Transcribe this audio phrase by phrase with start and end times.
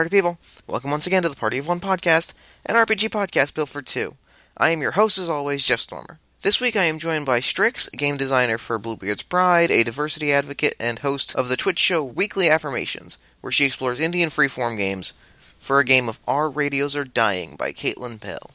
[0.00, 0.38] party people.
[0.66, 2.32] Welcome once again to the Party of One podcast,
[2.64, 4.14] an RPG podcast built for two.
[4.56, 6.18] I am your host, as always, Jeff Stormer.
[6.40, 10.72] This week I am joined by Strix, game designer for Bluebeard's Bride, a diversity advocate,
[10.80, 15.12] and host of the Twitch show Weekly Affirmations, where she explores Indian freeform games,
[15.58, 18.52] for a game of Our Radios Are Dying by Caitlynn Belle.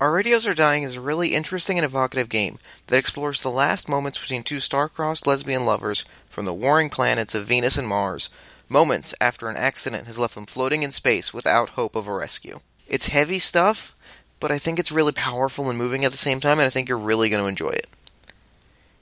[0.00, 3.88] Our Radios Are Dying is a really interesting and evocative game that explores the last
[3.88, 8.30] moments between two star-crossed lesbian lovers from the warring planets of Venus and Mars,
[8.68, 12.60] moments after an accident has left them floating in space without hope of a rescue.
[12.86, 13.94] It's heavy stuff,
[14.40, 16.88] but I think it's really powerful and moving at the same time, and I think
[16.88, 17.86] you're really going to enjoy it.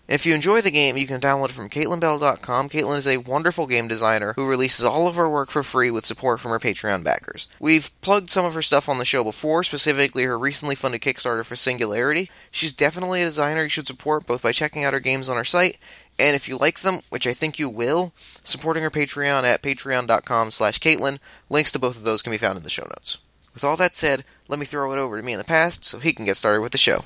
[0.09, 2.69] If you enjoy the game, you can download it from CaitlynnBelle.com.
[2.69, 6.07] Caitlynn is a wonderful game designer who releases all of her work for free with
[6.07, 7.49] support from her Patreon backers.
[7.59, 11.45] We've plugged some of her stuff on the show before, specifically her recently funded Kickstarter
[11.45, 12.31] for Singularity.
[12.53, 15.45] She's definitely a designer you should support both by checking out her games on her
[15.45, 15.77] site,
[16.19, 18.13] and if you like them, which I think you will,
[18.45, 21.19] supporting her Patreon at patreon.com slash Caitlynn.
[21.49, 23.19] Links to both of those can be found in the show notes.
[23.55, 25.99] With all that said, let me throw it over to me in the past so
[25.99, 27.05] he can get started with the show.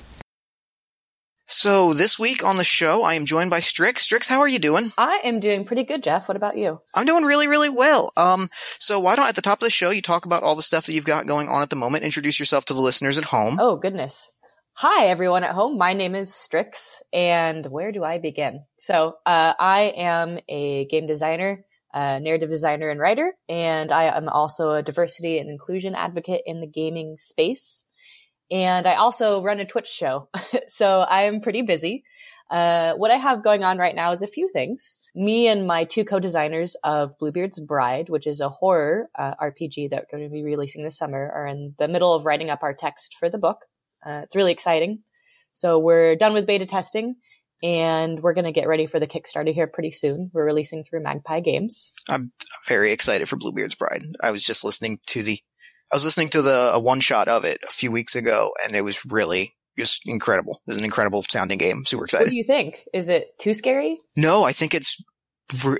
[1.47, 4.03] So this week on the show, I am joined by Strix.
[4.03, 4.93] Strix, how are you doing?
[4.97, 6.29] I am doing pretty good, Jeff.
[6.29, 6.79] What about you?
[6.93, 8.13] I'm doing really, really well.
[8.15, 10.63] Um, so why don't at the top of the show you talk about all the
[10.63, 12.05] stuff that you've got going on at the moment?
[12.05, 13.57] Introduce yourself to the listeners at home.
[13.59, 14.31] Oh goodness.
[14.73, 15.77] Hi everyone at home.
[15.77, 18.63] My name is Strix, and where do I begin?
[18.79, 24.27] So uh, I am a game designer, a narrative designer, and writer, and I am
[24.27, 27.85] also a diversity and inclusion advocate in the gaming space.
[28.49, 30.29] And I also run a Twitch show.
[30.67, 32.03] so I am pretty busy.
[32.49, 34.99] Uh, what I have going on right now is a few things.
[35.13, 40.05] Me and my two co-designers of Bluebeard's Bride, which is a horror uh, RPG that
[40.11, 42.73] we're going to be releasing this summer, are in the middle of writing up our
[42.73, 43.59] text for the book.
[44.05, 44.99] Uh, it's really exciting.
[45.53, 47.15] So we're done with beta testing
[47.63, 50.31] and we're going to get ready for the Kickstarter here pretty soon.
[50.33, 51.93] We're releasing through Magpie Games.
[52.09, 52.31] I'm
[52.67, 54.03] very excited for Bluebeard's Bride.
[54.21, 55.39] I was just listening to the
[55.91, 58.75] I was listening to the a one shot of it a few weeks ago, and
[58.75, 60.61] it was really just incredible.
[60.65, 61.83] It was an incredible sounding game.
[61.85, 62.25] Super excited.
[62.25, 62.85] What do you think?
[62.93, 63.99] Is it too scary?
[64.15, 65.03] No, I think it's.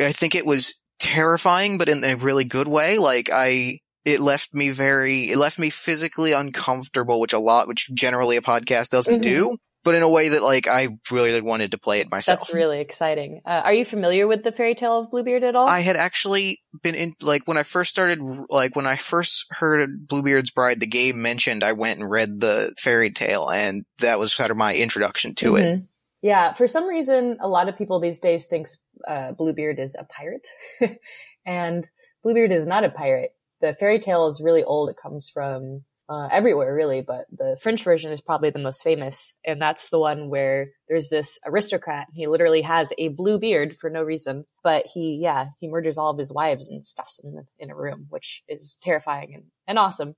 [0.01, 2.97] I think it was terrifying, but in a really good way.
[2.97, 5.29] Like I, it left me very.
[5.29, 9.49] It left me physically uncomfortable, which a lot, which generally a podcast doesn't mm-hmm.
[9.51, 12.39] do but in a way that like I really wanted to play it myself.
[12.39, 13.41] That's really exciting.
[13.45, 15.67] Uh, are you familiar with the fairy tale of Bluebeard at all?
[15.67, 18.19] I had actually been in like when I first started
[18.49, 22.73] like when I first heard Bluebeard's Bride the game mentioned I went and read the
[22.79, 25.57] fairy tale and that was kind of my introduction to mm-hmm.
[25.57, 25.83] it.
[26.21, 30.03] Yeah, for some reason a lot of people these days thinks uh, Bluebeard is a
[30.03, 30.47] pirate
[31.45, 31.89] and
[32.23, 33.33] Bluebeard is not a pirate.
[33.61, 34.89] The fairy tale is really old.
[34.89, 39.33] It comes from uh, everywhere really, but the French version is probably the most famous.
[39.45, 42.07] And that's the one where there's this aristocrat.
[42.13, 46.09] He literally has a blue beard for no reason, but he, yeah, he murders all
[46.09, 50.15] of his wives and stuffs them in a room, which is terrifying and, and awesome,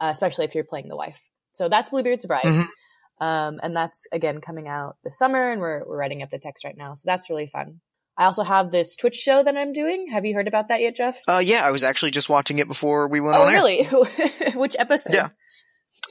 [0.00, 1.20] uh, especially if you're playing the wife.
[1.52, 2.42] So that's Bluebeard's Bride.
[2.44, 3.24] Mm-hmm.
[3.24, 6.64] Um, and that's again coming out this summer and we're, we're writing up the text
[6.64, 6.94] right now.
[6.94, 7.80] So that's really fun.
[8.18, 10.08] I also have this Twitch show that I'm doing.
[10.10, 11.20] Have you heard about that yet, Jeff?
[11.28, 13.60] Uh, yeah, I was actually just watching it before we went oh, on air.
[13.92, 14.52] Oh, really?
[14.54, 15.14] Which episode?
[15.14, 15.28] Yeah.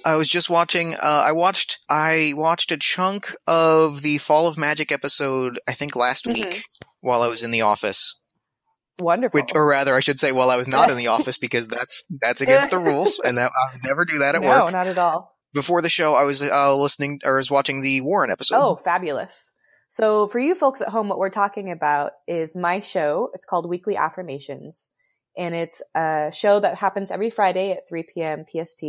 [0.04, 0.94] I was just watching.
[0.94, 1.80] Uh, I watched.
[1.90, 5.60] I watched a chunk of the Fall of Magic episode.
[5.68, 6.44] I think last mm-hmm.
[6.44, 6.64] week
[7.02, 8.20] while I was in the office.
[9.00, 9.42] Wonderful.
[9.42, 12.06] Which, or rather, I should say, while I was not in the office because that's
[12.22, 14.64] that's against the rules, and that I would never do that at no, work.
[14.66, 15.36] No, not at all.
[15.54, 18.58] Before the show, I was uh, listening or was watching the Warren episode.
[18.58, 19.52] Oh, fabulous!
[19.88, 23.30] So, for you folks at home, what we're talking about is my show.
[23.34, 24.90] It's called Weekly Affirmations,
[25.38, 28.46] and it's a show that happens every Friday at 3 p.m.
[28.50, 28.84] PST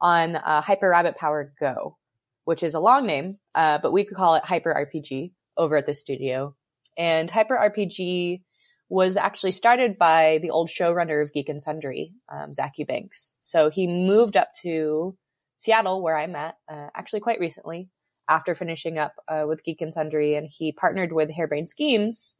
[0.00, 1.96] on uh, Hyper Rabbit Power Go,
[2.44, 5.86] which is a long name, uh, but we could call it Hyper RPG over at
[5.86, 6.54] the studio.
[6.98, 8.42] And Hyper RPG
[8.88, 13.36] was actually started by the old showrunner of Geek and Sundry, um, Zach Eubanks.
[13.42, 15.16] So he moved up to
[15.56, 17.88] Seattle, where I'm at, uh, actually quite recently,
[18.28, 22.36] after finishing up uh, with Geek and Sundry, and he partnered with Harebrained Schemes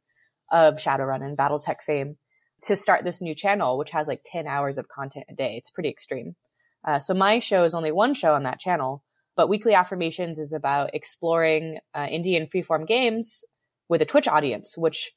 [0.51, 2.17] of Shadowrun and BattleTech fame
[2.63, 5.55] to start this new channel, which has like 10 hours of content a day.
[5.57, 6.35] It's pretty extreme.
[6.83, 9.03] Uh, so my show is only one show on that channel,
[9.35, 13.43] but Weekly Affirmations is about exploring uh, Indian freeform games
[13.89, 15.11] with a Twitch audience, which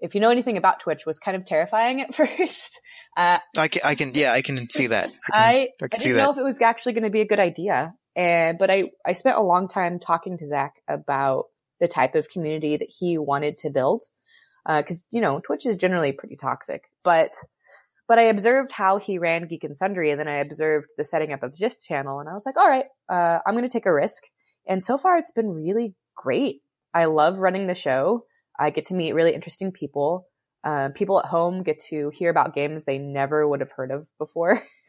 [0.00, 2.80] if you know anything about Twitch, was kind of terrifying at first.
[3.16, 5.08] Uh, I, can, I can, yeah, I can see that.
[5.08, 7.26] I, can, I, I, I didn't know if it was actually going to be a
[7.26, 7.94] good idea.
[8.16, 11.46] And, but I, I spent a long time talking to Zach about
[11.80, 14.04] the type of community that he wanted to build.
[14.66, 17.34] Uh, cause, you know, Twitch is generally pretty toxic, but,
[18.08, 21.32] but I observed how he ran Geek and Sundry and then I observed the setting
[21.32, 23.86] up of Gist channel and I was like, all right, uh, I'm going to take
[23.86, 24.22] a risk.
[24.66, 26.62] And so far it's been really great.
[26.94, 28.24] I love running the show.
[28.58, 30.28] I get to meet really interesting people.
[30.62, 34.06] Uh, people at home get to hear about games they never would have heard of
[34.16, 34.62] before.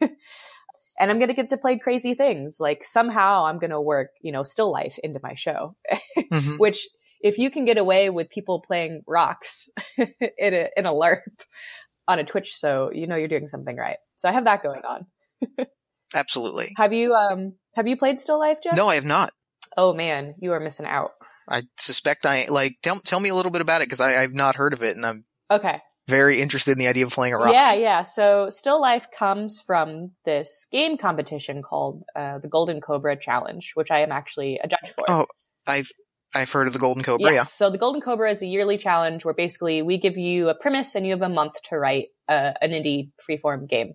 [0.98, 2.58] and I'm going to get to play crazy things.
[2.60, 5.76] Like somehow I'm going to work, you know, still life into my show,
[6.18, 6.56] mm-hmm.
[6.56, 6.86] which
[7.20, 11.20] if you can get away with people playing rocks in a, in a LARP
[12.08, 13.98] on a Twitch, so you know you're doing something right.
[14.16, 15.06] So I have that going on.
[16.14, 16.72] Absolutely.
[16.76, 18.76] Have you um have you played Still Life, Jeff?
[18.76, 19.32] No, I have not.
[19.76, 21.12] Oh man, you are missing out.
[21.48, 24.54] I suspect I like tell tell me a little bit about it because I've not
[24.54, 27.52] heard of it and I'm okay very interested in the idea of playing a rock.
[27.52, 28.02] Yeah, yeah.
[28.02, 33.90] So Still Life comes from this game competition called uh, the Golden Cobra Challenge, which
[33.90, 35.04] I am actually a judge for.
[35.08, 35.26] Oh,
[35.66, 35.90] I've
[36.34, 37.30] I've heard of the Golden Cobra.
[37.30, 37.34] Yes.
[37.34, 37.42] Yeah.
[37.44, 40.94] So the Golden Cobra is a yearly challenge where basically we give you a premise
[40.94, 43.94] and you have a month to write uh, an indie freeform game.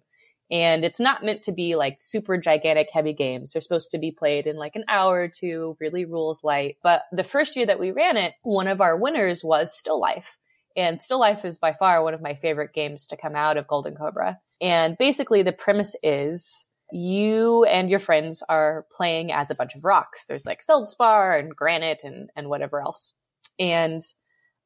[0.50, 3.54] And it's not meant to be like super gigantic heavy games.
[3.54, 6.76] They're supposed to be played in like an hour or two, really rules light.
[6.84, 10.38] But the first year that we ran it, one of our winners was Still Life.
[10.76, 13.68] And Still Life is by far one of my favorite games to come out of
[13.68, 14.40] Golden Cobra.
[14.62, 19.84] And basically the premise is you and your friends are playing as a bunch of
[19.84, 20.26] rocks.
[20.26, 23.14] There's like feldspar and granite and, and whatever else.
[23.60, 24.02] And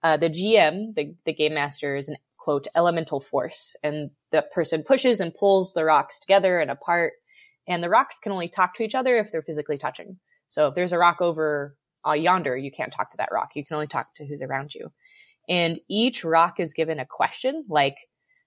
[0.04, 4.84] uh, the GM, the, the game master, is an quote elemental force, and the person
[4.84, 7.14] pushes and pulls the rocks together and apart.
[7.68, 10.20] And the rocks can only talk to each other if they're physically touching.
[10.46, 11.76] So if there's a rock over
[12.08, 13.56] uh, yonder, you can't talk to that rock.
[13.56, 14.92] You can only talk to who's around you.
[15.48, 17.98] And each rock is given a question, like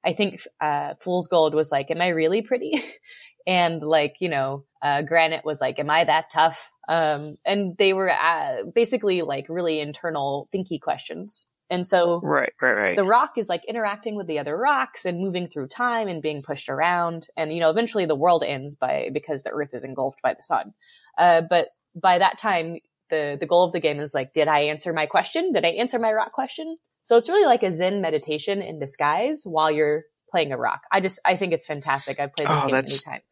[0.05, 2.83] I think uh, Fool's Gold was like, "Am I really pretty?"
[3.47, 7.93] and like you know, uh, Granite was like, "Am I that tough?" Um, and they
[7.93, 11.47] were uh, basically like really internal, thinky questions.
[11.71, 12.97] And so, right, right, right.
[12.97, 16.43] The rock is like interacting with the other rocks and moving through time and being
[16.43, 17.27] pushed around.
[17.37, 20.43] And you know, eventually the world ends by because the Earth is engulfed by the
[20.43, 20.73] sun.
[21.19, 22.79] Uh, but by that time,
[23.11, 25.53] the the goal of the game is like, did I answer my question?
[25.53, 26.79] Did I answer my rock question?
[27.09, 30.83] So it's really like a Zen meditation in disguise while you're playing a rock.
[30.93, 32.21] I just I think it's fantastic.
[32.21, 33.23] I've played this oh, game many times.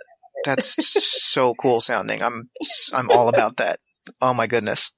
[0.46, 2.22] that's so cool sounding.
[2.22, 2.48] I'm
[2.94, 3.78] I'm all about that.
[4.22, 4.92] Oh my goodness.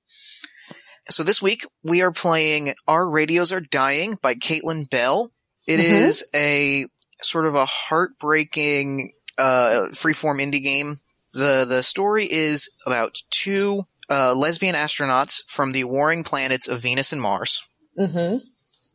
[1.11, 5.33] So this week we are playing Our Radios Are Dying by Caitlynn Belle.
[5.67, 5.95] It mm-hmm.
[5.95, 6.87] is a
[7.21, 11.01] sort of a heartbreaking uh, freeform indie game.
[11.33, 17.13] The the story is about two uh, lesbian astronauts from the warring planets of Venus
[17.13, 17.65] and Mars.
[17.99, 18.37] Mm-hmm.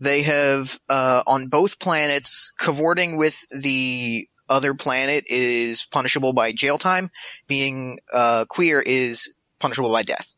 [0.04, 6.78] They have uh, on both planets cavorting with the other planet is punishable by jail
[6.78, 7.10] time.
[7.48, 10.36] Being uh, queer is punishable by death.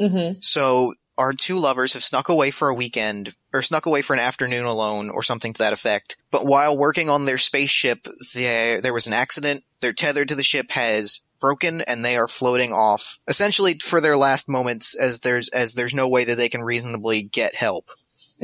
[0.00, 0.40] Mm-hmm.
[0.40, 4.18] So our two lovers have snuck away for a weekend or snuck away for an
[4.18, 6.16] afternoon alone or something to that effect.
[6.32, 9.62] But while working on their spaceship, there there was an accident.
[9.78, 14.16] Their tether to the ship has broken and they are floating off essentially for their
[14.16, 17.90] last moments as there's as there's no way that they can reasonably get help.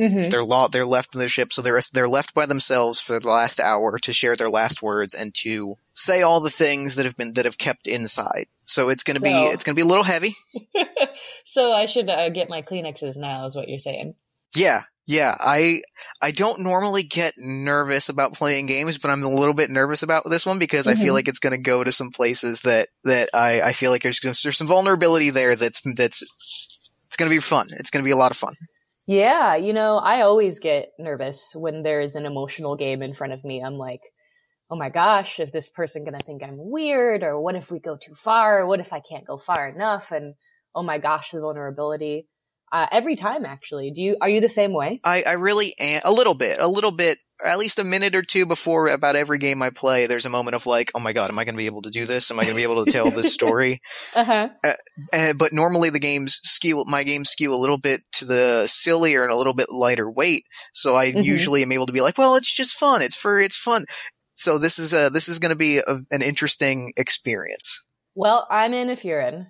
[0.01, 0.29] Mm-hmm.
[0.31, 3.29] They're lo- they're left in the ship, so they're they're left by themselves for the
[3.29, 7.15] last hour to share their last words and to say all the things that have
[7.15, 8.47] been that have kept inside.
[8.65, 10.33] So it's gonna so, be it's gonna be a little heavy.
[11.45, 14.15] so I should uh, get my Kleenexes now, is what you're saying?
[14.55, 15.35] Yeah, yeah.
[15.39, 15.83] I
[16.19, 20.27] I don't normally get nervous about playing games, but I'm a little bit nervous about
[20.27, 20.89] this one because mm-hmm.
[20.89, 21.15] I feel mm-hmm.
[21.15, 24.57] like it's gonna go to some places that that I I feel like there's there's
[24.57, 26.23] some vulnerability there that's that's
[27.05, 27.67] it's gonna be fun.
[27.73, 28.55] It's gonna be a lot of fun.
[29.07, 33.43] Yeah, you know, I always get nervous when there's an emotional game in front of
[33.43, 33.61] me.
[33.61, 34.01] I'm like,
[34.69, 37.23] oh my gosh, is this person going to think I'm weird?
[37.23, 38.65] Or what if we go too far?
[38.65, 40.11] What if I can't go far enough?
[40.11, 40.35] And
[40.73, 42.27] oh my gosh, the vulnerability.
[42.71, 43.91] Uh, every time, actually.
[43.91, 45.01] Do you, are you the same way?
[45.03, 46.01] I, I really am.
[46.05, 46.59] A little bit.
[46.61, 50.07] A little bit at least a minute or two before about every game I play,
[50.07, 51.89] there's a moment of like, oh my god, am I going to be able to
[51.89, 52.31] do this?
[52.31, 53.79] Am I going to be able to tell this story?
[54.15, 54.49] uh-huh.
[54.63, 54.73] Uh,
[55.13, 59.23] uh, but normally the games skew, my games skew a little bit to the sillier
[59.23, 60.43] and a little bit lighter weight.
[60.73, 61.21] So I mm-hmm.
[61.21, 63.01] usually am able to be like, well, it's just fun.
[63.01, 63.85] It's for, it's fun.
[64.35, 67.81] So this is a, this is going to be a, an interesting experience.
[68.15, 69.47] Well, I'm in if you're in.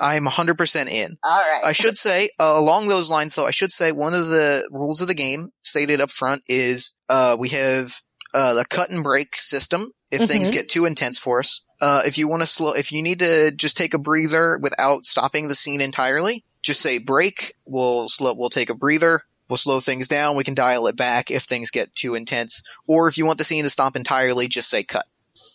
[0.00, 1.16] I'm 100% in.
[1.22, 1.60] All right.
[1.62, 5.00] I should say, uh, along those lines, though, I should say one of the rules
[5.00, 8.00] of the game stated up front is uh, we have
[8.34, 10.30] uh, the cut and break system if mm-hmm.
[10.30, 11.60] things get too intense for us.
[11.80, 15.06] Uh, if you want to slow, if you need to just take a breather without
[15.06, 17.54] stopping the scene entirely, just say break.
[17.64, 19.22] We'll slow, we'll take a breather.
[19.48, 20.36] We'll slow things down.
[20.36, 22.62] We can dial it back if things get too intense.
[22.86, 25.06] Or if you want the scene to stop entirely, just say cut.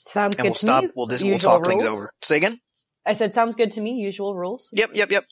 [0.05, 0.83] Sounds and good we'll stop.
[0.83, 0.89] Me.
[0.95, 1.67] We'll, just, we'll talk rules.
[1.67, 2.11] things over.
[2.21, 2.59] Say again.
[3.05, 3.91] I said, sounds good to me.
[3.93, 4.69] Usual rules.
[4.73, 5.25] Yep, yep, yep.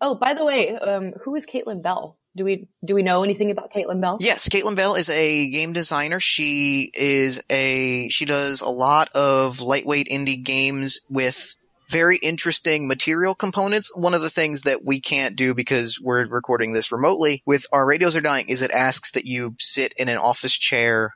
[0.00, 2.18] Oh, by the way, um, who is Caitlynn Belle?
[2.36, 4.18] Do we do we know anything about Caitlynn Belle?
[4.20, 6.20] Yes, Caitlynn Belle is a game designer.
[6.20, 11.54] She is a she does a lot of lightweight indie games with
[11.88, 13.90] very interesting material components.
[13.96, 17.86] One of the things that we can't do because we're recording this remotely with our
[17.86, 21.14] radios are dying is it asks that you sit in an office chair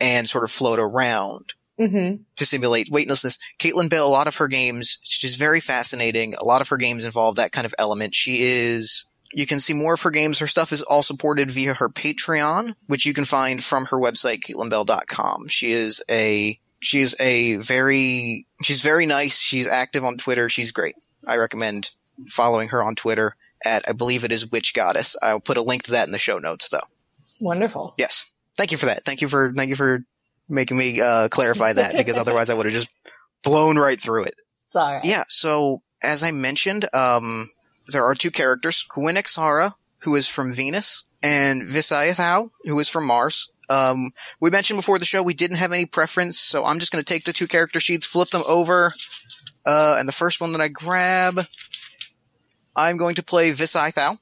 [0.00, 2.22] and sort of float around Mm-hmm.
[2.36, 3.38] to simulate weightlessness.
[3.58, 6.34] Caitlynn Belle, a lot of her games, she's very fascinating.
[6.34, 8.14] A lot of her games involve that kind of element.
[8.14, 10.38] She is, you can see more of her games.
[10.38, 14.40] Her stuff is all supported via her Patreon, which you can find from her website,
[14.42, 15.48] CaitlynnBelle.com.
[15.48, 19.38] She is a, she is a very, she's very nice.
[19.38, 20.48] She's active on Twitter.
[20.48, 20.96] She's great.
[21.26, 21.92] I recommend
[22.28, 25.14] following her on Twitter at, I believe it is Witch Goddess.
[25.20, 26.86] I'll put a link to that in the show notes though.
[27.38, 27.94] Wonderful.
[27.98, 28.30] Yes.
[28.56, 29.04] Thank you for that.
[29.04, 30.04] Thank you for, thank you for
[30.48, 32.88] making me, uh, clarify that because otherwise I would have just
[33.42, 34.34] blown right through it.
[34.68, 35.04] It's all right.
[35.04, 37.50] Yeah, so as I mentioned, um,
[37.88, 43.06] there are two characters, Gwyn Xara, who is from Venus, and Visayathow, who is from
[43.06, 43.50] Mars.
[43.68, 44.10] Um,
[44.40, 47.12] we mentioned before the show we didn't have any preference, so I'm just going to
[47.12, 48.92] take the two character sheets, flip them over,
[49.64, 51.46] uh, and the first one that I grab,
[52.76, 54.18] I'm going to play Visayathow.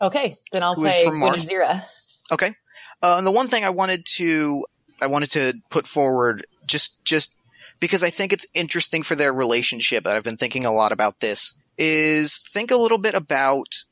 [0.00, 1.48] Okay, then I'll play Mars?
[2.30, 2.54] Okay.
[3.02, 4.64] Uh, and the one thing I wanted to
[5.00, 7.34] I wanted to put forward just just
[7.80, 10.06] because I think it's interesting for their relationship.
[10.06, 11.54] I've been thinking a lot about this.
[11.76, 13.84] Is think a little bit about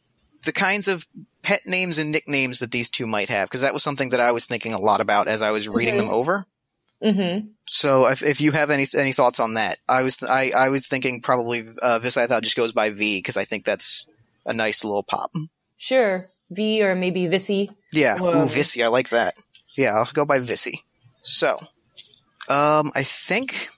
[0.44, 1.06] the kinds of
[1.42, 4.32] pet names and nicknames that these two might have because that was something that I
[4.32, 5.98] was thinking a lot about as I was reading Mhm.
[5.98, 6.46] them over.
[7.02, 7.48] Mm-hmm.
[7.66, 10.88] So if, if you have any any thoughts on that, I was I, I was
[10.88, 14.06] thinking probably uh, thought just goes by V because I think that's
[14.44, 15.30] a nice little pop.
[15.76, 16.25] Sure.
[16.50, 17.75] V or maybe Vissy.
[17.92, 18.30] Yeah, Whoa.
[18.30, 19.34] ooh, Vissy, I like that.
[19.76, 20.80] Yeah, I'll go by Vissy.
[21.26, 21.59] So,
[22.49, 23.68] um, I think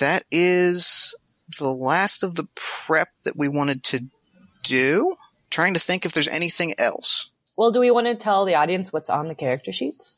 [0.00, 1.14] that is
[1.58, 4.06] the last of the prep that we wanted to
[4.64, 5.14] do.
[5.50, 7.30] Trying to think if there's anything else.
[7.56, 10.16] Well, do we want to tell the audience what's on the character sheets?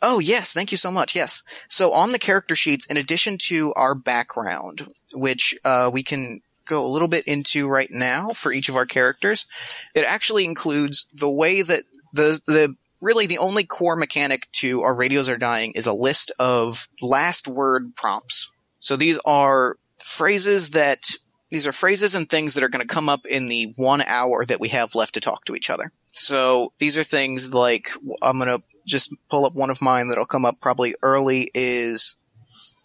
[0.00, 1.14] Oh, yes, thank you so much.
[1.14, 1.42] Yes.
[1.68, 6.84] So on the character sheets, in addition to our background, which uh, we can go
[6.84, 9.46] a little bit into right now for each of our characters,
[9.94, 14.94] it actually includes the way that the the really the only core mechanic to our
[14.94, 18.50] radios are dying is a list of last word prompts.
[18.80, 21.04] So these are phrases that
[21.50, 24.44] these are phrases and things that are going to come up in the one hour
[24.44, 25.92] that we have left to talk to each other.
[26.12, 27.90] So these are things like
[28.22, 32.16] I'm going to just pull up one of mine that'll come up probably early is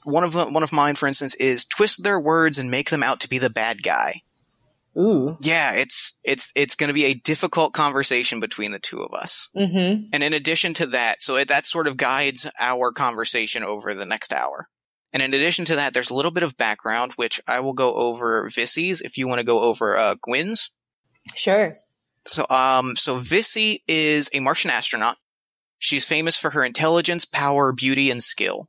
[0.04, 3.20] one of one of mine, for instance, is twist their words and make them out
[3.22, 4.22] to be the bad guy.
[4.98, 5.38] Ooh.
[5.40, 9.48] Yeah, it's it's it's going to be a difficult conversation between the two of us.
[9.56, 10.06] Mm-hmm.
[10.12, 14.06] And in addition to that, so it, that sort of guides our conversation over the
[14.06, 14.68] next hour.
[15.14, 17.94] And in addition to that, there's a little bit of background, which I will go
[17.96, 20.72] over Vissy's if you want to go over uh, Gwyn's.
[21.34, 21.76] Sure.
[22.28, 25.18] So, um, so Vissy is a Martian astronaut.
[25.80, 28.68] She's famous for her intelligence, power, beauty, and skill.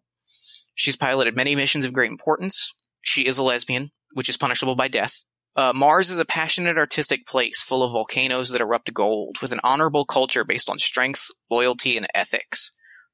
[0.74, 2.72] She's piloted many missions of great importance.
[3.02, 5.24] She is a lesbian, which is punishable by death.
[5.56, 9.60] Uh, Mars is a passionate artistic place full of volcanoes that erupt gold, with an
[9.64, 12.70] honorable culture based on strength, loyalty, and ethics.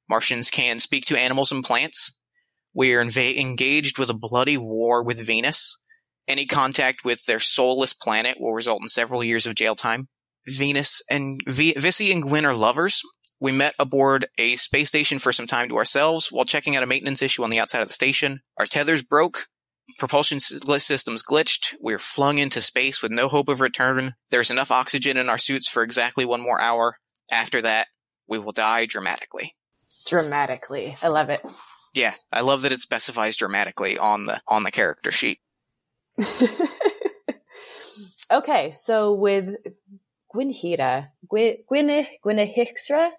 [0.09, 2.17] Martians can speak to animals and plants.
[2.75, 5.81] We are inva- engaged with a bloody war with Venus.
[6.29, 10.09] Any contact with their soulless planet will result in several years of jail time.
[10.47, 13.03] Venus and v- Vissy and Gwyn are lovers.
[13.41, 16.87] We met aboard a space station for some time to ourselves while checking out a
[16.87, 18.41] maintenance issue on the outside of the station.
[18.59, 19.47] Our tethers broke.
[19.99, 21.75] Propulsion systems glitched.
[21.81, 24.15] We're flung into space with no hope of return.
[24.31, 26.99] There's enough oxygen in our suits for exactly one more hour.
[27.31, 27.87] After that,
[28.29, 29.55] we will die dramatically.
[30.07, 30.97] Dramatically.
[31.03, 31.41] I love it.
[31.95, 35.41] Yeah, I love that it specifies dramatically on the on the character sheet.
[38.31, 39.57] okay, so with
[40.35, 43.11] Gwynhira, Gwyn, Gwyn, Gwyn Hixra?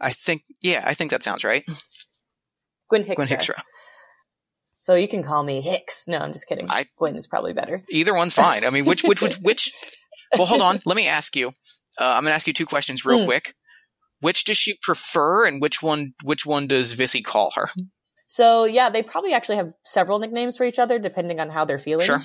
[0.00, 1.64] I think, yeah, I think that sounds right.
[2.88, 3.60] Gwyn Hixra.
[4.84, 6.04] So you can call me Hicks.
[6.06, 6.68] No, I'm just kidding.
[6.70, 7.82] I- Gwyn is probably better.
[7.88, 8.64] Either one's fine.
[8.66, 9.72] I mean, which, which, which, which?
[10.36, 10.78] Well, hold on.
[10.84, 11.48] Let me ask you.
[11.98, 13.24] Uh, I'm gonna ask you two questions real Mm.
[13.24, 13.54] quick.
[14.20, 17.70] Which does she prefer, and which one, which one does Vissy call her?
[18.28, 21.78] So yeah, they probably actually have several nicknames for each other depending on how they're
[21.78, 22.04] feeling.
[22.06, 22.22] Sure.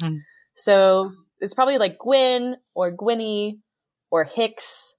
[0.55, 3.59] So it's probably like Gwyn or Gwynny
[4.11, 4.95] or Hicks.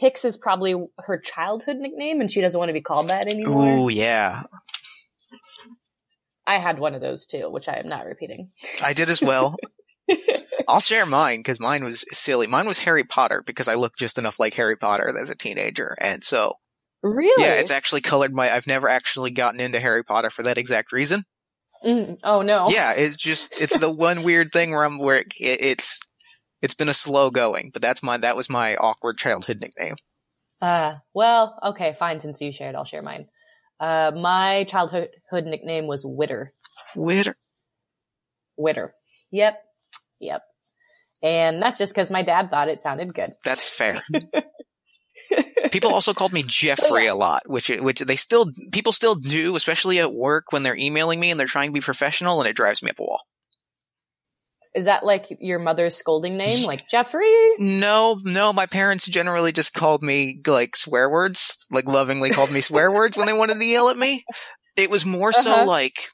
[0.00, 3.66] Hicks is probably her childhood nickname and she doesn't want to be called that anymore.
[3.66, 4.42] Ooh, yeah.
[6.46, 8.50] I had one of those too, which I am not repeating.
[8.82, 9.56] I did as well.
[10.68, 12.46] I'll share mine because mine was silly.
[12.46, 15.96] Mine was Harry Potter because I looked just enough like Harry Potter as a teenager,
[16.00, 16.56] and so
[17.02, 17.44] Really?
[17.44, 18.50] yeah, it's actually colored my.
[18.50, 21.24] I've never actually gotten into Harry Potter for that exact reason.
[21.84, 22.68] Mm, oh no.
[22.70, 26.00] Yeah, it's just it's the one weird thing where I'm where it, it's
[26.60, 29.96] it's been a slow going, but that's my that was my awkward childhood nickname.
[30.60, 32.20] Uh, well, okay, fine.
[32.20, 33.26] Since you shared, I'll share mine.
[33.82, 36.52] Uh, my childhood nickname was Witter.
[36.94, 37.34] Witter.
[38.56, 38.94] Witter.
[39.32, 39.60] Yep.
[40.20, 40.42] Yep.
[41.20, 43.32] And that's just because my dad thought it sounded good.
[43.44, 44.02] That's fair.
[45.72, 49.98] people also called me Jeffrey a lot, which which they still people still do, especially
[49.98, 52.82] at work when they're emailing me and they're trying to be professional, and it drives
[52.82, 53.22] me up a wall.
[54.74, 57.30] Is that like your mother's scolding name, like Jeffrey?
[57.58, 62.60] No, no, my parents generally just called me like swear words, like lovingly called me
[62.62, 64.24] swear words when they wanted to yell at me.
[64.76, 65.66] It was more so Uh-huh.
[65.66, 66.08] like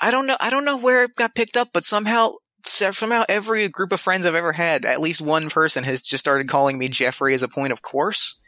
[0.00, 2.32] I don't know, I don't know where it got picked up, but somehow
[2.64, 6.48] somehow every group of friends I've ever had, at least one person has just started
[6.48, 8.38] calling me Jeffrey as a point of course,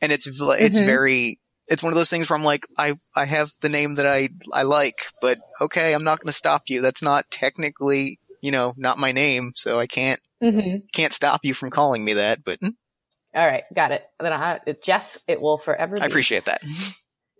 [0.00, 0.86] and it's it's Mhm.
[0.86, 1.38] very
[1.68, 4.28] it's one of those things where I'm like I I have the name that I
[4.52, 6.80] I like, but okay, I'm not going to stop you.
[6.80, 10.86] That's not technically you know not my name, so I can't Mm-hmm.
[10.92, 12.74] can't stop you from calling me that, but mm,
[13.32, 14.04] All right, got it.
[14.18, 15.96] Then I, Jeff, it will forever.
[16.00, 16.62] I appreciate that.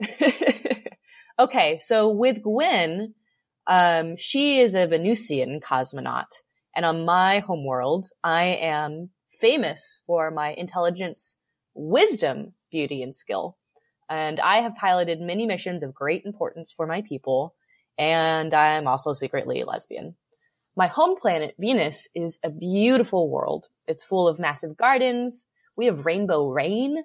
[1.39, 3.15] okay, so with Gwen,
[3.67, 6.31] um, she is a Venusian cosmonaut,
[6.77, 11.37] and on my homeworld, I am famous for my intelligence,
[11.75, 13.57] wisdom, beauty, and skill.
[14.09, 17.57] And I have piloted many missions of great importance for my people,
[17.99, 20.15] and I'm also secretly a lesbian.
[20.75, 23.67] My home planet, Venus, is a beautiful world.
[23.87, 25.47] It's full of massive gardens.
[25.77, 26.97] We have rainbow rain,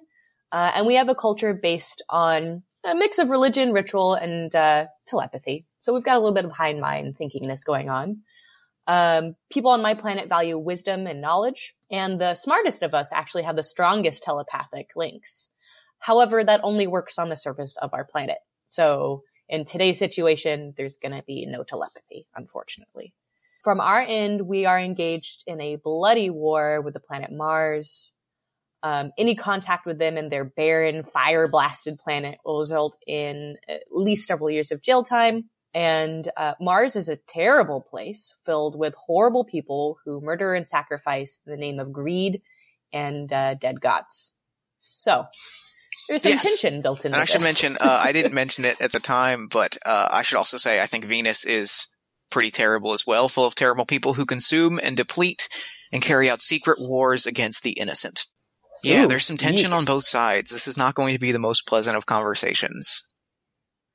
[0.50, 4.86] uh, and we have a culture based on a mix of religion, ritual, and uh,
[5.06, 5.66] telepathy.
[5.80, 8.22] So we've got a little bit of hind mind thinkingness going on.
[8.86, 13.42] Um, people on my planet value wisdom and knowledge, and the smartest of us actually
[13.42, 15.50] have the strongest telepathic links.
[15.98, 18.38] However, that only works on the surface of our planet.
[18.66, 23.12] So in today's situation, there's going to be no telepathy, unfortunately.
[23.68, 28.14] From our end, we are engaged in a bloody war with the planet Mars.
[28.82, 33.82] Um, any contact with them and their barren, fire blasted planet will result in at
[33.90, 35.50] least several years of jail time.
[35.74, 41.38] And uh, Mars is a terrible place filled with horrible people who murder and sacrifice
[41.44, 42.40] in the name of greed
[42.90, 44.32] and uh, dead gods.
[44.78, 45.26] So
[46.08, 46.42] there's some Yes.
[46.42, 49.76] tension built And I should mention, uh, I didn't mention it at the time, but
[49.84, 51.86] uh, I should also say I think Venus is
[52.30, 55.48] pretty terrible as well, full of terrible people who consume and deplete
[55.92, 58.26] and carry out secret wars against the innocent.
[58.82, 60.50] Yeah, Ooh, there's some tension on both sides.
[60.50, 63.02] This is not going to be the most pleasant of conversations.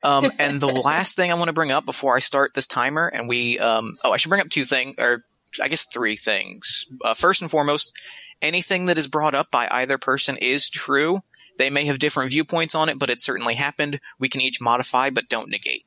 [0.03, 3.07] Um, and the last thing I want to bring up before I start this timer,
[3.07, 5.23] and we, um, oh, I should bring up two things, or
[5.61, 6.85] I guess three things.
[7.03, 7.93] Uh, first and foremost,
[8.41, 11.21] anything that is brought up by either person is true.
[11.57, 13.99] They may have different viewpoints on it, but it certainly happened.
[14.19, 15.85] We can each modify, but don't negate.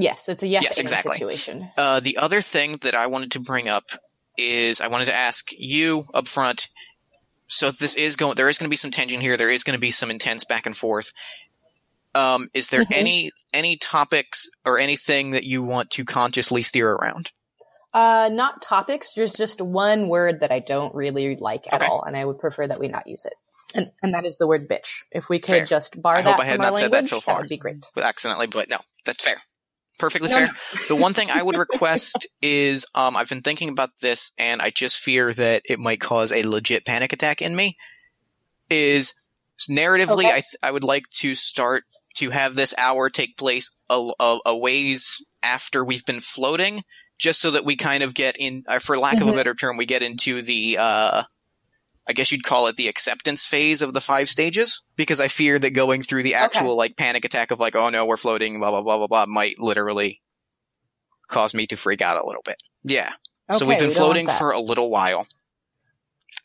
[0.00, 1.16] Yes, it's a yes, Yes, exactly.
[1.16, 1.68] situation.
[1.76, 3.84] Uh, the other thing that I wanted to bring up
[4.38, 6.68] is I wanted to ask you up front.
[7.48, 9.36] So this is going, there is going to be some tension here.
[9.36, 11.12] There is going to be some intense back and forth.
[12.14, 12.92] Um, is there Mhm.
[12.92, 17.30] any any topics or anything that you want to consciously steer around?
[17.92, 19.14] Uh, not topics.
[19.14, 21.86] There's just one word that I don't really like at Okay.
[21.86, 23.34] all, and I would prefer that we not use it.
[23.74, 25.02] And, and that is the word bitch.
[25.12, 25.64] If we could Fair.
[25.64, 27.38] just bar I that hope I had from our not said that so far.
[27.40, 27.84] would be great.
[27.96, 29.42] accidentally, but no, that's fair.
[30.00, 30.46] Perfectly No, fair.
[30.46, 30.52] no.
[30.88, 34.70] The one thing I would request is um, I've been thinking about this and I
[34.70, 37.76] just fear that it might cause a legit panic attack in me.
[38.68, 39.14] Is
[39.70, 40.28] narratively, Okay.
[40.28, 41.84] I, th- I would like to start
[42.16, 46.82] to have this hour take place a, a, a ways after we've been floating,
[47.18, 49.36] just so that we kind of get in, uh, for lack of a Mhm.
[49.36, 51.22] better term, we get into the, uh,
[52.08, 55.58] I guess you'd call it the acceptance phase of the five stages, because I fear
[55.58, 58.70] that going through the actual like panic attack of like, oh no, we're floating, blah
[58.70, 60.20] blah blah blah blah, might literally
[61.28, 62.56] cause me to freak out a little bit.
[62.82, 63.10] Yeah.
[63.50, 65.26] Okay, so we've been we floating for a little while.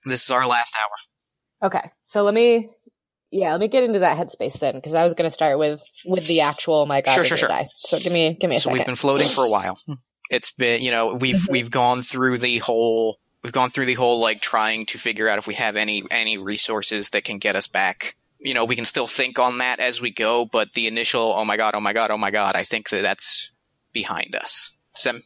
[0.06, 1.68] This is our last hour.
[1.70, 2.70] Okay, so let me,
[3.32, 5.82] yeah, let me get into that headspace then, because I was going to start with
[6.06, 6.86] with the actual.
[6.86, 7.66] My God, Sure, sure, gonna die.
[7.70, 8.78] So give me, give me a So second.
[8.80, 9.80] we've been floating for a while.
[10.30, 11.52] It's been, you know, we've Mhm.
[11.52, 15.38] we've gone through the whole we've gone through the whole like trying to figure out
[15.38, 18.16] if we have any any resources that can get us back.
[18.40, 21.46] You know, we can still think on that as we go, but the initial oh
[21.46, 23.52] my god, oh my god, oh my god, I think that that's
[23.94, 24.76] behind us.
[24.96, 25.22] Does that, does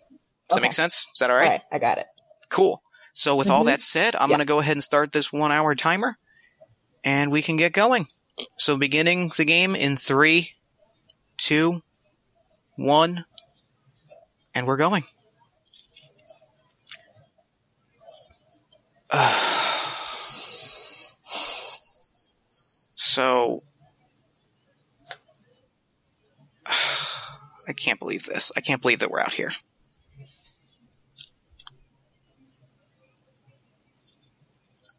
[0.52, 1.06] that make sense?
[1.14, 1.50] Is that all all right?
[1.50, 2.08] right, I got it.
[2.50, 2.84] Cool.
[3.14, 3.68] So with all Mhm.
[3.68, 4.36] that said, I'm Yeah.
[4.36, 6.18] going to go ahead and start this 1 hour timer
[7.04, 8.08] and we can get going.
[8.58, 10.56] So beginning the game in three,
[11.38, 11.84] two,
[12.76, 13.26] one,
[14.54, 15.04] and we're going.
[22.96, 23.64] so
[27.68, 28.52] I can't believe this.
[28.56, 29.52] I can't believe that we're out here.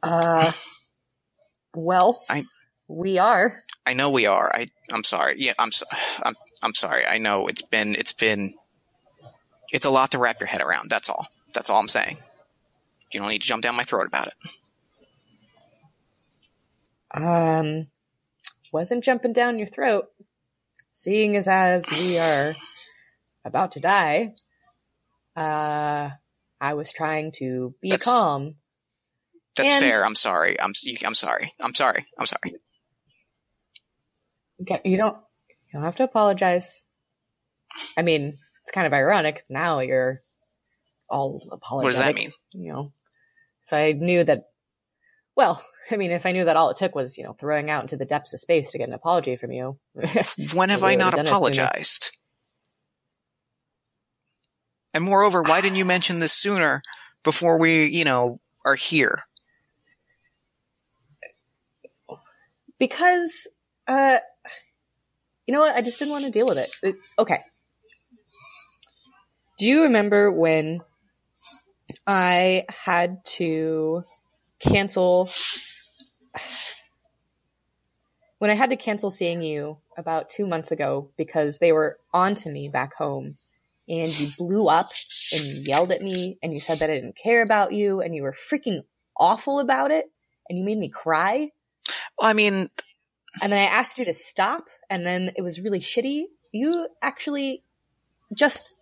[0.03, 0.53] Uh,
[1.75, 2.45] well, I-
[2.89, 3.63] we are.
[3.87, 4.51] I know we are.
[4.53, 5.37] I I'm sorry.
[5.39, 5.87] Yeah, I'm so,
[6.23, 7.07] I'm I'm sorry.
[7.07, 8.55] I know it's been it's been
[9.73, 10.91] it's a lot to wrap your head around.
[10.91, 11.29] That's all.
[11.55, 12.19] That's all I'm saying.
[13.13, 14.35] You don't need to jump down my throat about it.
[17.13, 17.89] Um,
[18.73, 20.07] wasn't jumping down your throat.
[20.93, 22.55] Seeing as as we are
[23.45, 24.35] about to die,
[25.37, 26.11] uh,
[26.61, 28.57] I was trying to be That's- calm.
[29.57, 30.05] That's And- fair.
[30.05, 30.61] I'm sorry.
[30.61, 30.73] I'm
[31.05, 31.53] I'm sorry.
[31.61, 32.07] I'm sorry.
[32.19, 32.55] I'm sorry.
[34.63, 36.85] Okay, you don't you don't have to apologize.
[37.97, 40.21] I mean, it's kind of ironic now you're
[41.09, 41.85] all apologetic.
[41.85, 42.33] What does that mean?
[42.53, 42.93] You know,
[43.71, 44.47] if I knew that,
[45.37, 47.83] well, I mean, if I knew that all it took was you know throwing out
[47.83, 49.79] into the depths of space to get an apology from you,
[50.53, 51.37] When have I not done it sooner.
[51.37, 52.17] apologized?
[54.93, 56.83] And moreover, why didn't you mention this sooner
[57.23, 59.21] before we, you know, are here?
[62.79, 63.47] because
[63.87, 64.17] uh
[65.47, 66.71] you know what i just didn't want to deal with it.
[66.83, 67.41] It- okay
[69.59, 70.81] do you remember when
[72.07, 74.03] i had to
[74.59, 75.29] cancel
[78.39, 82.35] when i had to cancel seeing you about two months ago because they were on
[82.35, 83.37] to me back home
[83.89, 84.93] and you blew up
[85.33, 88.15] and you yelled at me and you said that i didn't care about you and
[88.15, 88.83] you were freaking
[89.17, 90.11] awful about it
[90.49, 91.51] and you made me cry
[92.21, 92.69] I mean,
[93.43, 96.25] and then I asked you to stop, and then it was really shitty.
[96.53, 97.63] You actually
[98.35, 98.77] just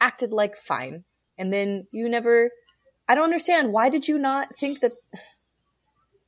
[0.00, 1.04] acted like fine,
[1.38, 2.50] and then you never.
[3.08, 3.72] I don't understand.
[3.72, 4.92] Why did you not think that?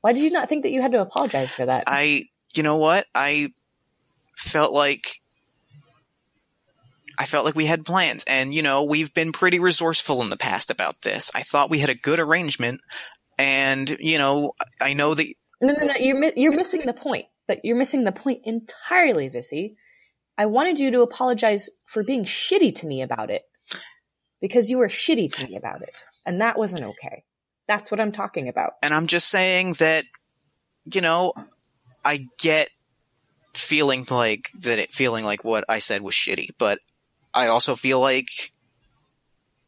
[0.01, 1.85] Why did you not think that you had to apologize for that?
[1.87, 3.07] I, you know what?
[3.14, 3.53] I
[4.37, 5.21] felt like
[7.18, 10.37] I felt like we had plans, and you know, we've been pretty resourceful in the
[10.37, 11.33] past about this.
[11.35, 12.81] I thought we had a good arrangement,
[13.37, 15.27] and you know, I know that
[15.61, 15.94] no, no, no.
[15.99, 17.27] You're mi- you're missing the point.
[17.49, 19.75] That you're missing the point entirely, Vissy.
[20.37, 23.42] I wanted you to apologize for being shitty to me about it
[24.40, 25.90] because you were shitty to me about it,
[26.27, 27.24] and that wasn't okay.
[27.66, 28.74] That's what I'm talking about.
[28.83, 30.05] and I'm just saying that,
[30.92, 31.35] you know,
[32.05, 32.70] I get
[33.55, 36.79] feeling like that it feeling like what I said was shitty, but
[37.35, 38.53] I also feel like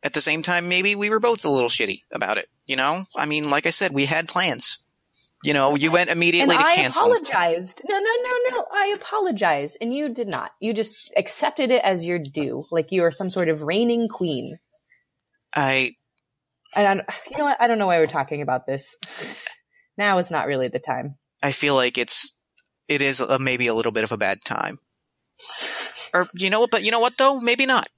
[0.02, 2.48] at the same time maybe we were both a little shitty about it.
[2.66, 4.78] You know, I mean, like I said, we had plans.
[5.42, 7.02] You know, you went immediately and to I cancel.
[7.02, 7.82] I apologized.
[7.88, 8.66] No, no, no, no.
[8.72, 10.50] I apologized, and you did not.
[10.60, 14.58] You just accepted it as your due, like you are some sort of reigning queen.
[15.54, 15.92] I
[16.76, 17.56] And I, don't- you know what?
[17.60, 18.96] I don't know why we're talking about this.
[19.96, 21.16] Now is not really the time.
[21.42, 22.34] I feel like it's
[22.86, 24.78] it is a, maybe a little bit of a bad time.
[26.12, 26.70] Or you know what?
[26.70, 27.40] But you know what though?
[27.40, 27.88] Maybe not.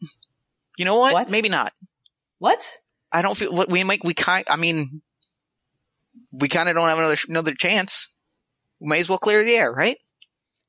[0.79, 1.13] You know what?
[1.15, 1.31] What?
[1.31, 1.73] Maybe not.
[2.39, 2.79] What?
[3.11, 4.05] I don't feel what we make.
[4.05, 4.45] We kind.
[4.49, 5.03] I mean,
[6.33, 8.09] we kind of don't have another another chance.
[8.81, 9.99] We may as well clear the air, right?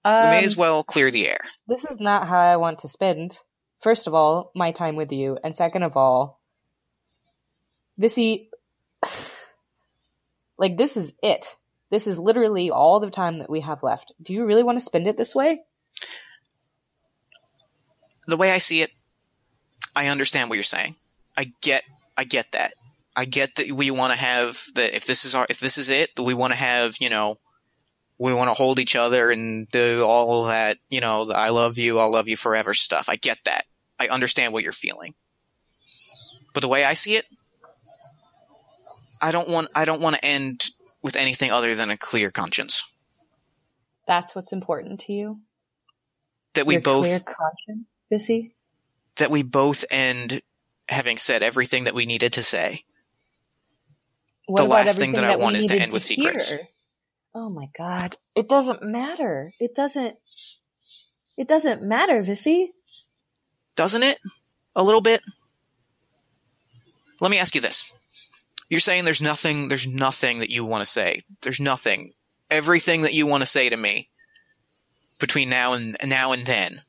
[0.06, 1.40] Um, we may as well clear the air.
[1.68, 3.38] This is not how I want to spend.
[3.80, 6.42] First of all, my time with you, and second of all,
[8.00, 8.50] Vissy,
[10.58, 11.48] like this is it.
[11.90, 14.14] This is literally all the time that we have left.
[14.22, 15.62] Do you really want to spend it this way?
[18.26, 18.90] The way I see it,
[19.96, 20.96] I understand what you're saying.
[21.38, 21.84] I get.
[22.18, 22.74] I get that.
[23.16, 24.96] I get that we want to have that.
[24.96, 27.38] If this is our, if this is it, that we want to have, you know,
[28.18, 31.78] we want to hold each other and do all that, you know, the I love
[31.78, 33.10] you, I'll love you forever stuff.
[33.10, 33.66] I get that.
[34.00, 35.14] I understand what you're feeling.
[36.54, 37.26] But the way I see it,
[39.22, 40.72] I don't want I don't want to end
[41.02, 42.84] with anything other than a clear conscience.
[44.08, 45.40] That's what's important to you.
[46.54, 48.52] That we Your both clear conscience, Vissy.
[49.16, 50.42] that we both end
[50.90, 52.84] having said everything that we needed to say.
[54.46, 56.38] What The last thing that I want is to end with hear?
[56.38, 56.54] secrets.
[57.36, 58.18] Oh my god.
[58.36, 59.52] It doesn't matter.
[59.60, 60.16] It doesn't
[61.38, 62.68] it doesn't matter, Vissy.
[63.76, 64.20] Doesn't it?
[64.76, 65.22] A little bit?
[67.20, 67.92] Let me ask you this.
[68.70, 71.24] You're saying there's nothing there's nothing that you want to say.
[71.42, 72.14] There's nothing.
[72.52, 74.10] Everything that you want to say to me
[75.20, 76.82] between now and now and then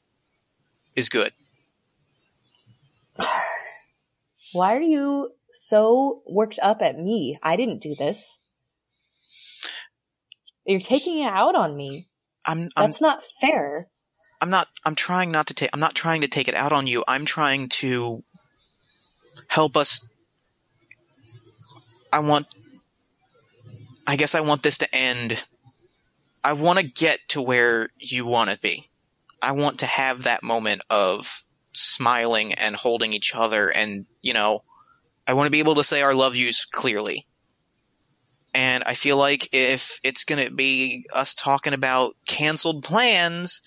[0.97, 1.33] is good.
[4.53, 7.39] Why are you so worked up at me?
[7.43, 8.41] I didn't do this.
[10.67, 12.07] You're taking it out on me.
[12.47, 13.89] I'm I'm That's not fair.
[14.41, 16.87] I'm not I'm trying not to take I'm not trying to take it out on
[16.87, 17.05] you.
[17.07, 18.23] I'm trying to
[19.49, 20.07] help us
[22.13, 22.47] I want
[24.07, 25.45] I guess I want this to end
[26.45, 28.91] I want to get to where you want to be.
[29.41, 34.63] I want to have that moment of smiling and holding each other and, you know,
[35.27, 37.27] I want to be able to say our love yous clearly.
[38.53, 43.63] And I feel like if it's going to be us talking about canceled plans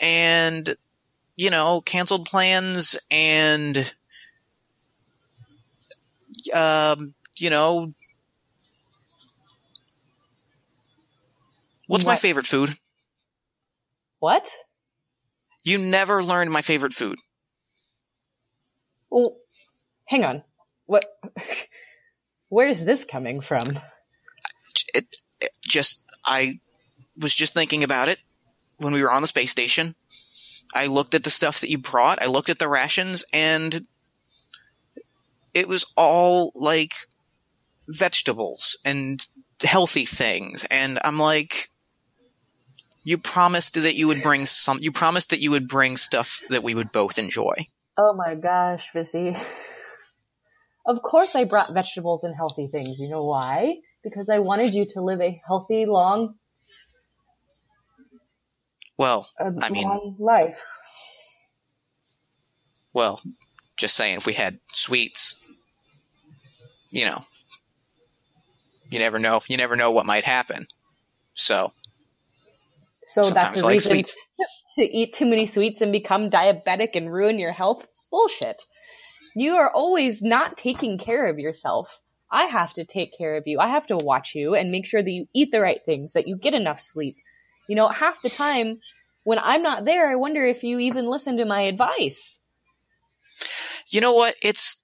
[0.00, 0.76] and
[1.36, 3.92] you know canceled plans and
[6.52, 7.94] um, you know,
[11.86, 12.76] what's my favorite food?
[14.18, 14.50] What?
[15.62, 17.18] You never learned my favorite food.
[19.10, 19.36] Well,
[20.06, 20.42] hang on.
[20.86, 21.06] What?
[22.48, 23.78] Where is this coming from?
[24.94, 26.60] It, it just I
[27.16, 28.18] was just thinking about it
[28.78, 29.94] when we were on the space station.
[30.74, 32.22] I looked at the stuff that you brought.
[32.22, 33.86] I looked at the rations, and
[35.52, 36.94] it was all like
[37.88, 39.26] vegetables and
[39.62, 40.64] healthy things.
[40.70, 41.68] And I'm like,
[43.04, 44.78] you promised that you would bring some.
[44.80, 47.54] You promised that you would bring stuff that we would both enjoy.
[47.96, 49.38] Oh my gosh, Vissy.
[50.86, 52.98] Of course I brought vegetables and healthy things.
[52.98, 53.76] You know why?
[54.02, 56.34] Because I wanted you to live a healthy, long,
[58.98, 60.62] Well, I mean- life.
[62.92, 63.20] well,
[63.76, 65.36] just saying, if we had sweets,
[66.90, 67.24] you know,
[68.90, 69.40] you never know.
[69.48, 70.68] You never know what might happen.
[71.34, 71.72] So
[73.08, 74.14] So that's a like reason sweets.
[74.76, 77.86] to eat too many sweets and become diabetic and ruin your health?
[78.10, 78.62] Bullshit.
[79.34, 82.00] You are always not taking care of yourself.
[82.30, 83.58] I have to take care of you.
[83.60, 86.26] I have to watch you and make sure that you eat the right things, that
[86.26, 87.16] you get enough sleep.
[87.68, 88.80] You know, half the time
[89.24, 92.40] when I'm not there, I wonder if you even listen to my advice.
[93.88, 94.34] You know what?
[94.42, 94.82] It's.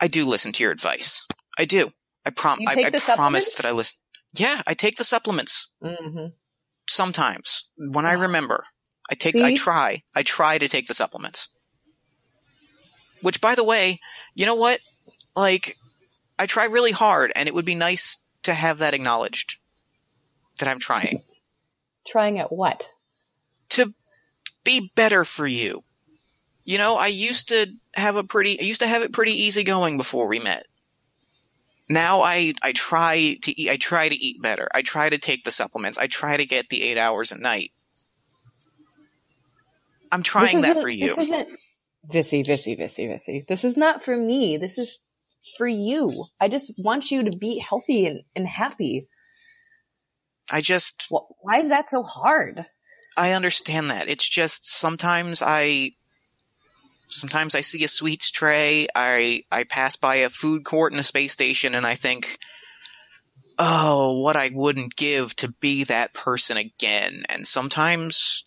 [0.00, 1.26] I do listen to your advice.
[1.58, 1.92] I do.
[2.24, 2.58] I prom.
[2.66, 3.98] I, I promise that I listen.
[4.34, 6.26] Yeah, I take the supplements Mm-hmm.
[6.88, 8.64] sometimes when I remember.
[9.10, 9.36] I take.
[9.40, 10.02] I try.
[10.14, 11.48] I try to take the supplements.
[13.22, 14.00] Which, by the way,
[14.34, 14.80] you know what?
[15.34, 15.76] Like,
[16.38, 19.56] I try really hard, and it would be nice to have that acknowledged
[20.58, 21.22] that I'm trying
[22.06, 22.88] Trying at what?
[23.70, 23.92] to
[24.64, 25.82] be better for you.
[26.64, 29.64] You know, I used to have a pretty, I used to have it pretty easy
[29.64, 30.66] going before we met.
[31.88, 34.68] Now I, I try to eat, I try to eat better.
[34.74, 35.98] I try to take the supplements.
[35.98, 37.72] I try to get the eight hours a night.
[40.10, 41.14] I'm trying that for you.
[41.14, 41.48] This isn't
[42.12, 43.46] Vissy, Vissy, Vissy, Vissy.
[43.46, 44.56] This is not for me.
[44.56, 44.98] This is
[45.56, 46.24] for you.
[46.40, 49.08] I just want you to be healthy and, and happy.
[50.50, 52.66] I just, Wh- Why is that so hard?
[53.16, 54.08] I understand that.
[54.08, 55.92] It's just sometimes I
[57.08, 61.04] sometimes I see a sweets tray, I I pass by a food court in a
[61.04, 62.38] space station and I think
[63.58, 67.24] oh, what I wouldn't give to be that person again.
[67.28, 68.44] And sometimes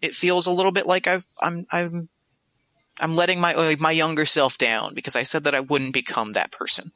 [0.00, 2.08] it feels a little bit like I've I'm I'm
[3.00, 6.32] I'm letting my uh, my younger self down because I said that I wouldn't become
[6.32, 6.92] that person.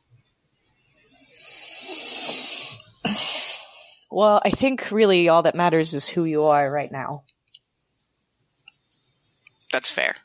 [4.11, 7.23] Well, I think really all that matters is who you are right now.
[9.73, 10.17] That's fair.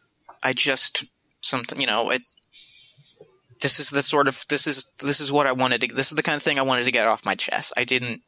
[0.43, 1.05] I just
[1.41, 2.21] something you know it.
[3.61, 5.87] This is the sort of this is this is what I wanted to.
[5.87, 7.73] This is the kind of thing I wanted to get off my chest.
[7.77, 8.21] I didn't.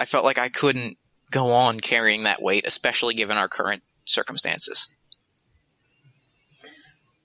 [0.00, 0.98] I felt like I couldn't
[1.30, 4.90] go on carrying that weight, especially given our current circumstances.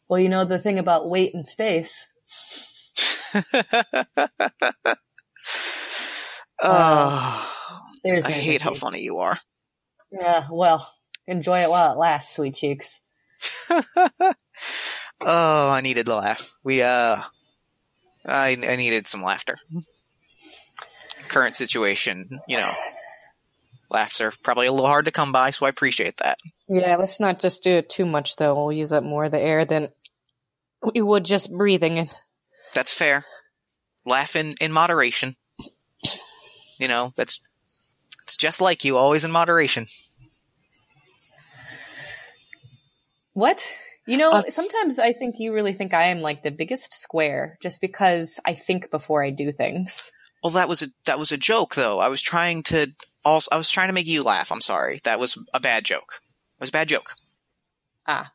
[0.09, 2.07] Well, you know the thing about weight and space.
[6.61, 7.53] oh,
[8.03, 9.39] There's I hate how funny you are.
[10.11, 10.89] Yeah, well,
[11.27, 13.01] enjoy it while it lasts, sweet cheeks.
[15.21, 16.53] Oh, I needed the laugh.
[16.63, 17.21] We uh,
[18.25, 19.57] I I needed some laughter.
[21.27, 22.69] Current situation, you know,
[23.89, 26.39] laughs are probably a little hard to come by, so I appreciate that.
[26.69, 28.55] Yeah, let's not just do it too much, though.
[28.55, 29.89] We'll use up more of the air than
[30.93, 32.09] we would just breathing it.
[32.73, 33.25] That's fair.
[34.05, 35.35] Laugh in, in moderation.
[36.79, 37.41] You know, that's
[38.23, 39.87] it's just like you, always in moderation.
[43.33, 43.65] What?
[44.05, 47.57] You know, Uh, sometimes I think you really think I am like the biggest square
[47.61, 50.11] just because I think before I do things.
[50.43, 51.99] Well, that was a that was a joke, though.
[51.99, 52.93] I was trying to
[53.25, 54.51] also I was trying to make you laugh.
[54.51, 55.01] I'm sorry.
[55.03, 56.21] That was a bad joke.
[56.57, 57.13] It was a bad joke.
[58.07, 58.31] Ah.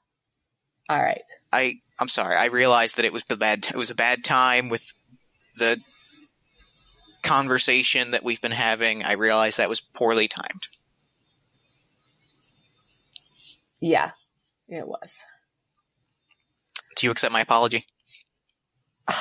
[0.89, 1.23] All right.
[1.53, 2.35] I I'm sorry.
[2.35, 3.67] I realized that it was bad.
[3.71, 4.93] It was a bad time with
[5.57, 5.81] the
[7.23, 9.05] conversation that we've been having.
[9.05, 10.67] I realized that was poorly timed.
[13.79, 14.11] Yeah,
[14.69, 15.23] it was.
[16.97, 17.87] Do you accept my apology?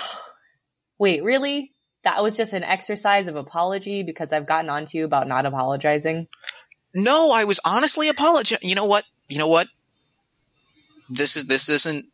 [0.98, 1.74] Wait, really?
[2.04, 5.46] That was just an exercise of apology because I've gotten on to you about not
[5.46, 6.28] apologizing.
[6.96, 8.68] No, I was honestly apologizing.
[8.68, 9.06] You know what?
[9.30, 9.68] You know what?
[11.12, 12.08] This is this isn't.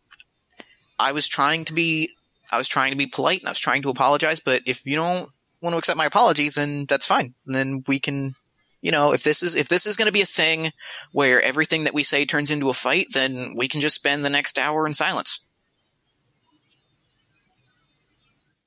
[1.00, 2.12] I was trying to be.
[2.52, 4.40] I was trying to be polite and I was trying to apologize.
[4.40, 5.30] But if you don't
[5.62, 7.34] want to accept my apology, then that's fine.
[7.46, 8.36] And then we can.
[8.80, 10.72] You know, if this is if this is going to be a thing
[11.12, 14.30] where everything that we say turns into a fight, then we can just spend the
[14.30, 15.42] next hour in silence.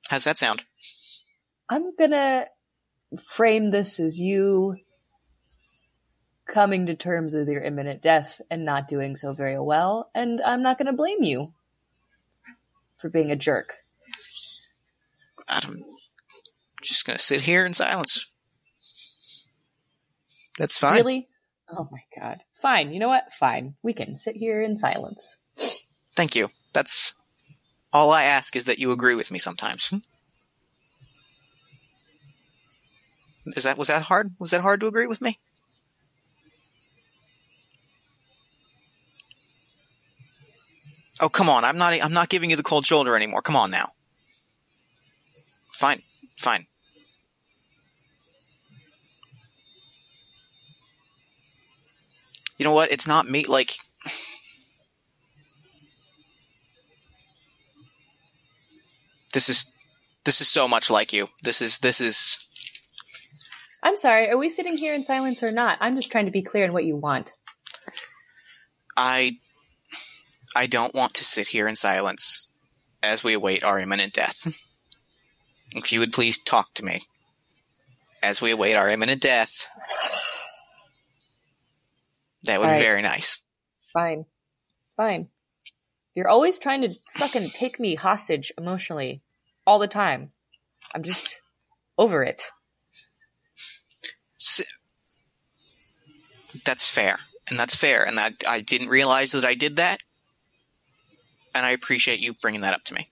[0.09, 0.65] How's that sound?
[1.69, 2.47] I'm gonna
[3.29, 4.75] frame this as you
[6.45, 10.61] coming to terms with your imminent death and not doing so very well, and I'm
[10.61, 11.53] not gonna blame you
[13.01, 13.73] for being a jerk.
[15.47, 15.83] I'm
[16.81, 18.27] just gonna sit here in silence.
[20.57, 20.97] That's fine.
[20.97, 21.27] Really?
[21.69, 22.43] Oh my god.
[22.53, 22.93] Fine.
[22.93, 23.33] You know what?
[23.33, 23.75] Fine.
[23.81, 25.37] We can sit here in silence.
[26.15, 26.49] Thank you.
[26.73, 27.13] That's
[27.91, 29.93] all I ask is that you agree with me sometimes.
[33.55, 34.35] Is that was that hard?
[34.39, 35.39] Was that hard to agree with me?
[41.21, 41.63] Oh, come on.
[41.63, 43.41] I'm not I'm not giving you the cold shoulder anymore.
[43.43, 43.93] Come on now.
[45.71, 46.01] Fine.
[46.37, 46.65] Fine.
[52.57, 52.91] You know what?
[52.91, 53.73] It's not me like
[59.33, 59.71] This is
[60.25, 61.29] this is so much like you.
[61.43, 62.37] This is this is
[63.83, 64.29] I'm sorry.
[64.29, 65.77] Are we sitting here in silence or not?
[65.81, 67.33] I'm just trying to be clear on what you want.
[68.97, 69.39] I
[70.55, 72.49] I don't want to sit here in silence
[73.01, 74.47] as we await our imminent death.
[75.73, 77.03] If you would please talk to me
[78.21, 79.67] as we await our imminent death,
[82.43, 83.39] that would All be very nice.
[83.93, 84.25] Fine.
[84.97, 85.29] Fine.
[86.13, 89.21] You're always trying to fucking take me hostage emotionally
[89.65, 90.33] all the time.
[90.93, 91.41] I'm just
[91.97, 92.43] over it.
[94.41, 94.61] S-
[96.65, 100.01] That's fair, and that's fair, and that I didn't realize that I did that,
[101.53, 103.09] and I appreciate you bringing that up to me.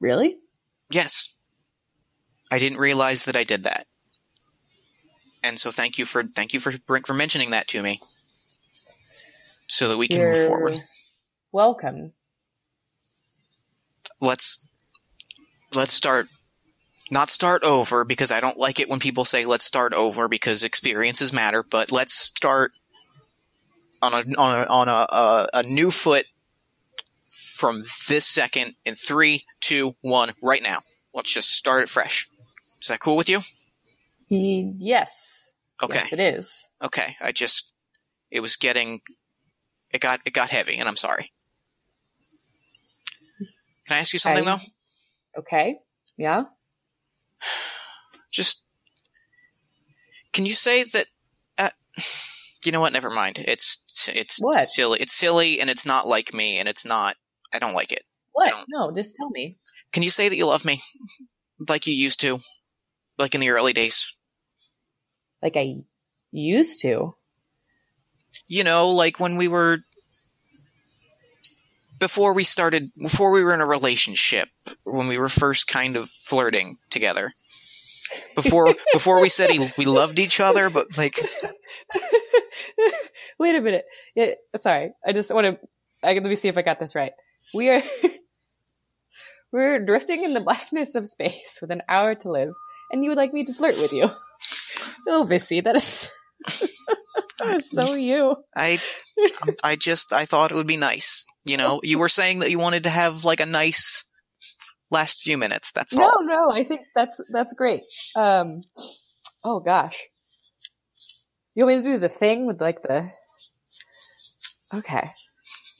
[0.00, 0.36] Really?
[0.90, 1.32] Yes,
[2.50, 3.86] I didn't realize that I did that,
[5.42, 8.00] and so thank you for thank you for for mentioning that to me,
[9.66, 10.82] so that we can move forward.
[11.52, 12.12] welcome.
[14.20, 14.66] Let's
[15.74, 16.26] let's start.
[17.10, 20.62] Not start over because I don't like it when people say let's start over because
[20.62, 21.62] experiences matter.
[21.68, 22.72] But let's start
[24.00, 26.26] on a on a on a, a, a new foot
[27.32, 30.82] from this second in three, two, one, right now.
[31.14, 32.28] Let's just start it fresh.
[32.80, 33.40] Is that cool with you?
[34.28, 35.50] Yes.
[35.82, 35.98] Okay.
[35.98, 36.64] Yes, it is.
[36.82, 37.16] Okay.
[37.20, 37.72] I just
[38.30, 39.00] it was getting
[39.92, 41.32] it got it got heavy, and I'm sorry.
[43.86, 44.62] Can I ask you something Okay.
[45.34, 45.40] though?
[45.40, 45.76] Okay.
[46.16, 46.44] Yeah.
[48.30, 48.62] Just
[50.32, 51.06] can you say that?
[51.58, 51.70] Uh,
[52.64, 52.92] you know what?
[52.92, 53.44] Never mind.
[53.46, 54.70] It's it's What?
[54.70, 54.98] silly.
[55.00, 57.16] It's silly, and it's not like me, and it's not.
[57.52, 58.04] I don't like it.
[58.32, 58.54] What?
[58.68, 59.56] No, just tell me.
[59.92, 60.82] Can you say that you love me,
[61.68, 62.40] like you used to,
[63.18, 64.16] like in the early days?
[65.42, 65.74] Like I
[66.30, 67.14] used to.
[68.46, 69.80] You know, like when we were
[71.98, 74.48] before we started, before we were in a relationship,
[74.84, 77.34] when we were first kind of flirting together.
[78.34, 81.16] Before before we said he, we loved each other, but like
[83.38, 83.84] Wait a minute.
[84.14, 84.92] Yeah, sorry.
[85.06, 85.58] I just want to.
[86.02, 87.12] I, let me see if I got this right.
[87.54, 87.82] We are.
[89.52, 92.52] we're drifting in the blackness of space with an hour to live,
[92.90, 94.10] and you would like me to flirt with you.
[95.08, 96.08] Oh, Vissy, that is.
[97.38, 98.36] that is so you.
[98.56, 98.80] I
[99.62, 101.26] I just I thought it would be nice.
[101.44, 104.04] You know, you were saying that you wanted to have like a nice
[104.90, 105.72] last few minutes.
[105.72, 106.24] That's No, all.
[106.24, 107.82] no, I think that's that's great.
[108.16, 108.62] Um,
[109.44, 110.00] oh gosh,
[111.54, 113.10] you want me to do the thing with like the?
[114.74, 115.10] Okay.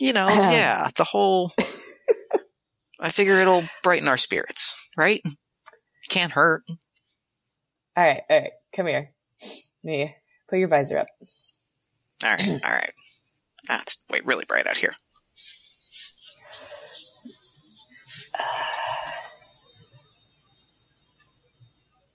[0.03, 1.53] You know, yeah, the whole.
[3.01, 5.21] I figure it'll brighten our spirits, right?
[5.25, 6.65] It can't hurt.
[6.69, 6.77] All
[8.05, 8.51] right, all right.
[8.75, 9.13] Come here.
[9.85, 10.13] Me,
[10.51, 11.07] put your visor up.
[12.25, 12.93] All right, all right.
[13.71, 14.93] Ah, it's wait really bright out here.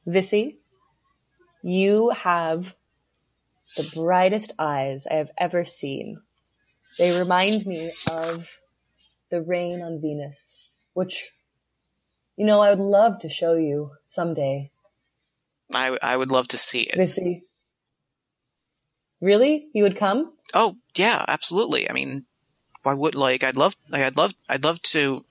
[0.06, 0.56] Vissy,
[1.64, 2.76] you have
[3.78, 6.18] the brightest eyes I have ever seen.
[6.98, 8.50] They remind me of
[9.30, 11.32] the rain on Venus, which,
[12.36, 14.72] you know, I would love to show you someday.
[15.74, 16.98] I I would love to see it.
[16.98, 17.42] Vissy.
[19.20, 19.68] Really?
[19.74, 20.34] You would come?
[20.54, 21.90] Oh yeah, absolutely.
[21.90, 22.26] I mean,
[22.84, 25.26] why would like I'd love like, I'd love I'd love to.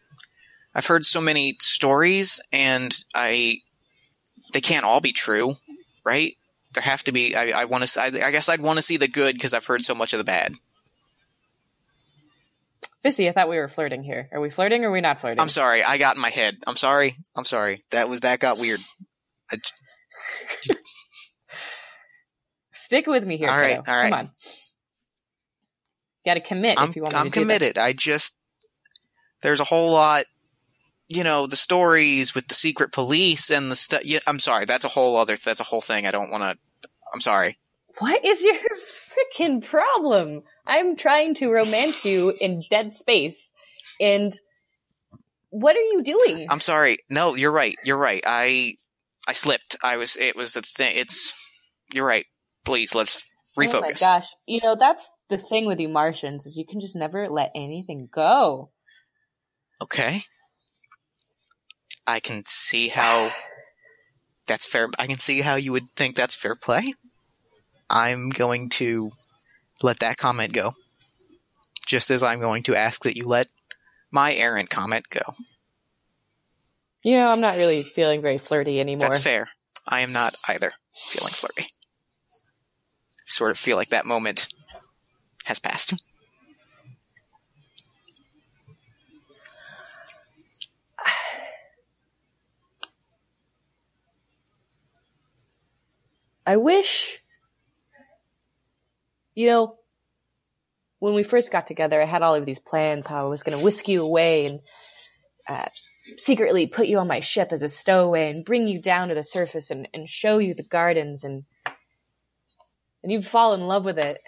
[0.75, 3.61] I've heard so many stories, and I
[4.53, 5.57] they can't all be true,
[6.05, 6.37] right?
[6.75, 7.35] There have to be.
[7.35, 8.01] I, I want to.
[8.01, 10.19] I, I guess I'd want to see the good because I've heard so much of
[10.19, 10.55] the bad.
[13.07, 14.29] Vissy, I thought we were flirting here.
[14.33, 15.41] Are we flirting or are we not flirting?
[15.41, 15.85] I'm sorry.
[15.85, 16.57] I got in my head.
[16.67, 17.17] I'm sorry.
[17.37, 17.85] I'm sorry.
[17.93, 18.81] That was that got weird.
[19.51, 19.59] I,
[22.73, 23.49] Stick with me here.
[23.49, 23.85] All right, kiddo.
[23.87, 24.11] all right.
[24.11, 24.31] Come on.
[26.25, 27.79] Got to commit I'm if you want me I'm to do committed.
[27.79, 28.35] I just
[29.43, 30.25] there's a whole lot
[31.09, 34.05] you know, the stories with the secret police and the stuff.
[34.05, 35.37] Yeah, I'm sorry, that's a whole other.
[35.37, 36.07] That's a whole thing.
[36.07, 36.89] I don't want to.
[37.15, 37.59] I'm sorry.
[37.99, 38.57] What is your
[39.39, 40.43] freaking problem?
[40.67, 43.53] I'm trying to romance you in dead space,
[44.01, 44.35] and
[45.51, 46.47] what are you doing?
[46.51, 46.99] I'm sorry.
[47.09, 47.77] No, you're right.
[47.85, 48.23] You're right.
[48.27, 48.75] I
[49.29, 49.77] I slipped.
[49.83, 50.17] I was.
[50.17, 50.97] It was a thing.
[50.97, 51.33] It's.
[51.95, 52.27] You're right.
[52.65, 53.75] Please let's refocus.
[53.75, 54.29] Oh my gosh!
[54.47, 58.09] You know that's the thing with you Martians is you can just never let anything
[58.13, 58.71] go.
[59.81, 60.23] Okay.
[62.07, 63.31] I can see how
[64.47, 64.89] that's fair.
[64.99, 66.95] I can see how you would think that's fair play.
[67.91, 69.13] I'm going to
[69.83, 70.73] let that comment go.
[71.87, 73.49] Just as I'm going to ask that you let
[74.11, 75.35] my errant comment go.
[77.03, 79.09] You know, I'm not really feeling very flirty anymore.
[79.09, 79.49] That's fair.
[79.87, 81.69] I am not either feeling flirty.
[83.27, 84.49] Sort of feel like that moment
[85.45, 85.95] has passed.
[96.49, 97.21] I wish,
[99.37, 99.77] you know,
[100.99, 103.57] when we first got together, I had all of these plans how I was going
[103.57, 104.61] to whisk you away and
[105.47, 105.69] uh,
[106.17, 109.23] secretly put you on my ship as a stowaway and bring you down to the
[109.23, 111.45] surface and, and show you the gardens and
[113.03, 114.19] and you'd fall in love with it.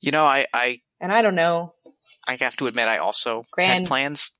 [0.00, 1.74] You know, I, I and I don't know.
[2.26, 4.32] I have to admit, I also grand, had plans.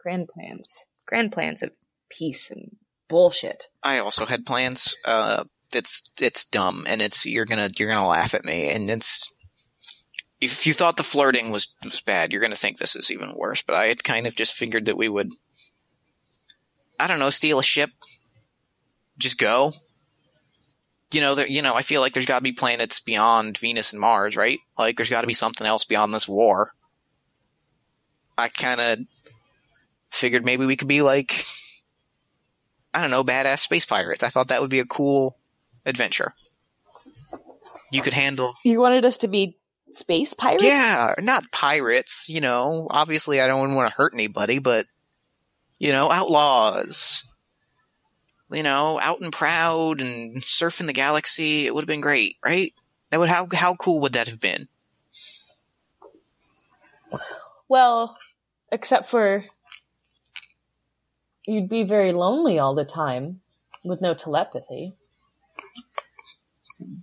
[0.00, 1.70] Grand plans, grand plans of
[2.10, 2.76] peace and
[3.08, 3.68] bullshit.
[3.82, 4.96] I also had plans.
[5.04, 5.44] Uh,
[5.74, 9.32] it's it's dumb, and it's you're gonna you're gonna laugh at me, and it's
[10.40, 13.62] if you thought the flirting was was bad, you're gonna think this is even worse.
[13.62, 15.30] But I had kind of just figured that we would,
[16.98, 17.90] I don't know, steal a ship,
[19.18, 19.72] just go.
[21.12, 23.92] You know, there, you know, I feel like there's got to be planets beyond Venus
[23.92, 24.58] and Mars, right?
[24.76, 26.72] Like, there's got to be something else beyond this war.
[28.36, 28.98] I kind of
[30.10, 31.44] figured maybe we could be like,
[32.92, 34.24] I don't know, badass space pirates.
[34.24, 35.36] I thought that would be a cool
[35.86, 36.34] adventure.
[37.90, 38.54] You could handle.
[38.64, 39.56] You wanted us to be
[39.92, 40.64] space pirates?
[40.64, 42.88] Yeah, not pirates, you know.
[42.90, 44.86] Obviously, I don't want to hurt anybody, but,
[45.78, 47.24] you know, outlaws.
[48.52, 51.66] You know, out and proud and surfing the galaxy.
[51.66, 52.72] It would have been great, right?
[53.10, 54.68] That would how how cool would that have been?
[57.68, 58.16] Well,
[58.70, 59.44] except for
[61.46, 63.40] you'd be very lonely all the time
[63.82, 64.94] with no telepathy.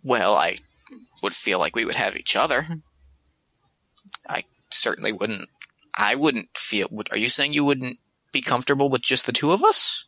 [0.04, 0.58] Well, I
[1.24, 2.68] would feel like we would have each other.
[4.28, 5.50] I certainly wouldn't.
[5.96, 6.88] I wouldn't feel.
[7.12, 8.00] Are you saying you wouldn't
[8.32, 10.06] be comfortable with just the two of us?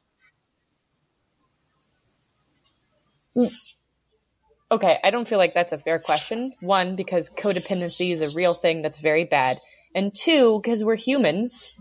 [4.71, 6.53] Okay, I don't feel like that's a fair question.
[6.59, 9.59] One, because codependency is a real thing that's very bad.
[9.93, 11.75] And two, because we're humans.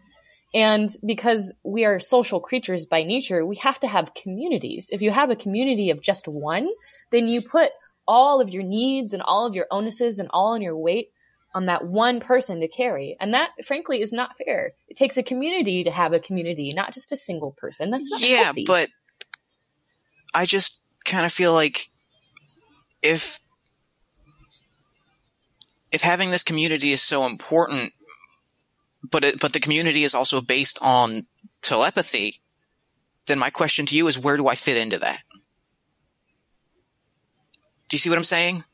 [0.55, 4.91] And because we are social creatures by nature, we have to have communities.
[4.93, 6.69] If you have a community of just one,
[7.11, 7.71] then you put
[8.07, 11.09] all of your needs and all of your onuses and all on your weight
[11.55, 13.17] on that one person to carry.
[13.21, 14.73] And that, frankly, is not fair.
[14.89, 17.91] It takes a community to have a community, not just a single person.
[17.91, 18.65] That's not yeah, healthy.
[18.67, 18.89] but
[20.35, 21.89] I just kind of feel like
[23.03, 23.41] if
[25.91, 27.93] if having this community is so important,
[29.11, 31.27] but it, but the community is also based on
[31.61, 32.41] telepathy,
[33.27, 35.21] then my question to you is, where do I fit into that?
[37.89, 38.65] Do you see what I'm saying?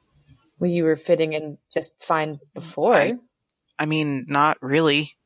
[0.58, 2.94] Well, you were fitting in just fine before.
[2.94, 3.14] I,
[3.78, 5.16] I mean, not really.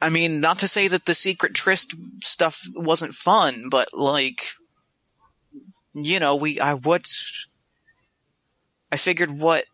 [0.00, 4.48] I mean, not to say that the secret tryst stuff wasn't fun, but like,
[5.94, 7.46] you know, we, I, what's,
[8.92, 9.64] I figured what,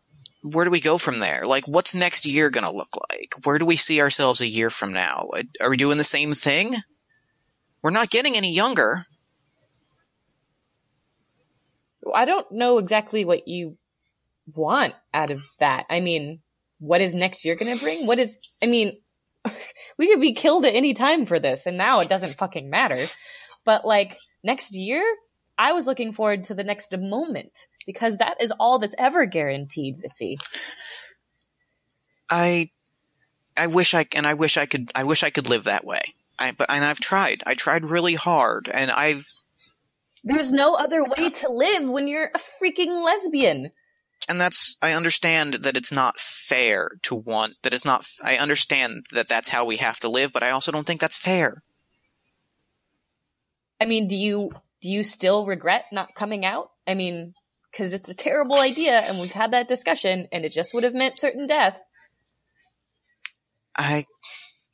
[0.42, 1.42] where do we go from there?
[1.44, 3.34] Like, what's next year gonna look like?
[3.44, 5.28] Where do we see ourselves a year from now?
[5.60, 6.76] Are we doing the same thing?
[7.82, 9.06] We're not getting any younger.
[12.14, 13.76] I don't know exactly what you
[14.54, 15.86] want out of that.
[15.88, 16.40] I mean,
[16.78, 18.06] what is next year going to bring?
[18.06, 18.98] What is, I mean,
[19.98, 22.98] we could be killed at any time for this, and now it doesn't fucking matter.
[23.64, 25.04] But like next year,
[25.58, 27.56] I was looking forward to the next moment
[27.86, 30.38] because that is all that's ever guaranteed to see.
[32.30, 32.70] I,
[33.56, 34.90] I wish I and I wish I could.
[34.94, 36.14] I wish I could live that way.
[36.38, 37.42] I but and I've tried.
[37.46, 39.26] I tried really hard, and I've
[40.24, 43.72] there's no other way to live when you're a freaking lesbian.
[44.28, 49.06] And that's, I understand that it's not fair to want, that it's not, I understand
[49.12, 51.62] that that's how we have to live, but I also don't think that's fair.
[53.80, 56.70] I mean, do you, do you still regret not coming out?
[56.86, 57.34] I mean,
[57.76, 60.94] cause it's a terrible idea and we've had that discussion and it just would have
[60.94, 61.80] meant certain death.
[63.76, 64.04] I,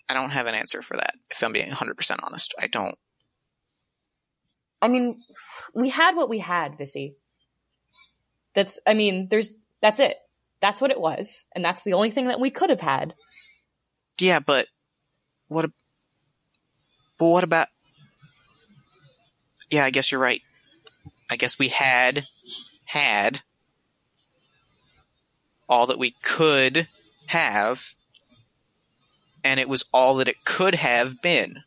[0.08, 1.14] I don't have an answer for that.
[1.30, 2.96] If I'm being 100% honest, I don't.
[4.80, 5.20] I mean,
[5.74, 7.14] we had what we had, Vissy.
[8.54, 10.16] That's, I mean, there's, that's it.
[10.60, 11.46] That's what it was.
[11.54, 13.14] And that's the only thing that we could have had.
[14.20, 14.66] Yeah, but
[15.46, 15.70] what?
[17.18, 17.68] But what about?
[19.70, 20.42] Yeah, I guess you're right.
[21.30, 22.24] I guess we had
[22.88, 23.42] had
[25.68, 26.88] all that we could
[27.26, 27.92] have,
[29.44, 31.62] and it was all that it could have been.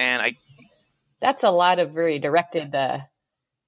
[0.00, 0.36] And I,
[1.20, 2.98] That's a lot of very directed uh,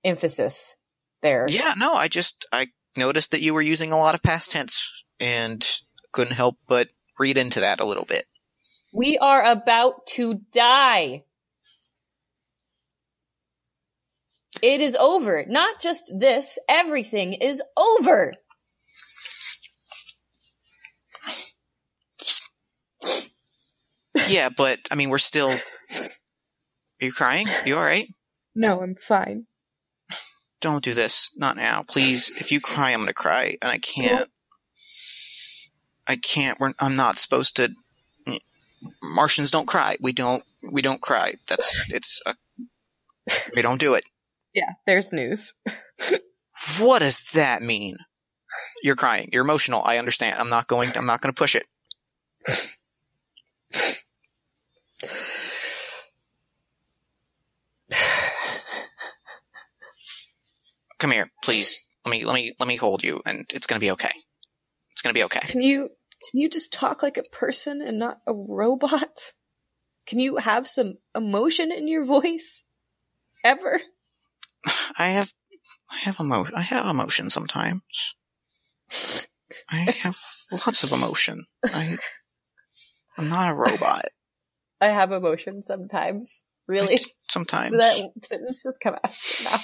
[0.05, 0.75] emphasis
[1.23, 1.47] there.
[1.49, 5.05] yeah, no, I just I noticed that you were using a lot of past tense,
[5.21, 5.65] and
[6.11, 6.89] couldn't help but
[7.21, 8.25] read into that a little bit.
[8.93, 11.23] We are about to die.
[14.63, 15.45] It is over.
[15.47, 18.35] Not just this, everything is over.
[24.29, 25.51] Yeah, but I mean, we're still.
[25.51, 26.11] Are
[27.01, 27.47] you crying?
[27.65, 28.09] You all right?
[28.55, 29.47] No, I'm fine.
[30.61, 31.31] Don't do this.
[31.37, 32.31] Not now, please.
[32.41, 34.29] If you cry, I'm gonna cry, and I can't.
[36.07, 36.59] I can't.
[36.59, 37.75] We're, I'm not supposed to.
[39.03, 39.97] Martians don't cry.
[40.01, 40.43] We don't.
[40.63, 41.35] We don't cry.
[41.47, 41.85] That's.
[41.91, 42.23] It's.
[42.27, 42.35] A,
[43.55, 44.05] we don't do it.
[44.57, 45.53] Yeah, there's news.
[46.79, 47.99] What does that mean?
[48.83, 49.29] You're crying.
[49.31, 49.83] You're emotional.
[49.85, 50.39] I understand.
[50.39, 50.91] I'm not going.
[50.97, 51.67] I'm not going to push it.
[60.99, 61.79] Come here, please.
[62.07, 62.25] Let me.
[62.25, 62.55] Let me.
[62.59, 64.13] Let me hold you, and it's going to be okay.
[64.93, 65.41] It's going to be okay.
[65.41, 65.91] Can you
[66.31, 69.35] can you just talk like a person and not a robot?
[70.07, 72.65] Can you have some emotion in your voice?
[73.45, 73.81] Ever?
[74.99, 75.33] I have.
[75.91, 76.55] I have emotion.
[76.57, 78.15] I have emotion sometimes.
[79.71, 80.17] I have
[80.53, 81.45] lots of emotion.
[81.65, 81.99] I.
[83.19, 84.03] I'm not a robot.
[84.81, 86.45] I have emotion sometimes.
[86.69, 86.99] Really?
[87.31, 87.79] Sometimes.
[87.79, 89.59] that sentence just come out now.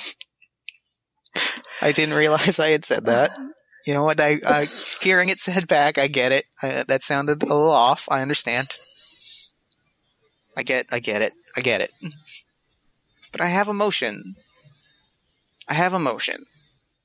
[1.83, 3.37] I didn't realize I had said that.
[3.85, 4.21] You know what?
[4.21, 4.67] I, I
[5.01, 6.45] hearing it said back, I get it.
[6.63, 8.07] I, that sounded a little off.
[8.09, 8.69] I understand.
[10.57, 11.33] I get, I get it.
[11.57, 11.91] I get it.
[13.33, 14.37] But I have emotion.
[15.69, 16.47] I have emotion.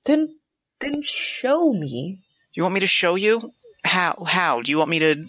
[0.06, 0.36] Then
[0.80, 2.20] then show me.
[2.54, 3.54] You want me to show you?
[3.84, 4.24] How?
[4.26, 4.62] How?
[4.62, 5.26] Do you want me to?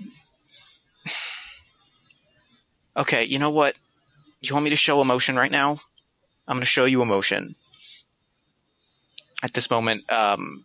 [2.97, 3.77] Okay, you know what?
[4.41, 5.79] You want me to show emotion right now?
[6.47, 7.55] I'm going to show you emotion.
[9.43, 10.65] At this moment, um,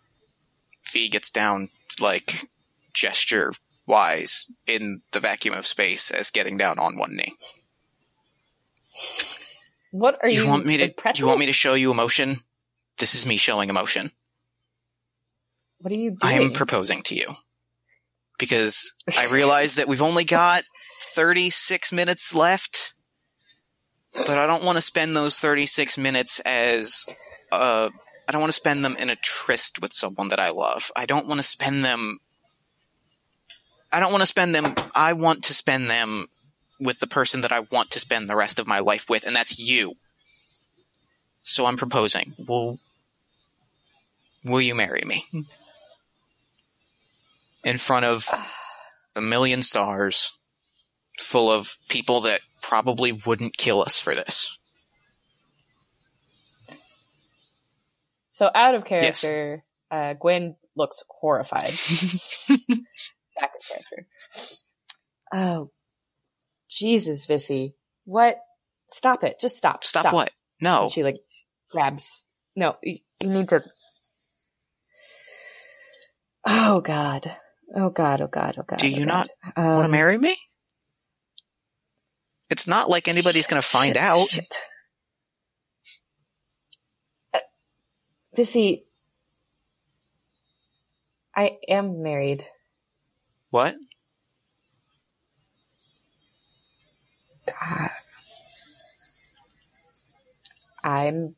[0.90, 1.68] V gets down,
[2.00, 2.46] like,
[2.92, 3.52] gesture
[3.86, 7.34] wise in the vacuum of space as getting down on one knee.
[9.92, 10.42] What are you?
[10.42, 10.92] You want me to?
[11.16, 12.38] You want me to show you emotion?
[12.98, 14.10] This is me showing emotion.
[15.80, 16.18] What are you doing?
[16.22, 17.34] I am proposing to you
[18.38, 20.64] because I realize that we've only got
[21.14, 22.94] 36 minutes left,
[24.12, 27.04] but I don't want to spend those 36 minutes as
[27.52, 27.90] uh,
[28.28, 30.90] I don't want to spend them in a tryst with someone that I love.
[30.96, 32.18] I don't want to spend them.
[33.92, 34.74] I don't want to spend them.
[34.94, 36.26] I want to spend them
[36.80, 39.36] with the person that I want to spend the rest of my life with, and
[39.36, 39.94] that's you.
[41.44, 42.34] So I'm proposing.
[42.38, 42.78] Will
[44.44, 45.24] Will you marry me?
[47.64, 48.28] In front of
[49.14, 50.36] a million stars,
[51.18, 54.58] full of people that probably wouldn't kill us for this.
[58.32, 61.70] So out of character, uh, Gwen looks horrified.
[63.38, 64.06] Back in character.
[65.32, 65.70] Oh,
[66.68, 67.74] Jesus, Vissy.
[68.04, 68.38] What?
[68.88, 69.38] Stop it.
[69.40, 69.84] Just stop.
[69.84, 70.32] Stop, what?
[70.60, 70.84] No.
[70.84, 71.16] And she like
[71.74, 72.26] grabs.
[72.56, 73.62] No, you, you need to.
[76.46, 77.36] Oh God.
[77.74, 78.22] Oh God.
[78.22, 78.56] Oh God.
[78.58, 78.78] Oh God.
[78.78, 79.06] Do oh, you God.
[79.06, 80.36] not um, Want to marry me?
[82.50, 84.28] It's not like anybody's going to find shit, out.
[84.28, 84.56] shit.
[87.34, 87.38] Uh,
[88.36, 88.84] Vissy,
[91.36, 92.44] I am married.
[93.50, 93.74] What?
[97.46, 97.90] God.
[100.84, 101.34] I'm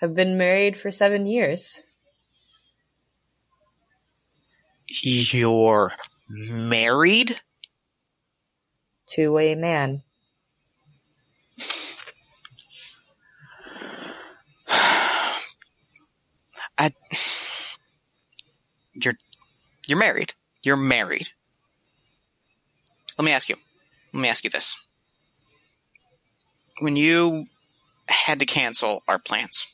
[0.00, 1.82] have been married for seven years.
[5.02, 5.92] You're
[6.28, 7.40] married?
[9.10, 10.02] to a man.
[16.78, 16.92] I.
[18.94, 19.14] You're.
[19.86, 20.34] You're married.
[20.62, 21.28] You're married.
[23.18, 23.56] Let me ask you.
[24.12, 24.76] Let me ask you this.
[26.80, 27.46] When you
[28.08, 29.66] had to cancel our plans,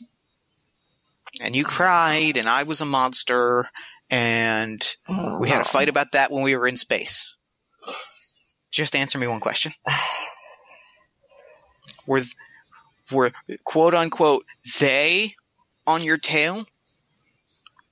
[1.42, 3.68] and you cried, and I was a monster,
[4.10, 4.96] and
[5.40, 7.34] we had a fight about that when we were in space.
[8.70, 9.72] Just answer me one question.
[12.06, 12.22] Were
[13.10, 13.32] were
[13.64, 14.44] quote unquote
[14.78, 15.34] they
[15.86, 16.66] on your tail?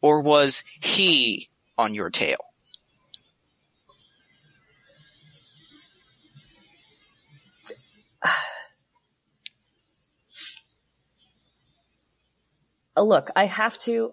[0.01, 2.37] Or was he on your tail?
[12.97, 14.13] Uh, look, I have to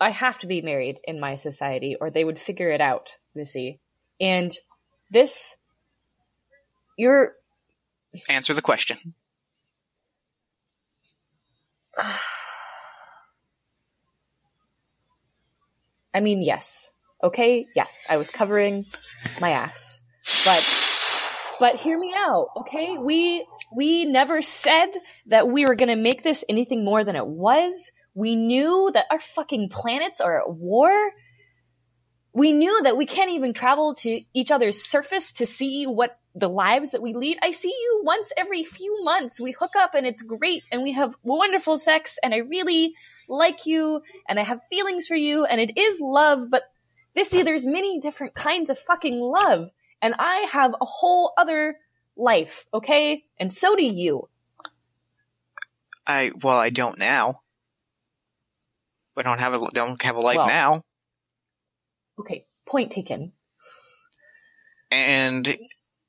[0.00, 3.80] I have to be married in my society or they would figure it out, Missy.
[4.20, 4.52] And
[5.10, 5.56] this
[6.96, 7.32] you're
[8.28, 9.14] Answer the question.
[16.14, 16.90] I mean, yes.
[17.22, 17.66] Okay?
[17.74, 18.86] Yes, I was covering
[19.40, 20.00] my ass.
[20.44, 20.64] But
[21.60, 22.96] but hear me out, okay?
[22.98, 24.86] We we never said
[25.26, 27.92] that we were going to make this anything more than it was.
[28.18, 31.12] We knew that our fucking planets are at war.
[32.32, 36.48] We knew that we can't even travel to each other's surface to see what the
[36.48, 37.38] lives that we lead.
[37.44, 39.40] I see you once every few months.
[39.40, 42.92] We hook up and it's great and we have wonderful sex and I really
[43.28, 46.64] like you and I have feelings for you and it is love, but
[47.16, 49.70] Vissy, there's many different kinds of fucking love
[50.02, 51.76] and I have a whole other
[52.16, 53.22] life, okay?
[53.38, 54.28] And so do you.
[56.04, 57.42] I well, I don't now.
[59.18, 60.46] I don't have a don't have a life Well.
[60.46, 60.84] now.
[62.20, 63.32] Okay, point taken.
[64.90, 65.58] And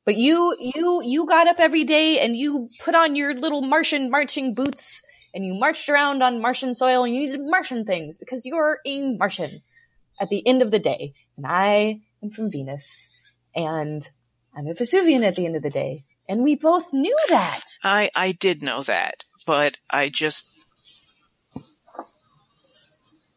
[0.06, 4.10] But you, you, you got up every day and you put on your little Martian
[4.10, 5.02] marching boots
[5.34, 9.16] and you marched around on Martian soil and you did Martian things because you're a
[9.18, 9.62] Martian
[10.20, 11.14] at the end of the day.
[11.38, 13.10] And I am from Venus
[13.56, 14.08] and
[14.56, 16.06] I'm a Vesuvian at the end of the day.
[16.28, 17.64] And we both knew that.
[17.84, 20.50] I I did know that, but I just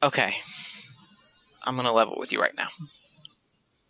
[0.02, 0.34] Okay.
[1.62, 2.68] I'm going to level with you right now.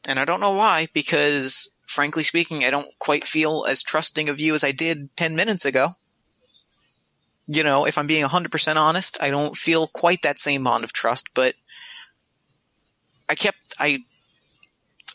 [0.04, 4.40] And I don't know why because frankly speaking, I don't quite feel as trusting of
[4.40, 5.90] you as I did 10 minutes ago.
[7.46, 10.92] You know, if I'm being 100% honest, I don't feel quite that same bond of
[10.92, 11.54] trust, but
[13.28, 14.00] I kept I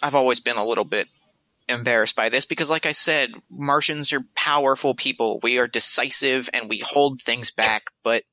[0.01, 1.07] I've always been a little bit
[1.69, 5.39] embarrassed by this because like I said, Martians are powerful people.
[5.41, 8.23] We are decisive and we hold things back, but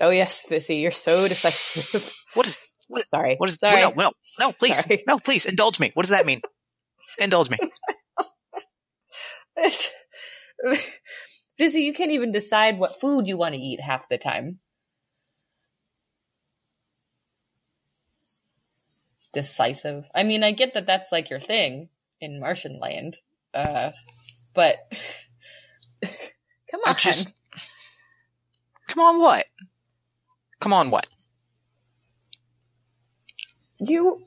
[0.00, 2.14] Oh yes, Vissy, you're so decisive.
[2.34, 3.36] what is what is Sorry.
[3.36, 3.80] what is Sorry.
[3.82, 5.04] no no no please Sorry.
[5.06, 5.90] no please indulge me.
[5.94, 6.40] What does that mean?
[7.18, 7.58] indulge me.
[11.60, 14.58] Vissy, you can't even decide what food you want to eat half the time.
[19.32, 20.04] Decisive.
[20.14, 21.88] I mean, I get that that's like your thing
[22.20, 23.18] in Martian land,
[23.54, 23.90] uh,
[24.54, 24.76] but
[26.02, 26.96] come I on.
[26.96, 27.34] just
[28.90, 29.46] Come on what?
[30.60, 31.08] Come on what?
[33.78, 34.26] You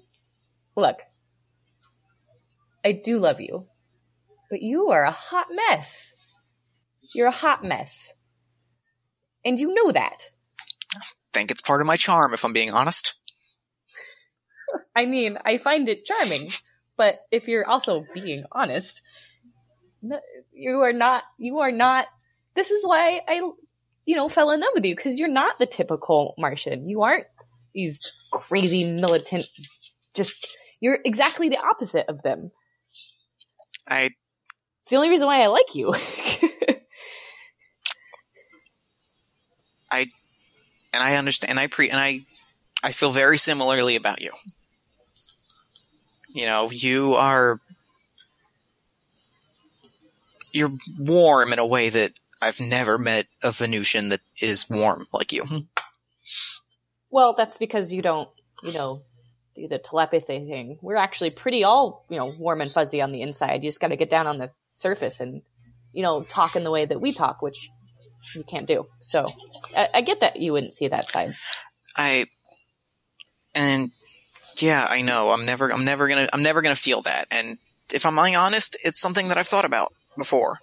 [0.76, 1.00] look.
[2.84, 3.68] I do love you,
[4.50, 6.14] but you are a hot mess.
[7.14, 8.14] You're a hot mess,
[9.46, 10.30] and you know that.
[10.96, 11.02] I
[11.34, 13.14] think it's part of my charm if I'm being honest.
[14.96, 16.50] I mean, I find it charming,
[16.98, 19.02] but if you're also being honest,
[20.52, 21.24] you are not.
[21.38, 22.08] You are not.
[22.56, 23.42] This is why I,
[24.06, 26.89] you know, fell in love with you because you're not the typical Martian.
[26.89, 27.28] You aren't
[27.74, 28.01] these
[28.32, 29.45] crazy militant.
[30.14, 32.51] Just you're exactly the opposite of them.
[33.88, 34.12] I
[34.82, 35.93] It's the only reason why I like you.
[39.91, 40.08] I,
[40.91, 42.22] and I understand and I pre and I
[42.84, 44.32] I feel very similarly about you.
[46.34, 47.60] You know, you are
[50.51, 52.12] you're warm in a way that
[52.44, 55.46] I've never met a Venusian that is warm like you.
[57.10, 58.30] well, that's because you don't,
[58.62, 59.04] you know,
[59.56, 60.78] do the telepathy thing.
[60.82, 63.64] We're actually pretty all, you know, warm and fuzzy on the inside.
[63.64, 65.41] You just got to get down on the surface and,
[65.94, 67.70] you know, talk in the way that we talk, which
[68.36, 68.86] you can't do.
[69.00, 69.32] So
[69.76, 71.36] I, I get that you wouldn't see that side.
[71.96, 72.26] I
[73.56, 73.91] and
[74.58, 75.30] yeah, I know.
[75.30, 77.28] I'm never I'm never going to I'm never going to feel that.
[77.32, 77.58] And
[77.94, 80.60] if I'm being honest, it's something that I've thought about before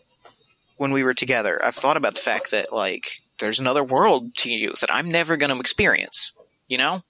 [0.81, 1.63] when we were together.
[1.63, 5.37] I've thought about the fact that like there's another world to you that I'm never
[5.37, 6.33] going to experience,
[6.69, 7.03] you know?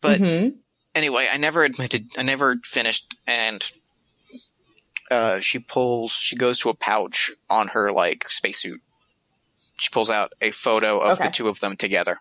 [0.00, 0.56] But Mhm.
[0.96, 3.62] anyway, I never admitted, I never finished, and
[5.08, 8.82] uh, she pulls, she goes to a pouch on her like spacesuit.
[9.76, 12.18] She pulls out a photo of the two of them together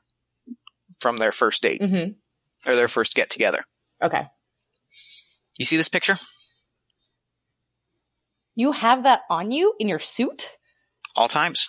[1.00, 2.14] from their first date Mhm.
[2.68, 3.66] or their first get together.
[4.04, 4.28] Okay.
[5.58, 6.20] You see this picture?
[8.56, 10.58] You have that on you in your suit?
[11.16, 11.68] All times.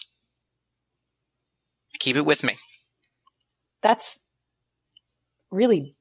[1.94, 2.56] I keep it with me.
[3.82, 4.24] That's
[5.50, 5.96] really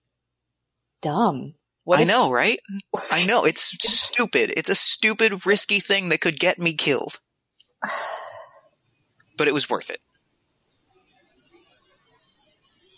[1.02, 1.56] dumb.
[1.84, 2.60] What I if- know, right?
[3.12, 3.46] I know.
[3.46, 4.54] It's stupid.
[4.56, 7.20] It's a stupid, risky thing that could get me killed.
[9.38, 10.00] But it was worth it.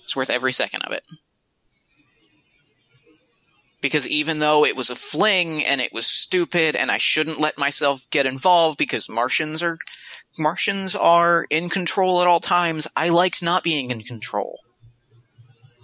[0.03, 1.03] It's worth every second of it.
[3.81, 7.57] Because even though it was a fling and it was stupid and I shouldn't let
[7.57, 9.77] myself get involved because Martians are
[10.37, 14.59] Martians are in control at all times, I liked not being in control.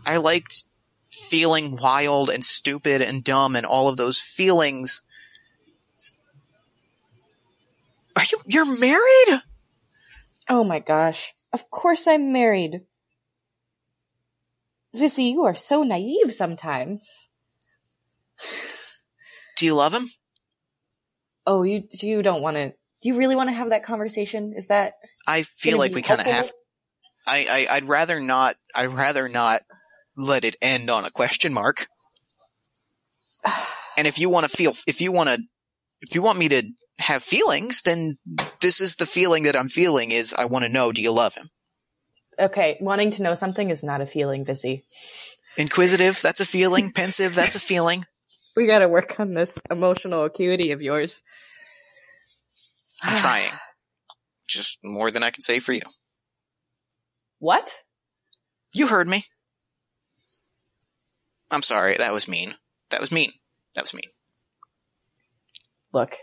[0.05, 0.63] I liked
[1.09, 5.03] feeling wild and stupid and dumb and all of those feelings.
[8.15, 9.41] Are you you're married?
[10.49, 11.33] Oh my gosh.
[11.51, 12.81] Of course I'm married.
[14.95, 17.29] Vissy, you are so naive sometimes.
[19.57, 20.09] Do you love him?
[21.45, 22.69] Oh, you you don't want to.
[22.69, 24.53] Do you really want to have that conversation?
[24.55, 24.93] Is that
[25.27, 26.51] I feel like we kind of have.
[27.27, 28.55] I, I I'd rather not.
[28.73, 29.61] I'd rather not
[30.15, 31.87] let it end on a question mark.
[33.95, 35.39] And if you want to feel, if you want to,
[36.01, 36.63] if you want me to
[36.97, 38.17] have feelings, then
[38.59, 40.09] this is the feeling that I'm feeling.
[40.09, 41.51] Is I want to know, do you love him?
[42.39, 42.77] okay?
[42.79, 44.83] Wanting to know something is not a feeling, Vissy.
[45.57, 46.91] Inquisitive, that's a feeling.
[46.91, 48.05] Pensive, that's a feeling.
[48.57, 51.23] We got to work on this emotional acuity of yours.
[53.03, 53.51] I'm trying.
[54.47, 55.81] Just more than I can say for you.
[57.39, 57.73] What?
[58.73, 59.25] You heard me.
[61.49, 61.97] I'm sorry.
[61.97, 62.55] That was mean.
[62.89, 63.31] That was mean.
[63.75, 64.09] That was mean.
[65.93, 66.15] Look,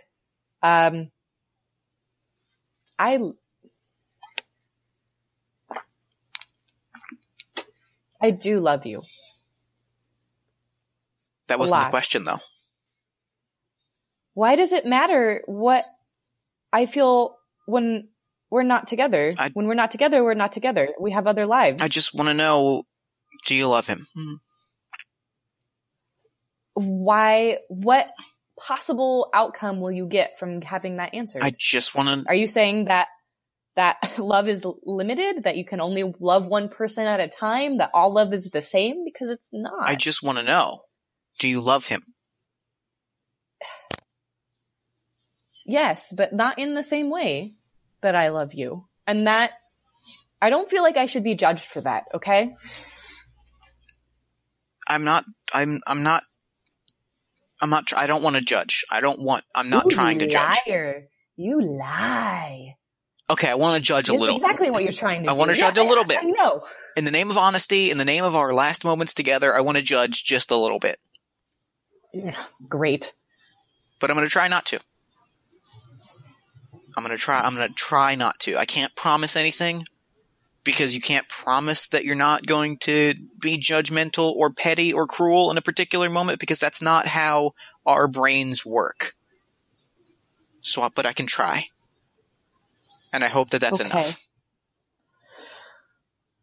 [0.62, 1.10] um,
[2.98, 3.20] I.
[8.20, 9.02] I do love you.
[11.50, 12.40] That wasn't the question, though.
[14.34, 15.84] Why does it matter what
[16.72, 17.36] I feel
[17.66, 18.08] when
[18.50, 19.32] we're not together?
[19.38, 20.88] I- when we're not together, we're not together.
[20.98, 21.82] We have other lives.
[21.82, 22.84] I just want to know
[23.46, 24.06] do you love him?
[24.14, 24.34] Hmm.
[26.74, 27.58] Why?
[27.68, 28.10] What
[28.58, 31.38] possible outcome will you get from having that answer?
[31.42, 32.28] I just want to.
[32.28, 33.08] Are you saying that
[33.76, 35.44] that love is limited?
[35.44, 37.78] That you can only love one person at a time?
[37.78, 39.04] That all love is the same?
[39.04, 39.72] Because it's not.
[39.82, 40.82] I just want to know
[41.40, 42.02] do you love him?
[45.66, 47.52] yes, but not in the same way
[48.00, 48.86] that I love you.
[49.06, 49.52] And that
[50.42, 52.04] I don't feel like I should be judged for that.
[52.14, 52.54] Okay.
[54.88, 55.24] I'm not.
[55.52, 55.80] I'm.
[55.86, 56.22] I'm not.
[57.60, 57.92] I'm not.
[57.96, 58.84] I don't want to judge.
[58.90, 59.44] I don't want.
[59.54, 60.56] I'm not You trying to judge.
[60.66, 61.06] Liar.
[61.36, 62.76] You lie.
[63.28, 64.36] Okay, I want to judge a little.
[64.36, 65.38] exactly what you're trying to I do.
[65.38, 66.18] wanna judge a little bit.
[66.20, 66.62] I know.
[66.96, 69.76] In the name of honesty, in the name of our last moments together, I want
[69.76, 70.98] to judge just a little bit.
[72.68, 73.12] Great.
[74.00, 74.80] But I'm going to try not to.
[76.96, 77.40] I'm going to try.
[77.40, 78.56] I'm going to try not to.
[78.56, 79.84] I can't promise anything
[80.64, 85.50] because you can't promise that you're not going to be judgmental or petty or cruel
[85.50, 87.52] in a particular moment because that's not how
[87.86, 89.14] our brains work.
[90.62, 91.66] So, but I can try.
[93.12, 93.88] And I hope that that's Okay.
[93.88, 94.26] enough.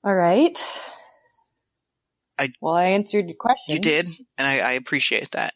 [0.03, 0.57] All right.
[2.39, 3.75] I- well, I answered your question.
[3.75, 4.07] You did,
[4.37, 5.53] and I, I appreciate that.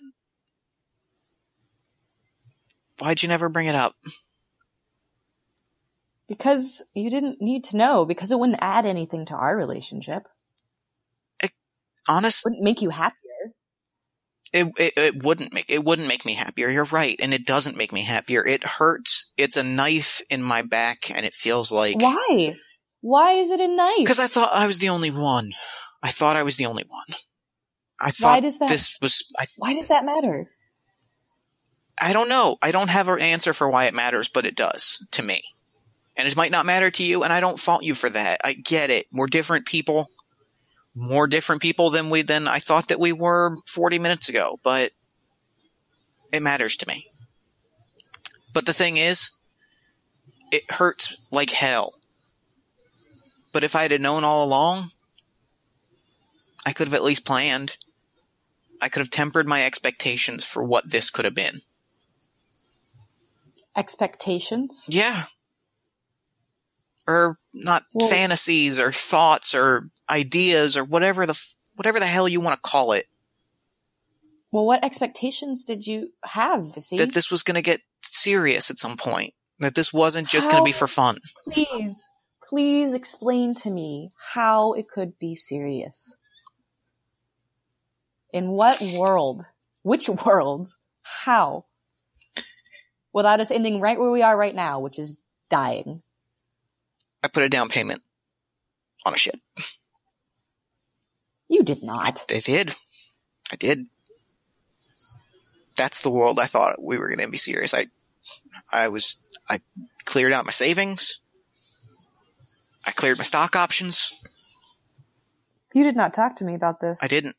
[3.00, 3.96] Why'd you never bring it up?
[6.28, 10.28] Because you didn't need to know, because it wouldn't add anything to our relationship.
[12.08, 13.54] Honestly, wouldn't make you happier.
[14.52, 16.68] it, it it wouldn't make it wouldn't make me happier.
[16.70, 18.46] You're right, and it doesn't make me happier.
[18.46, 19.32] It hurts.
[19.38, 22.56] It's a knife in my back, and it feels like Why?
[23.02, 23.98] Why is it a knife?
[23.98, 25.52] because I thought I was the only one.
[26.04, 27.16] I thought I was the only one.
[28.00, 29.24] I thought Why does that- this was.
[29.38, 30.50] I Why does that matter?
[32.00, 32.58] I don't know.
[32.62, 35.44] I don't have an answer for why it matters, but it does to me.
[36.18, 38.42] And it might not matter to you, and I don't fault you for that.
[38.44, 39.06] I get it.
[39.12, 40.10] We're different people.
[40.96, 44.92] More different people than we than I thought that we were 40 minutes ago, but
[46.34, 47.08] it matters to me.
[48.52, 49.32] But the thing is,
[50.52, 51.94] it hurts like hell.
[53.54, 54.92] But if I had known all along,
[56.66, 57.78] I could have at least planned.
[58.82, 61.62] I could have tempered my expectations for what this could have been.
[63.76, 64.86] Expectations?
[64.90, 65.26] Yeah.
[67.08, 72.28] Or not Well- fantasies or thoughts or ideas or whatever the f- whatever the hell
[72.28, 73.08] you want to call it.
[74.52, 76.98] Well, what expectations did you have, Vissy?
[76.98, 79.34] That this was going to get serious at some point.
[79.60, 81.20] That this wasn't just going to be for fun.
[81.46, 82.04] please,
[82.50, 86.18] please explain to me how it could be serious.
[88.34, 89.46] In what world?
[89.84, 90.70] Which world?
[91.02, 91.66] How?
[93.14, 95.18] Without us ending right where we are right now, which is
[95.50, 96.02] dying.
[97.24, 98.02] I put a down payment
[99.06, 99.40] on a ship.
[101.48, 102.24] You did not.
[102.32, 102.76] I did.
[103.52, 103.88] I did.
[105.76, 107.74] That's the world I thought we were going to be serious.
[107.74, 107.88] I,
[108.72, 109.18] I was,
[109.50, 109.62] I
[110.06, 111.20] cleared out my savings.
[112.86, 114.14] I cleared my stock options.
[115.74, 117.02] You did not talk to me about this.
[117.04, 117.36] I didn't.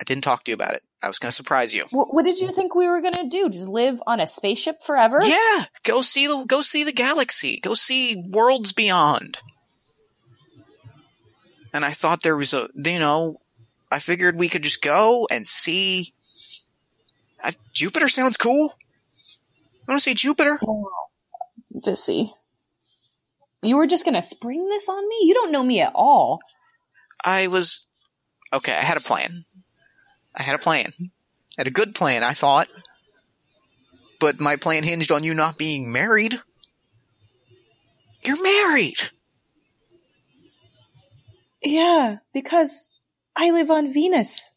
[0.00, 0.82] I didn't talk to you about it.
[1.02, 1.84] I was going to surprise you.
[1.90, 3.48] What, did you think we were gonna do?
[3.50, 5.20] Just live on a spaceship forever?
[5.22, 7.60] Yeah, go see the go see the galaxy.
[7.60, 9.38] Go see worlds beyond.
[11.72, 13.40] And I thought there was a, you know,
[13.90, 16.12] I figured we could just go and see.
[17.42, 18.74] I, Jupiter sounds cool.
[19.88, 20.58] I want to see Jupiter.
[21.74, 22.30] Vissy.
[23.62, 25.16] You were just gonna spring this on me?
[25.22, 26.40] You don't know me at all.
[27.24, 27.86] I was
[28.52, 28.72] okay.
[28.72, 29.44] I had a plan.
[30.34, 30.92] I had a plan.
[31.00, 31.08] I
[31.58, 32.68] had a good plan, I thought.
[34.18, 36.40] But my plan hinged on you not being married.
[38.22, 39.10] You're married.
[41.62, 42.86] Yeah, because
[43.34, 44.52] I live on Venus.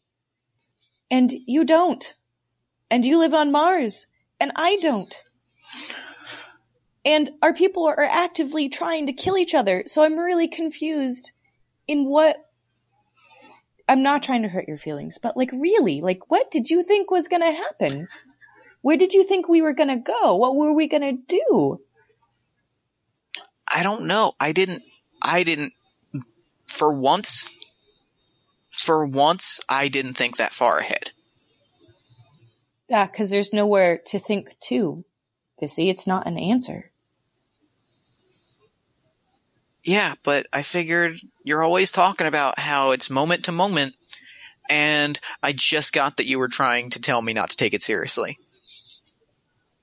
[1.10, 2.14] And you don't.
[2.90, 4.06] And you live on Mars.
[4.40, 5.14] And I don't.
[7.04, 9.84] And our people are actively trying to kill each other.
[9.86, 11.32] So I'm really confused
[11.86, 12.36] in what.
[13.88, 16.00] I'm not trying to hurt your feelings, but like, really?
[16.00, 18.08] Like, what did you think was gonna happen?
[18.80, 20.36] Where did you think we were gonna go?
[20.36, 21.80] What were we gonna do?
[23.70, 24.32] I don't know.
[24.38, 24.82] I didn't.
[25.20, 25.72] I didn't.
[26.66, 27.48] For once,
[28.70, 31.12] for once, I didn't think that far ahead.
[32.88, 35.04] Yeah, because there's nowhere to think to.
[35.60, 36.90] You see, it's not an answer.
[39.84, 43.94] Yeah, but I figured you're always talking about how it's moment to moment,
[44.70, 47.82] and I just got that you were trying to tell me not to take it
[47.82, 48.38] seriously.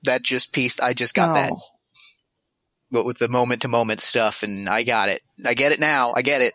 [0.02, 1.52] That just piece, I just got that.
[1.52, 1.60] Oh.
[2.90, 5.22] But with the moment to moment stuff, and I got it.
[5.44, 6.12] I get it now.
[6.16, 6.54] I get it.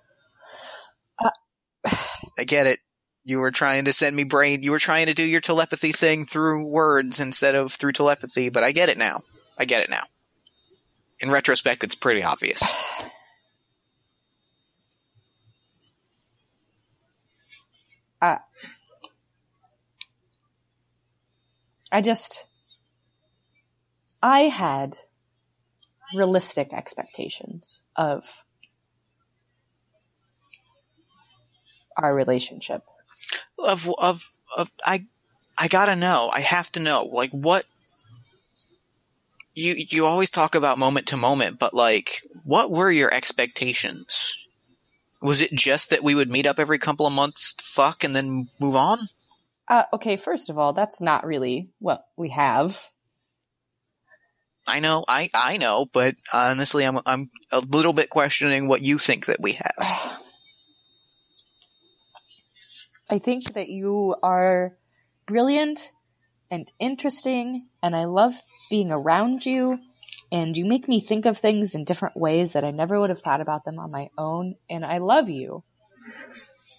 [1.18, 1.96] Uh,
[2.38, 2.80] I get it.
[3.24, 4.62] You were trying to send me brain.
[4.62, 8.64] You were trying to do your telepathy thing through words instead of through telepathy, but
[8.64, 9.24] I get it now.
[9.58, 10.04] I get it now.
[11.22, 12.62] In retrospect, it's pretty obvious.
[18.22, 18.38] Uh,
[21.92, 22.46] I just,
[24.22, 24.98] I had
[26.14, 28.44] realistic expectations of
[31.96, 32.84] our relationship.
[33.58, 34.24] of of
[34.56, 35.06] of I
[35.58, 36.30] I gotta know.
[36.32, 37.06] I have to know.
[37.06, 37.66] Like what
[39.56, 44.47] you you always talk about moment to moment, but like what were your expectations?
[45.22, 48.50] Was it just that we would meet up every couple of months, fuck, and then
[48.60, 49.08] move on?
[49.68, 52.90] Uh, okay, first of all, that's not really what we have.
[54.68, 58.98] I know, I I know, but honestly, I'm I'm a little bit questioning what you
[58.98, 60.20] think that we have.
[63.10, 64.74] I think that you are
[65.26, 65.92] brilliant
[66.52, 68.34] and interesting, and I love
[68.70, 69.80] being around you.
[70.32, 73.22] And you make me think of things in different ways that I never would have
[73.22, 74.56] thought about them on my own.
[74.70, 75.64] And I love you.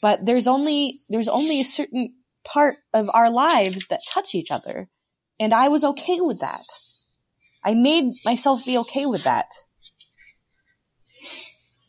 [0.01, 4.89] But there's only there's only a certain part of our lives that touch each other,
[5.41, 6.65] and I was okay with that.
[7.65, 9.47] I made myself be okay with that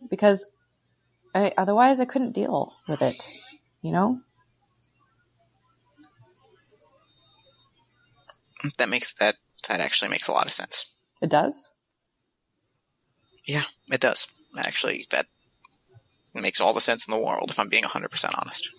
[0.10, 0.47] because
[1.36, 3.24] I, otherwise I couldn't deal with it.
[3.82, 4.22] You know.
[8.78, 9.36] That makes that
[9.68, 10.88] that actually makes a lot of sense.
[11.22, 11.72] It does.
[13.45, 14.28] Yeah, it does.
[14.57, 15.28] Actually, that
[16.34, 18.72] makes all the sense in the world if I'm being 100% honest.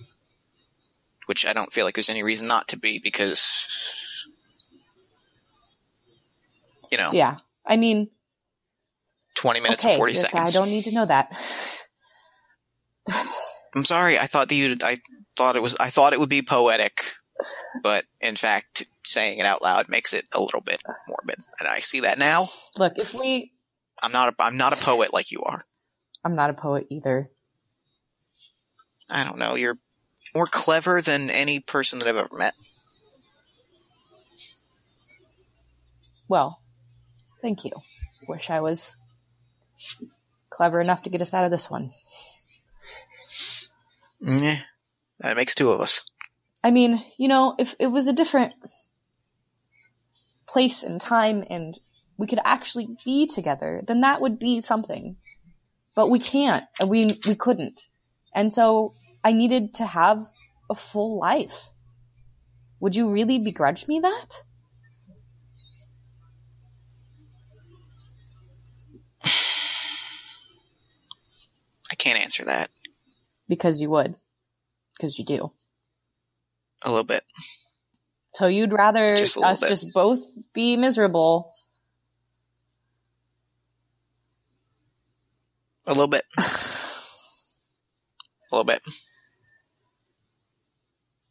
[1.26, 4.26] Which I don't feel like there's any reason not to be because,
[6.90, 7.36] you know, Yeah.
[7.66, 8.08] I mean,
[9.34, 10.48] 20 minutes okay, and 40 seconds.
[10.48, 11.32] I don't need to know that.
[13.74, 14.18] I'm sorry.
[14.18, 14.76] I thought that you.
[14.82, 14.98] I
[15.36, 15.76] thought it was.
[15.78, 17.14] I thought it would be poetic,
[17.82, 21.80] but in fact, saying it out loud makes it a little bit morbid, and I
[21.80, 22.48] see that now.
[22.78, 23.52] Look, if we,
[24.02, 24.28] I'm not.
[24.28, 25.64] A, I'm not a poet like you are.
[26.24, 27.30] I'm not a poet either.
[29.10, 29.56] I don't know.
[29.56, 29.78] You're
[30.34, 32.54] more clever than any person that I've ever met.
[36.28, 36.62] Well,
[37.42, 37.72] thank you.
[38.28, 38.96] Wish I was
[40.48, 41.92] clever enough to get us out of this one.
[44.20, 44.60] Yeah,
[45.20, 46.02] that makes two of us.
[46.62, 48.52] I mean, you know, if it was a different
[50.46, 51.78] place and time and
[52.18, 55.16] we could actually be together, then that would be something.
[55.96, 56.64] But we can't.
[56.78, 57.88] and We we couldn't.
[58.34, 58.92] And so
[59.24, 60.26] I needed to have
[60.68, 61.70] a full life.
[62.80, 64.42] Would you really begrudge me that?
[71.90, 72.70] I can't answer that.
[73.48, 74.16] Because you would.
[74.96, 75.52] because you do.
[76.82, 77.22] A little bit.
[78.34, 79.68] So you'd rather Just us bit.
[79.68, 80.20] just both
[80.52, 81.52] be miserable.
[85.86, 86.24] A little bit.
[88.52, 88.82] A little bit.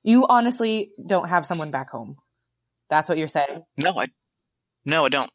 [0.03, 2.17] You honestly don't have someone back home.
[2.89, 3.63] That's what you're saying.
[3.77, 4.07] No, I.
[4.85, 5.29] No, I don't.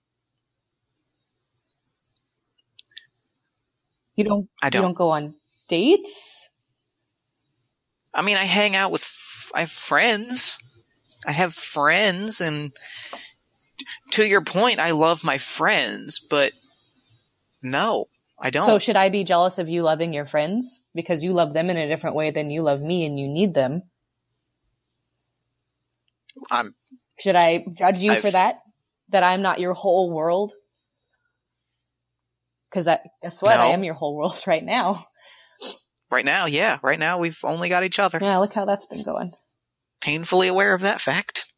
[4.17, 4.49] You don't.
[4.63, 4.81] I don't.
[4.83, 5.35] you don't go on
[5.69, 6.49] dates.
[8.15, 9.03] I mean, I hang out with.
[9.55, 10.59] I have friends.
[11.27, 12.73] I have friends, and
[14.11, 16.53] to your point, I love my friends, but
[17.63, 18.65] no, I don't.
[18.65, 21.79] So should I be jealous of you loving your friends because you love them in
[21.79, 23.85] a different way than you love me and you need them?
[26.51, 26.75] I'm.
[27.19, 28.57] Should I judge you for I've- that?
[29.11, 30.53] That I'm not your whole world?
[32.69, 32.87] Because
[33.23, 33.61] guess what?
[33.61, 35.07] I am your whole world right now.
[36.11, 38.19] Right now, yeah, right now we've only got each other.
[38.21, 39.33] Yeah, look how that's been going.
[40.05, 41.51] Painfully aware of that fact.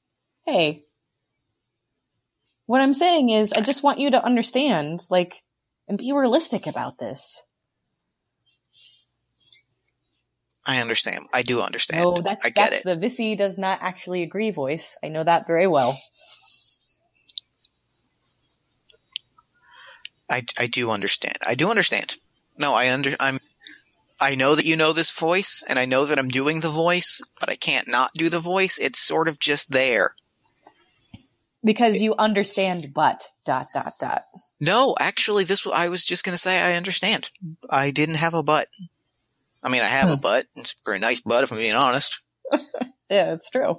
[0.44, 0.84] Hey,
[2.66, 5.42] what I'm saying is, I just want you to understand, like,
[5.88, 7.42] and be realistic about this.
[10.64, 11.26] I understand.
[11.34, 12.04] I do understand.
[12.04, 12.84] No, that's I get that's it.
[12.84, 14.96] the Vissy does not actually agree voice.
[15.02, 15.98] I know that very well.
[20.30, 21.38] I, I do understand.
[21.44, 22.16] I do understand.
[22.58, 23.40] No, I under I'm
[24.20, 27.20] I know that you know this voice and I know that I'm doing the voice,
[27.38, 28.78] but I can't not do the voice.
[28.78, 30.14] It's sort of just there.
[31.62, 34.24] Because you understand, but dot dot dot.
[34.60, 37.30] No, actually this I was just going to say I understand.
[37.68, 38.68] I didn't have a butt.
[39.62, 40.20] I mean, I have a Hmm.
[40.22, 40.46] butt.
[40.54, 42.20] It's a very nice butt if I'm being honest.
[43.08, 43.78] Yeah, it's true.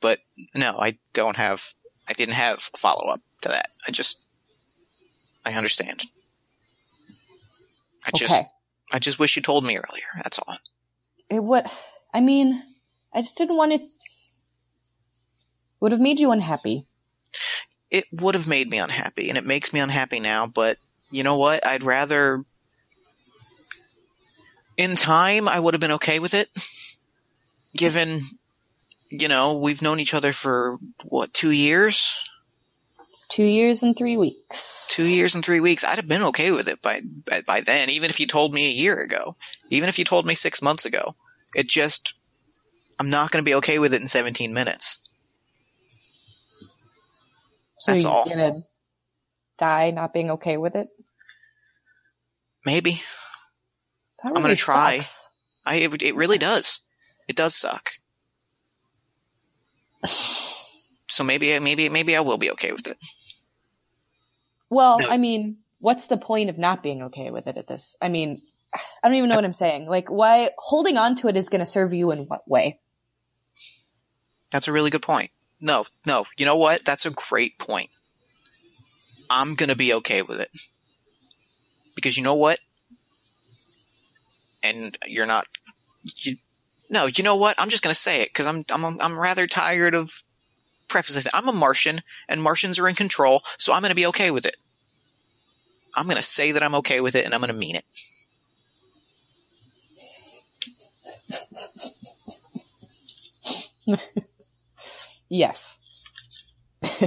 [0.00, 0.18] But
[0.56, 1.72] no, I don't have
[2.08, 3.68] I didn't have a follow up to that.
[3.86, 4.18] I just
[5.44, 6.02] I understand.
[8.04, 8.48] I just okay.
[8.92, 10.06] I just wish you told me earlier.
[10.22, 10.56] That's all.
[11.28, 11.64] It would.
[12.14, 12.62] I mean,
[13.12, 13.80] I just didn't want it.
[15.80, 16.86] Would have made you unhappy.
[17.90, 20.46] it would have made me unhappy, and it makes me unhappy now.
[20.46, 20.78] But
[21.10, 21.66] you know what?
[21.66, 22.44] I'd rather.
[24.76, 26.50] In time, I would have been okay with it.
[27.74, 28.22] Given,
[29.10, 32.16] you know, we've known each other for what two years,
[33.36, 34.88] Two years and three weeks.
[34.90, 35.84] two years and three weeks.
[35.84, 37.90] I'd have been okay with it by by, by then.
[37.90, 39.36] Even if you told me a year ago,
[39.68, 41.14] even if you told me six months ago,
[41.54, 42.14] it just.
[42.98, 45.00] I'm not going to be okay with it in 17 minutes.
[47.78, 48.24] so that's you're all.
[48.24, 48.62] gonna
[49.58, 50.88] die not being okay with it.
[52.64, 53.02] Maybe
[54.22, 55.00] That I'm gonna try.
[55.00, 55.30] sucks.
[55.66, 55.76] I.
[55.76, 56.80] It, it really does.
[57.28, 57.90] It does suck.
[61.08, 62.98] So maybe, maybe, maybe I will be okay with it.
[64.70, 65.08] Well, No.
[65.08, 67.96] I mean, what's the point of not being okay with it at this?
[68.00, 68.42] I mean,
[69.02, 69.86] I don't even know what I'm saying.
[69.86, 72.80] Like, why holding on to it is going to serve you in what way?
[74.50, 75.30] That's a really good point.
[75.60, 76.84] No, no, you know what?
[76.84, 77.88] That's a great point.
[79.28, 80.50] I'm gonna be okay with it.
[81.94, 82.58] Because you know what?
[84.62, 85.46] And you're not,
[86.16, 86.36] you,
[86.90, 87.56] no, you know what?
[87.58, 90.22] I'm just gonna say it, cause I'm, I'm, I'm rather tired of
[90.88, 91.26] prefacing it.
[91.34, 94.56] I'm a Martian, and Martians are in control, so I'm gonna be okay with it.
[95.94, 97.84] I'm gonna say that I'm okay with it, and I'm gonna mean it.
[105.28, 105.80] Yes.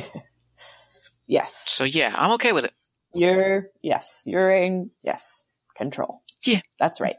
[1.27, 1.69] yes.
[1.69, 2.73] So yeah, I'm okay with it.
[3.13, 4.23] You're, yes.
[4.25, 5.43] You're in, yes.
[5.75, 6.21] Control.
[6.43, 6.61] Yeah.
[6.77, 7.15] That's right.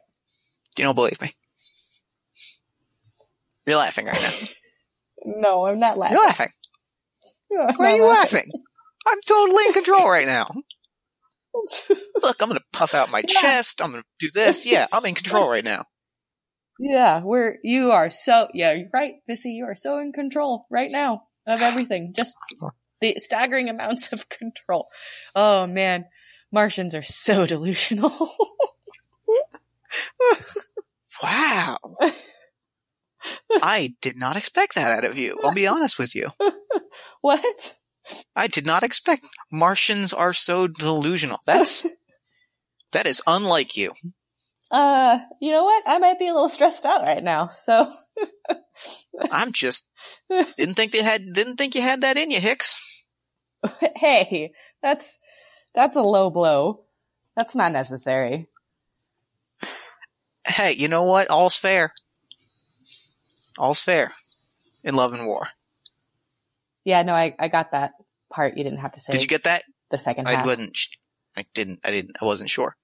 [0.77, 1.35] You don't believe me.
[3.67, 4.33] You're laughing right now.
[5.25, 6.49] No, I'm not laughing.
[7.51, 7.77] You're laughing.
[7.79, 8.51] Why are you laughing?
[9.07, 10.51] I'm totally in control right now.
[12.23, 13.41] Look, I'm gonna puff out my Yeah.
[13.41, 13.83] chest.
[13.83, 14.65] I'm gonna do this.
[14.71, 15.85] Yeah, I'm in control right now.
[16.79, 20.91] yeah, we're, you are so, yeah, you're right, Vissy, you are so in control right
[20.91, 22.13] now of everything.
[22.17, 22.37] Just
[23.01, 24.87] the staggering amounts of control.
[25.35, 26.05] Oh man,
[26.53, 28.35] Martians are so delusional.
[31.23, 31.79] Wow.
[33.63, 35.39] I did not expect that out of you.
[35.43, 36.31] I'll be honest with you.
[37.21, 37.77] what?
[38.35, 41.39] I did not expect Martians are so delusional.
[41.47, 41.87] That's
[42.93, 43.93] that is unlike you.
[44.71, 45.83] Uh, you know what?
[45.87, 47.51] I might be a little stressed out right now.
[47.59, 47.93] So,
[49.31, 49.89] I'm just
[50.57, 53.07] didn't think they had didn't think you had that in you, Hicks.
[53.97, 54.53] hey,
[54.83, 55.19] that's
[55.75, 56.85] that's a low blow.
[57.37, 58.49] That's not necessary.
[60.47, 61.31] Hey, you know what?
[61.31, 61.93] All's fair.
[63.61, 64.15] All's fair
[64.83, 65.49] in love and war.
[66.83, 67.93] Yeah, no, I I got that
[68.31, 68.57] part.
[68.57, 69.65] You didn't have to say Did you get that?
[69.91, 70.47] the second I half.
[70.47, 70.79] wouldn't.
[71.37, 71.81] I didn't.
[71.85, 72.17] I didn't.
[72.23, 72.75] I wasn't sure.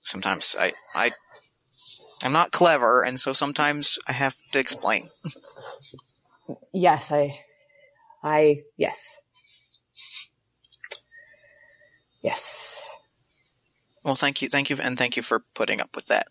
[0.00, 0.72] Sometimes I.
[0.94, 1.12] I.
[2.22, 5.10] I'm not clever, and so sometimes I have to explain.
[6.72, 7.38] Yes, I.
[8.22, 8.62] I.
[8.78, 9.20] Yes.
[12.22, 12.88] Yes.
[14.02, 16.26] Well, thank you, thank you, and thank you for putting up with that.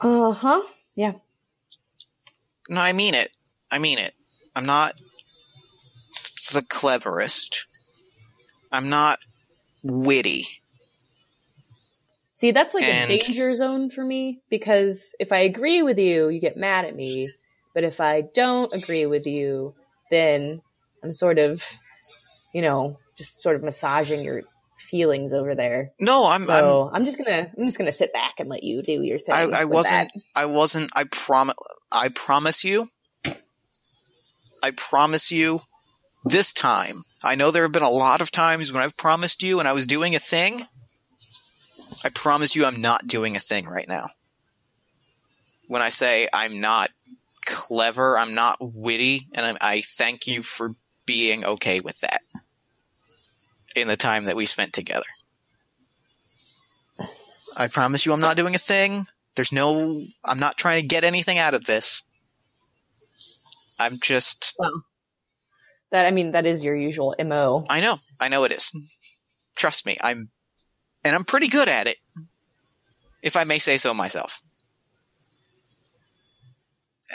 [0.00, 0.62] Uh huh.
[0.94, 1.12] Yeah.
[2.68, 3.30] No, I mean it.
[3.70, 4.14] I mean it.
[4.54, 4.94] I'm not
[6.52, 7.66] the cleverest.
[8.72, 9.20] I'm not
[9.82, 10.46] witty.
[12.36, 16.28] See, that's like And- a danger zone for me because if I agree with you,
[16.28, 17.30] you get mad at me.
[17.74, 19.74] But if I don't agree with you,
[20.10, 20.62] then
[21.02, 21.62] I'm sort of,
[22.54, 24.42] you know, just sort of massaging your
[24.86, 25.92] feelings over there.
[26.00, 26.42] No, I'm.
[26.42, 29.34] so I'm, just gonna I'm just gonna sit back and let you do your thing.
[29.34, 30.12] I'm I, I wasn't.
[30.14, 30.20] that.
[30.34, 30.90] I wasn't.
[30.94, 31.54] I promise.
[31.90, 32.90] I promise you.
[34.62, 35.60] I promise you.
[36.24, 39.60] This time, I know there have been a lot of times when I've promised you
[39.60, 40.66] and I was doing a thing.
[42.02, 44.08] I promise you, I'm not doing a thing right now.
[45.68, 46.90] When I say I'm not
[47.44, 50.74] clever, I'm not witty, and I, I thank you for
[51.06, 52.22] being okay with that
[53.76, 55.06] in the time that we spent together.
[57.56, 59.06] I promise you, I'm not doing a thing.
[59.36, 60.02] There's no.
[60.24, 62.02] I'm not trying to get anything out of this.
[63.78, 64.54] I'm just.
[64.58, 64.82] Well,
[65.90, 67.64] that I mean that is your usual mo.
[67.68, 68.00] I know.
[68.18, 68.72] I know it is.
[69.54, 69.96] Trust me.
[70.00, 70.30] I'm.
[71.04, 71.98] And I'm pretty good at it.
[73.22, 74.42] If I may say so myself.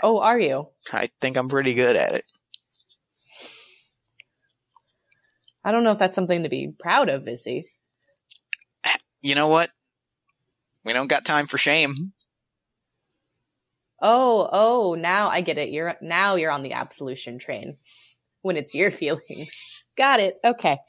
[0.01, 0.70] Oh, are you?
[0.93, 2.26] I think I'm pretty good at it.
[5.64, 7.68] I don't know if that's something to be proud of, is he?
[9.22, 9.70] You know what?
[10.84, 12.14] We don't got time for shame.
[14.01, 15.70] Oh, oh, now I get it.
[15.70, 17.78] You're now you're on the absolution train
[18.41, 19.86] when it's your feelings.
[19.95, 20.39] Got it.
[20.43, 20.80] Okay.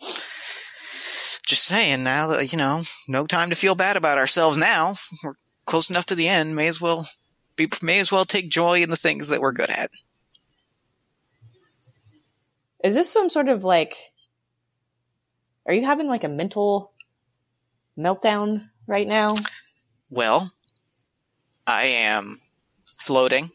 [1.46, 4.94] Just saying now that, you know, no time to feel bad about ourselves now.
[5.22, 5.34] We're
[5.66, 6.56] close enough to the end.
[6.56, 7.06] May as well
[7.56, 9.90] be, may as well take joy in the things that we're good at.
[12.82, 13.96] Is this some sort of like
[15.66, 16.92] Are you having like a mental
[17.98, 19.34] meltdown right now?
[20.10, 20.52] Well,
[21.66, 22.40] I am
[22.86, 23.50] floating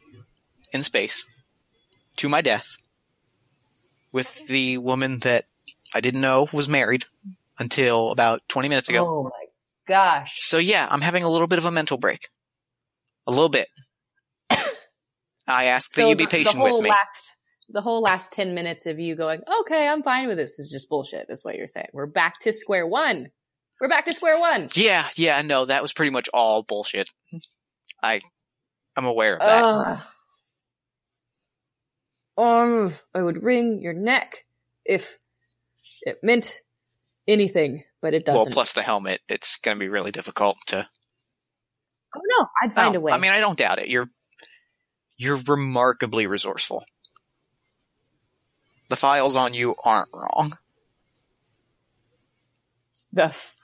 [0.71, 1.25] in space
[2.17, 2.77] to my death
[4.11, 5.45] with the woman that
[5.93, 7.05] I didn't know was married
[7.59, 9.05] until about 20 minutes ago.
[9.07, 9.45] Oh my
[9.87, 10.39] gosh.
[10.41, 12.29] So yeah, I'm having a little bit of a mental break.
[13.25, 13.67] A little bit.
[15.47, 16.89] I ask that So you be patient the whole with me.
[16.89, 17.36] Last,
[17.69, 20.89] the whole last 10 minutes of you going, okay, I'm fine with this is just
[20.89, 21.87] bullshit, is what you're saying.
[21.93, 23.17] We're back to square one.
[23.81, 24.69] We're back to square one.
[24.73, 27.11] yeah, yeah, no, that was pretty much all bullshit.
[28.01, 28.21] I,
[28.95, 29.63] I'm aware of that.
[29.63, 29.99] Ugh.
[32.37, 34.45] Um, I would wring your neck
[34.85, 35.17] if
[36.03, 36.61] it meant
[37.27, 38.37] anything, but it doesn't.
[38.37, 40.87] well, plus the helmet, it's going to be really difficult to.
[42.15, 43.11] oh no, I'd find No, a way.
[43.11, 43.89] I mean, I don't doubt it.
[43.89, 44.07] You're,
[45.17, 46.85] you're remarkably resourceful.
[48.89, 50.57] The files on you aren't wrong.
[53.11, 53.55] the f-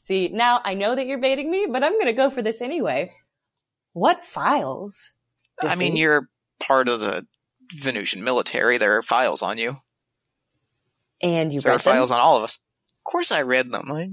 [0.00, 3.12] See, now I know that you're baiting me, but I'm gonna go for this anyway.
[3.92, 5.10] What files?
[5.64, 6.28] I mean, you're
[6.60, 7.26] part of the
[7.72, 8.78] Venusian military.
[8.78, 9.78] There are files on you.
[11.20, 11.94] and you There are them?
[11.94, 12.58] files on all of us.
[13.00, 13.90] Of course, I read them.
[13.92, 14.10] I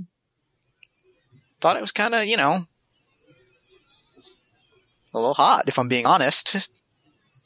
[1.60, 2.68] thought it was kind of, you know,
[5.14, 6.70] a little hot, if I'm being honest.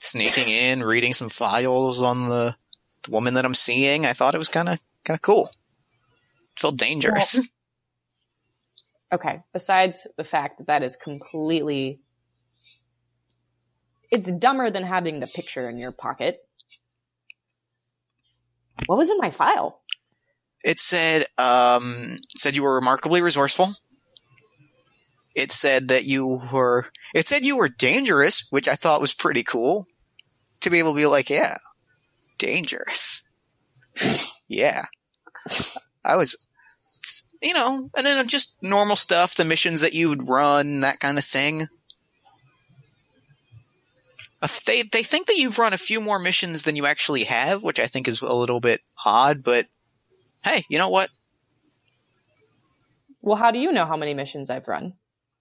[0.04, 2.58] Sneaking in, reading some files on the,
[3.04, 4.06] the woman that I'm seeing.
[4.06, 5.48] I thought it was kind of kind of cool.
[6.56, 7.40] It felt dangerous.
[9.14, 9.42] Okay.
[9.54, 12.00] Besides the fact that that is completely,
[14.10, 16.40] it's dumber than having the picture in your pocket.
[18.88, 19.82] What was in my file?
[20.66, 23.76] It said um, it said you were remarkably resourceful.
[25.36, 26.88] It said that you were.
[27.14, 29.86] It said you were dangerous, which I thought was pretty cool.
[30.64, 31.58] To be able to be like, yeah,
[32.38, 33.24] dangerous.
[34.48, 34.86] yeah,
[36.04, 36.36] I was.
[37.42, 41.18] You know, and then just normal stuff, the missions that you would run, that kind
[41.18, 41.68] of thing.
[44.66, 47.80] They they think that you've run a few more missions than you actually have, which
[47.80, 49.68] I think is a little bit odd, but
[50.44, 51.10] hey, you know what?
[53.22, 54.94] Well, how do you know how many missions I've run?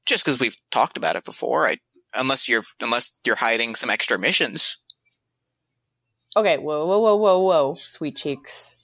[0.06, 1.78] Just because we've talked about it before, I
[2.14, 4.78] unless you're unless you're hiding some extra missions.
[6.36, 8.78] Okay, whoa, whoa, whoa, whoa, whoa, sweet cheeks.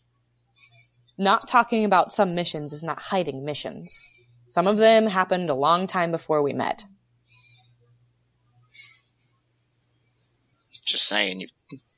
[1.17, 4.13] Not talking about some missions is not hiding missions.
[4.49, 6.85] Some of them happened a long time before we met.
[10.85, 11.49] Just saying, you.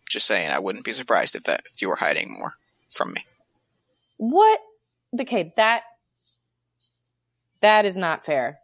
[0.09, 2.55] Just saying, I wouldn't be surprised if that if you were hiding more
[2.93, 3.24] from me.
[4.16, 4.60] What?
[5.18, 5.82] Okay, that
[7.60, 8.59] that is not fair.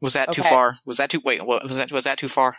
[0.00, 0.78] Was that too far?
[0.84, 1.20] Was that too?
[1.24, 2.56] Wait, what, was that was that too far?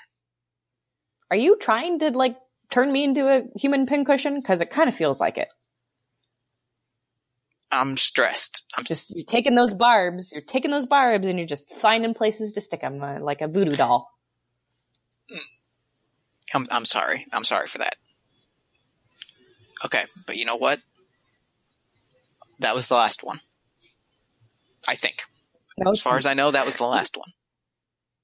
[1.30, 2.38] Are you trying to like
[2.74, 4.36] turn me into a human pincushion?
[4.36, 5.48] Because it kind of feels like it.
[7.72, 8.64] I'm stressed.
[8.76, 12.52] I'm Just you're taking those barbs, you're taking those barbs, and you're just finding places
[12.54, 14.10] to stick them uh, like a voodoo doll.
[16.54, 17.26] I'm I'm sorry.
[17.34, 17.95] I'm sorry for that.
[19.86, 20.80] Okay, but you know what?
[22.60, 23.41] That was the last one.
[24.88, 25.24] I think.
[25.78, 27.32] No, As far as I know, that was the last one.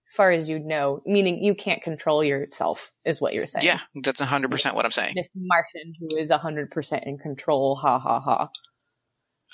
[0.10, 3.64] As far as you know, meaning you can't control yourself, is what you're saying.
[3.64, 5.14] Yeah, that's 100% what I'm saying.
[5.16, 8.50] This Martian who is 100% in control, ha ha ha.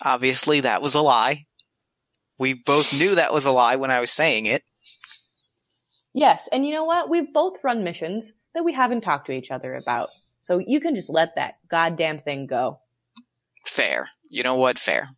[0.01, 1.45] Obviously, that was a lie.
[2.39, 4.63] We both knew that was a lie when I was saying it.
[6.13, 7.09] Yes, and you know what?
[7.09, 10.07] We've both run missions that we haven't talked to each other about.
[10.41, 12.79] So you can just let that goddamn thing go.
[13.67, 14.09] Fair.
[14.29, 14.79] You know what?
[14.79, 15.09] Fair.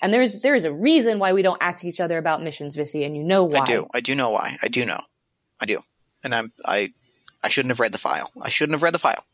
[0.00, 3.16] And there's there's a reason why we don't ask each other about missions, Vissy, and
[3.16, 3.60] you know why.
[3.60, 3.86] I do.
[3.92, 4.58] I do know why.
[4.62, 5.00] I do know.
[5.60, 5.80] I do.
[6.22, 6.92] And I'm I
[7.42, 8.30] I shouldn't have read the file.
[8.40, 9.24] I shouldn't have read the file.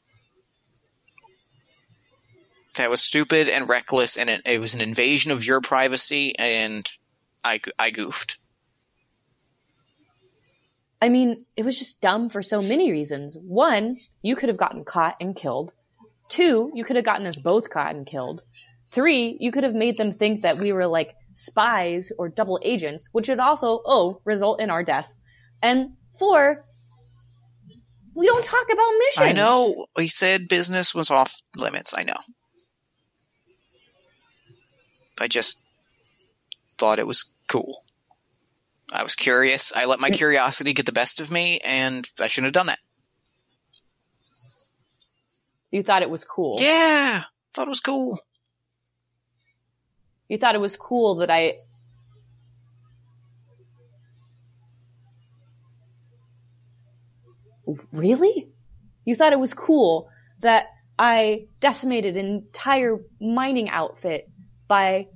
[2.77, 6.89] That was stupid and reckless, and it, it was an invasion of your privacy, and
[7.45, 8.39] I I goofed.
[11.01, 13.37] I mean, it was just dumb for so many reasons.
[13.37, 15.75] One, you could have gotten caught and killed.
[16.31, 18.43] Two, you could have gotten us both caught and killed.
[18.95, 23.09] Three, you could have made them think that we were like spies or double agents,
[23.11, 25.13] which would also, oh, result in our death.
[25.61, 26.65] And four,
[28.15, 29.27] we don't talk about missions.
[29.27, 29.87] I know.
[29.97, 31.93] We said business was off limits.
[31.97, 32.19] I know.
[35.21, 35.59] I just
[36.79, 37.83] thought it was cool.
[38.93, 39.73] I was curious.
[39.75, 42.79] I let my curiosity get the best of me, and I shouldn't have done that.
[45.73, 46.59] You thought it was cool.
[46.61, 48.21] Yeah, thought it was cool.
[50.29, 51.55] You thought it was cool that I.
[57.93, 58.51] Really?
[59.05, 60.09] You thought it was cool
[60.41, 60.67] that
[60.99, 64.29] I decimated an entire mining outfit
[64.69, 65.09] by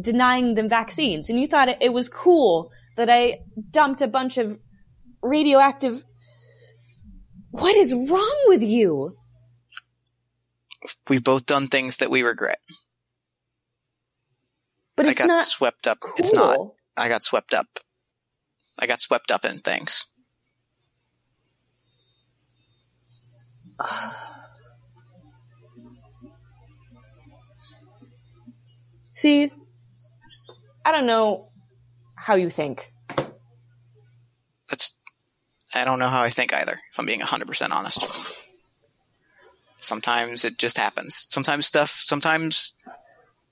[0.00, 3.40] denying them vaccines, and you thought it, it was cool that I
[3.70, 4.58] dumped a bunch of
[5.22, 6.04] radioactive.
[7.50, 9.16] What is wrong with you?
[11.08, 12.58] We've both done things that we regret.
[15.00, 16.00] But I got not swept up.
[16.00, 16.12] cool.
[16.18, 16.72] It's not.
[16.94, 17.78] I got swept up.
[18.78, 20.04] I got swept up in things.
[29.14, 29.50] See,
[30.84, 31.46] I don't know
[32.14, 32.92] how you think.
[34.68, 34.94] That's.
[35.72, 36.78] I don't know how I think either.
[36.92, 38.06] If I'm being 100% honest.
[39.78, 41.26] Sometimes it just happens.
[41.30, 42.02] Sometimes stuff.
[42.04, 42.74] Sometimes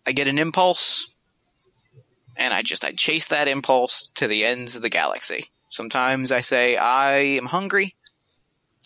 [0.07, 1.09] I get an impulse,
[2.39, 5.47] and I just I chase that impulse to the ends of the galaxy.
[5.69, 7.97] Sometimes I say I am hungry.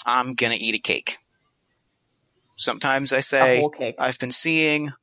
[0.04, 1.18] I'm gonna eat a cake.
[2.56, 3.64] Sometimes I say.
[3.98, 4.94] I've been seeing a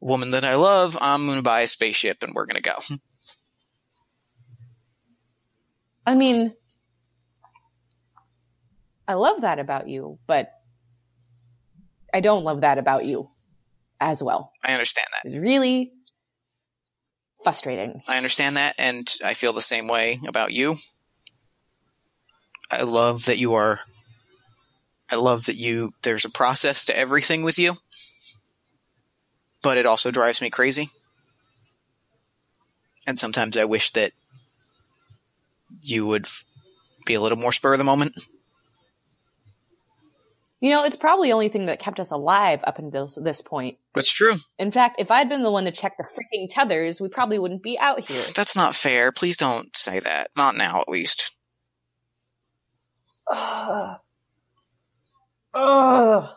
[0.00, 0.98] woman that I love.
[1.00, 2.76] I'm gonna buy a spaceship and we're gonna go.
[6.04, 6.54] I mean,
[9.08, 10.52] I love that about you, but
[12.12, 13.30] I don't love that about you
[14.00, 14.52] as well.
[14.62, 15.38] I understand that.
[15.38, 15.92] Really
[17.46, 18.02] frustrating.
[18.08, 20.78] I understand that, and I feel the same way about you.
[22.68, 23.82] I love that you are.
[25.08, 25.92] I love that you.
[26.02, 27.74] There's a process to everything with you,
[29.62, 30.90] but it also drives me crazy.
[33.06, 34.10] And sometimes I wish that
[35.82, 36.26] you would
[37.04, 38.16] be a little more spur of the moment.
[40.66, 43.40] You know, it's probably the only thing that kept us alive up until this, this
[43.40, 43.78] point.
[43.94, 44.34] That's true.
[44.58, 47.62] In fact, if I'd been the one to check the freaking tethers, we probably wouldn't
[47.62, 48.24] be out here.
[48.34, 49.12] That's not fair.
[49.12, 50.30] Please don't say that.
[50.36, 51.36] Not now, at least.
[53.30, 53.96] Ugh.
[55.54, 56.30] Ugh.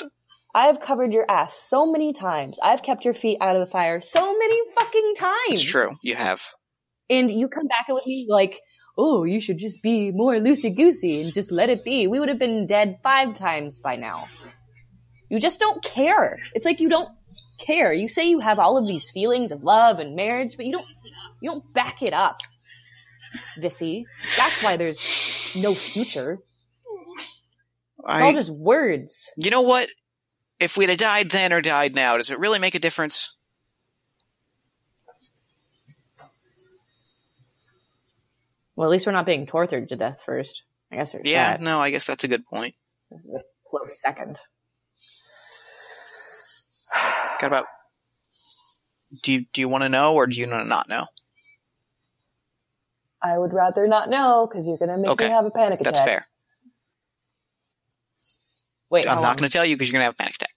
[0.54, 2.60] I've covered your ass so many times.
[2.62, 5.34] I've kept your feet out of the fire so many fucking times.
[5.50, 5.90] It's true.
[6.04, 6.40] You have.
[7.10, 8.60] And you come back with me like,
[8.96, 12.06] oh, you should just be more loosey goosey and just let it be.
[12.06, 14.28] We would have been dead five times by now.
[15.28, 16.38] You just don't care.
[16.54, 17.10] It's like you don't
[17.58, 17.92] care.
[17.92, 20.86] You say you have all of these feelings of love and marriage, but you don't
[21.40, 22.40] you don't back it up.
[23.58, 24.04] Vissy.
[24.36, 26.38] That's why there's no future.
[27.18, 27.34] It's
[28.06, 29.30] I, all just words.
[29.36, 29.88] you know what?
[30.60, 33.35] If we'd have died then or died now, does it really make a difference?
[38.76, 40.64] Well, at least we're not being tortured to death first.
[40.92, 41.60] I guess there's Yeah, that.
[41.62, 42.74] no, I guess that's a good point.
[43.10, 44.38] This is a close second.
[47.40, 47.66] Got about.
[49.22, 51.06] Do you do you want to know or do you not know?
[53.22, 55.26] I would rather not know because you're gonna make Okay.
[55.28, 55.94] me have a panic attack.
[55.94, 56.26] That's fair.
[58.90, 60.36] Wait, I'm not um, going to tell you because you're going to have a panic
[60.36, 60.54] attack.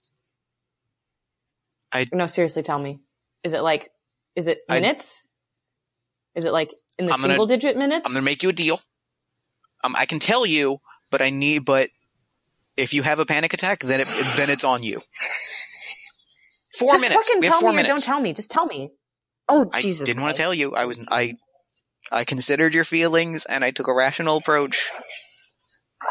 [1.92, 3.00] I no, seriously, tell me.
[3.42, 3.90] Is it like?
[4.36, 5.26] Is it I- minutes?
[6.36, 8.06] Is it like in the I'm gonna- single digit minutes?
[8.06, 8.80] I'm going to make you a deal.
[9.82, 10.78] Um, I can tell you,
[11.10, 11.64] but I need.
[11.64, 11.88] But
[12.76, 15.00] if you have a panic attack, then it then it's on you.
[16.78, 17.26] Four Just minutes.
[17.28, 18.00] fucking We have tell four me or minutes.
[18.02, 18.32] don't tell me.
[18.34, 18.90] Just tell me.
[19.48, 20.04] Oh I Jesus!
[20.06, 20.74] didn't want to tell you.
[20.74, 21.36] I was I
[22.12, 24.90] I considered your feelings and I took a rational approach.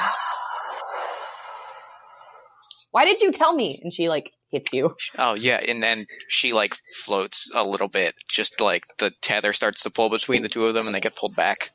[2.91, 3.79] Why did you tell me?
[3.83, 4.95] And she like hits you.
[5.17, 9.81] Oh yeah, and then she like floats a little bit, just like the tether starts
[9.84, 11.71] to pull between the two of them, and they get pulled back.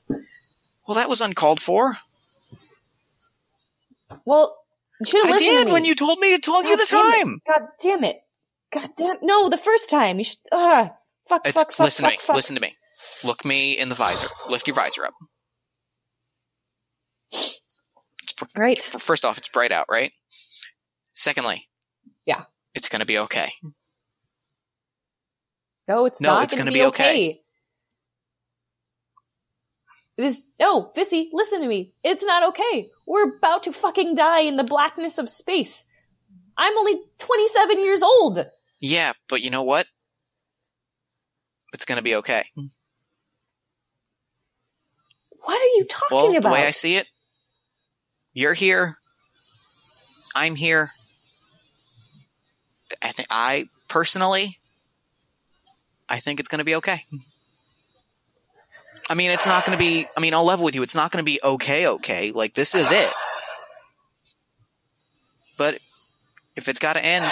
[0.86, 1.96] Well, that was uncalled for.
[4.24, 4.56] Well,
[5.00, 5.72] you should have I listened did to me.
[5.72, 7.16] when you told me to tell you the damn it.
[7.24, 7.40] time.
[7.48, 8.16] God damn it!
[8.72, 9.16] God damn!
[9.22, 10.38] No, the first time you should.
[10.52, 10.92] Ah,
[11.28, 12.18] fuck, It's fuck, fuck, listen fuck, to me.
[12.20, 12.36] fuck.
[12.36, 12.76] Listen to me.
[13.24, 14.28] Look me in the visor.
[14.48, 15.14] Lift your visor up.
[17.32, 17.60] It's,
[18.56, 18.78] Right.
[18.82, 20.12] First off, it's bright out, right?
[21.12, 21.68] Secondly,
[22.26, 22.44] Yeah.
[22.74, 23.52] It's gonna be okay.
[25.88, 26.44] No, it's No, not.
[26.44, 27.04] it's gonna, gonna be, be okay.
[27.10, 27.40] okay.
[30.16, 30.44] It is.
[30.60, 31.92] No, Vissy, listen to me.
[32.04, 32.88] It's not okay.
[33.06, 35.84] We're about to fucking die in the blackness of space.
[36.56, 38.46] I'm only 27 years old.
[38.80, 39.86] Yeah, but you know what?
[41.72, 42.44] It's gonna be okay.
[45.40, 46.42] What are you talking Well, about?
[46.42, 47.06] the way I see it,
[48.32, 48.96] you're here.
[50.34, 50.92] I'm here.
[53.04, 54.58] I think I personally,
[56.08, 57.04] I think it's going to be okay.
[59.10, 60.06] I mean, it's not going to be.
[60.16, 60.82] I mean, I'll level with you.
[60.82, 61.86] It's not going to be okay.
[61.86, 63.12] Okay, like this is it.
[65.58, 65.74] But
[66.56, 67.30] if it's got to end,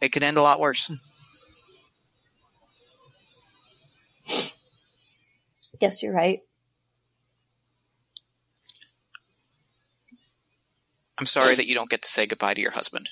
[0.00, 0.90] it could end a lot worse.
[5.80, 6.40] Yes, you're right.
[11.18, 13.10] I'm sorry that you don't get to say goodbye to your husband.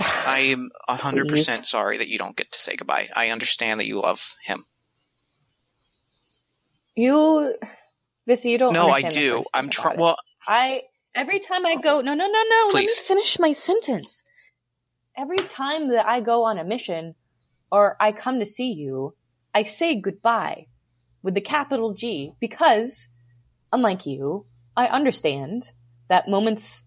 [0.00, 3.08] I am hundred percent sorry that you don't get to say goodbye.
[3.14, 4.64] I understand that you love him.
[6.96, 7.56] You,
[8.28, 8.72] Vissy, you don't.
[8.72, 9.44] no, I do.
[9.54, 9.98] I'm trying.
[9.98, 10.16] Well,
[10.46, 10.82] I
[11.14, 12.70] every time I go, no, no, no, no.
[12.72, 12.98] Let me Please.
[12.98, 14.24] finish my sentence.
[15.16, 17.14] Every time that I go on a mission
[17.70, 19.14] or I come to see you,
[19.54, 20.66] I say goodbye
[21.22, 23.08] with the capital G because,
[23.72, 24.46] unlike you,
[24.76, 25.72] I understand
[26.08, 26.84] that moments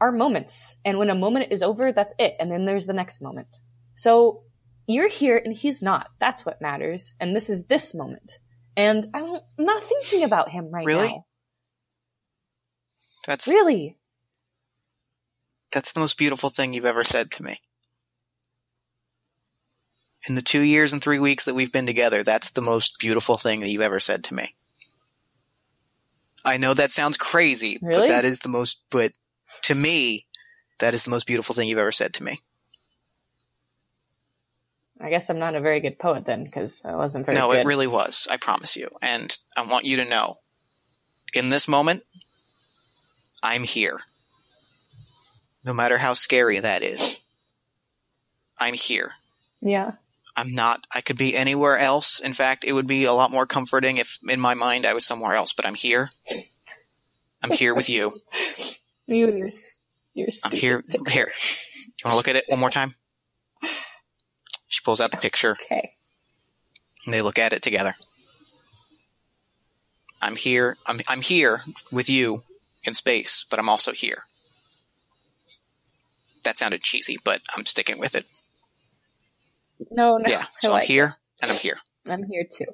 [0.00, 3.20] are moments, and when a moment is over, that's it, and then there's the next
[3.20, 3.58] moment.
[3.94, 4.42] So
[4.86, 6.08] you're here and he's not.
[6.18, 8.38] That's what matters, and this is this moment.
[8.76, 11.08] And I I'm not thinking about him right Really?
[11.08, 11.26] now.
[13.26, 13.96] that's Really?
[15.72, 17.60] that's the most beautiful thing you've ever said to me.
[20.28, 23.38] In the two years and three weeks that we've been together, that's the most beautiful
[23.38, 24.54] thing that you've ever said to me.
[26.44, 28.80] I know that sounds crazy, but that is the most.
[28.90, 29.12] But
[29.62, 30.26] to me,
[30.78, 32.40] that is the most beautiful thing you've ever said to me.
[35.00, 37.40] I guess I'm not a very good poet then, because I wasn't very good.
[37.40, 37.60] no, good.
[37.60, 38.28] it really was.
[38.30, 38.90] I promise you.
[39.00, 40.38] And I want you to know
[41.32, 42.02] in this moment,
[43.42, 44.00] I'm here.
[45.64, 47.20] No matter how scary that is,
[48.58, 49.12] I'm here.
[49.60, 49.92] yeah.
[50.36, 52.20] I'm not, I could be anywhere else.
[52.20, 55.04] In fact, it would be a lot more comforting if in my mind I was
[55.04, 56.12] somewhere else, but I'm here.
[57.42, 58.20] I'm here with you.
[59.10, 59.48] You and your,
[60.14, 60.82] your oh, I'm here.
[60.82, 61.10] picture.
[61.10, 61.32] Here.
[61.84, 62.94] You want to look at it one more time?
[64.68, 65.52] She pulls out the picture.
[65.62, 65.92] Okay.
[67.04, 67.96] and they look at it together.
[70.22, 70.76] I'm here.
[70.86, 72.44] I'm I'm here with you
[72.84, 74.24] in space, but I'm also here.
[76.44, 78.24] That sounded cheesy, but I'm sticking with it.
[79.90, 80.30] No, no.
[80.30, 80.42] Yeah.
[80.42, 81.78] I So I'm like here and I'm here.
[82.08, 82.66] I'm here too.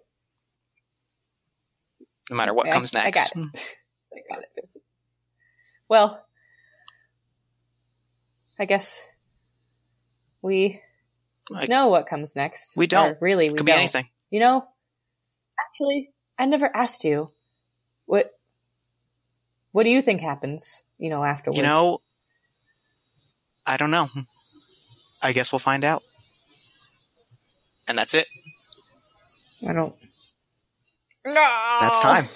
[2.30, 3.32] No matter what Okay, comes I next.
[3.34, 4.48] got I got it.
[5.88, 6.25] Well,
[8.58, 9.02] I guess
[10.42, 10.80] we
[11.50, 12.76] Like, know what comes next.
[12.76, 13.12] We don't.
[13.12, 13.66] Or really, we Could don't.
[13.66, 14.08] be anything.
[14.30, 14.66] You know,
[15.60, 17.30] actually, I never asked you
[18.06, 18.32] what.
[19.72, 20.82] What do you think happens?
[20.98, 21.58] You know, afterwards.
[21.58, 22.00] You know,
[23.66, 24.08] I don't know.
[25.20, 26.02] I guess we'll find out.
[27.86, 28.26] And that's it.
[29.68, 29.94] I don't.
[31.26, 31.76] No.
[31.80, 32.28] That's time.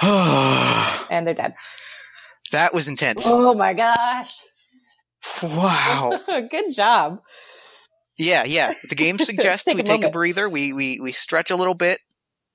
[1.10, 1.54] And they're dead.
[2.50, 3.22] That was intense.
[3.26, 4.34] Oh my gosh!
[5.42, 6.18] Wow.
[6.50, 7.20] Good job.
[8.18, 8.74] Yeah, yeah.
[8.88, 10.48] The game suggests Take we a take a breather.
[10.48, 11.98] We, we we stretch a little bit.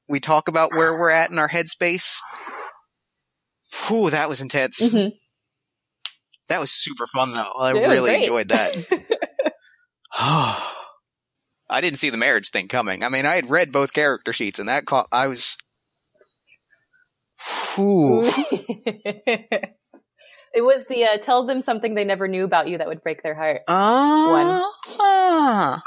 [0.07, 2.15] We talk about where we're at in our headspace.
[3.87, 4.79] Whew, that was intense.
[4.81, 5.13] Mhm.
[6.47, 7.51] That was super fun though.
[7.59, 8.75] I It really enjoyed that.
[10.17, 13.03] I didn't see the marriage thing coming.
[13.03, 15.07] I mean, I had read both character sheets, and that caught.
[15.11, 15.57] I was.
[17.75, 18.31] Whew.
[20.55, 23.23] It was the uh, tell them something they never knew about you that would break
[23.23, 23.61] their heart.
[23.67, 25.79] Uh,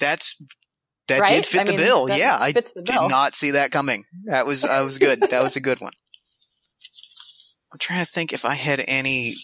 [0.00, 0.40] That's
[1.08, 1.28] that Right?
[1.28, 2.10] did fit I the mean, bill.
[2.10, 4.04] Yeah, I did not see that coming.
[4.26, 5.20] That was I was good.
[5.20, 5.92] that was a good one.
[7.72, 9.36] I'm trying to think if I had any.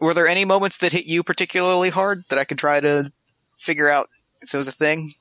[0.00, 3.12] Were there any moments that hit you particularly hard that I could try to
[3.58, 4.08] figure out
[4.40, 5.12] if it was a thing?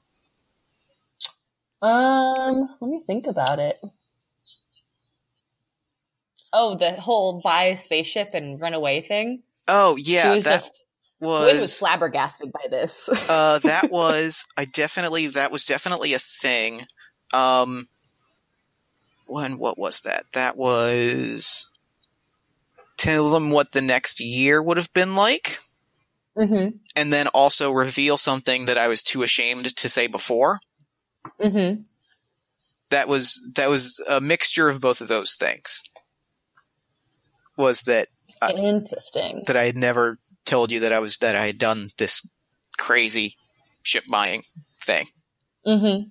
[1.82, 3.82] Um, let me think about it.
[6.52, 9.44] Oh, the whole buy a spaceship and run away thing.
[9.68, 10.84] Oh yeah, she was that just
[11.20, 13.10] was, was flabbergasted by this.
[13.30, 16.86] uh, that was I definitely that was definitely a thing.
[17.34, 17.88] Um,
[19.28, 20.26] when what was that?
[20.34, 21.70] That was
[22.98, 25.60] tell them what the next year would have been like,
[26.38, 26.78] mm-hmm.
[26.96, 30.60] and then also reveal something that I was too ashamed to say before.
[31.40, 31.84] Mm-hmm.
[32.90, 35.84] That was that was a mixture of both of those things.
[37.60, 38.08] Was that
[38.42, 39.44] Uh, Interesting.
[39.48, 42.26] that I had never told you that I was that I had done this
[42.78, 43.36] crazy
[43.84, 44.44] ship buying
[44.82, 45.08] thing.
[45.68, 46.08] Mm-hmm.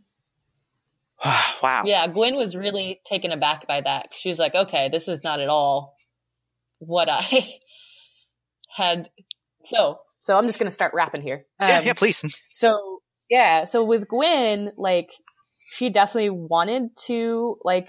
[1.62, 1.82] wow.
[1.86, 4.10] Yeah, Gwen was really taken aback by that.
[4.12, 5.96] She was like, okay, this is not at all
[6.80, 7.22] what I
[8.76, 9.08] had.
[9.64, 11.46] So, so I'm just going to start rapping here.
[11.60, 12.22] yeah, Um, yeah, please.
[12.52, 13.00] So,
[13.30, 15.10] yeah, so with Gwen, like,
[15.72, 17.88] she definitely wanted to, like,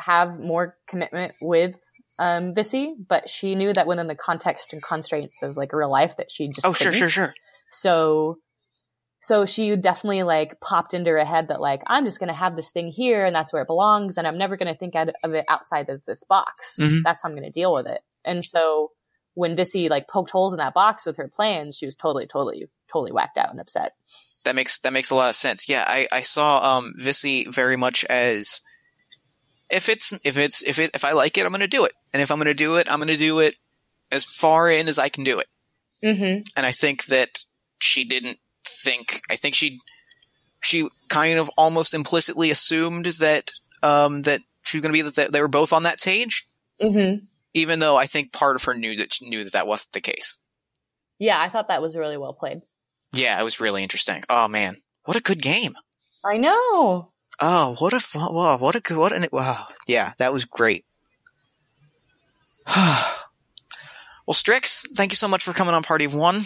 [0.00, 1.78] have more commitment with
[2.18, 6.16] um Vissy, but she knew that within the context and constraints of like real life
[6.18, 6.98] that she just Oh, sure, couldn't.
[6.98, 7.34] sure, sure.
[7.70, 8.38] So
[9.20, 12.70] so she definitely like popped into her head that like I'm just gonna have this
[12.70, 15.44] thing here and that's where it belongs and I'm never gonna think out of it
[15.48, 16.76] outside of this box.
[16.78, 17.02] Mhm.
[17.04, 18.00] That's how I'm gonna deal with it.
[18.24, 18.90] And so
[19.34, 22.68] when Vissy like poked holes in that box with her plans, she was totally, totally,
[22.92, 23.92] totally whacked out and upset.
[24.44, 25.68] That makes that makes a lot of sense.
[25.70, 28.60] Yeah, I, I saw um Vissy very much as
[29.70, 31.92] if it's if it's if it if I like it, I'm gonna do it.
[32.12, 33.54] And if I'm gonna do it, I'm gonna do it
[34.10, 35.48] as far in as I can do it.
[36.04, 36.42] Mm-hmm.
[36.56, 37.44] And I think that
[37.78, 39.78] she didn't think I think she
[40.60, 45.40] she kind of almost implicitly assumed that um that she was gonna be that they
[45.42, 46.46] were both on that stage,
[46.80, 47.24] Mm-hmm.
[47.54, 50.00] even though I think part of her knew that she knew that that wasn't the
[50.00, 50.38] case.
[51.18, 52.62] Yeah, I thought that was really well played.
[53.12, 54.24] Yeah, it was really interesting.
[54.28, 55.74] Oh man, what a good game.
[56.24, 57.10] I know.
[57.40, 59.66] Oh, what a wow, what a good what an wow.
[59.86, 60.84] Yeah, that was great.
[62.76, 63.14] well,
[64.32, 66.42] Strix, thank you so much for coming on Party of One.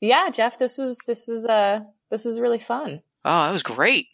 [0.00, 1.80] Yeah, Jeff, this is this is uh
[2.10, 3.00] this is really fun.
[3.24, 4.06] Oh, that was great.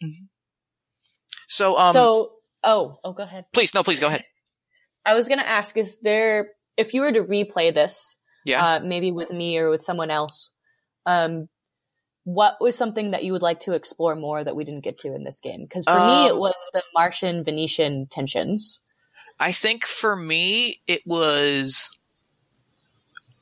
[1.47, 2.31] So, um, so
[2.63, 3.45] oh, oh go ahead.
[3.51, 4.23] please, no, please go ahead.
[5.05, 8.15] I was gonna ask, is there if you were to replay this,
[8.45, 8.63] Yeah.
[8.63, 10.49] uh, maybe with me or with someone else,
[11.05, 11.49] um,
[12.33, 15.15] what was something that you would like to explore more that we didn't get to
[15.15, 15.63] in this game?
[15.63, 18.81] Because for me, it Um, was the Martian Venusian tensions.
[19.39, 21.89] I think for me, it was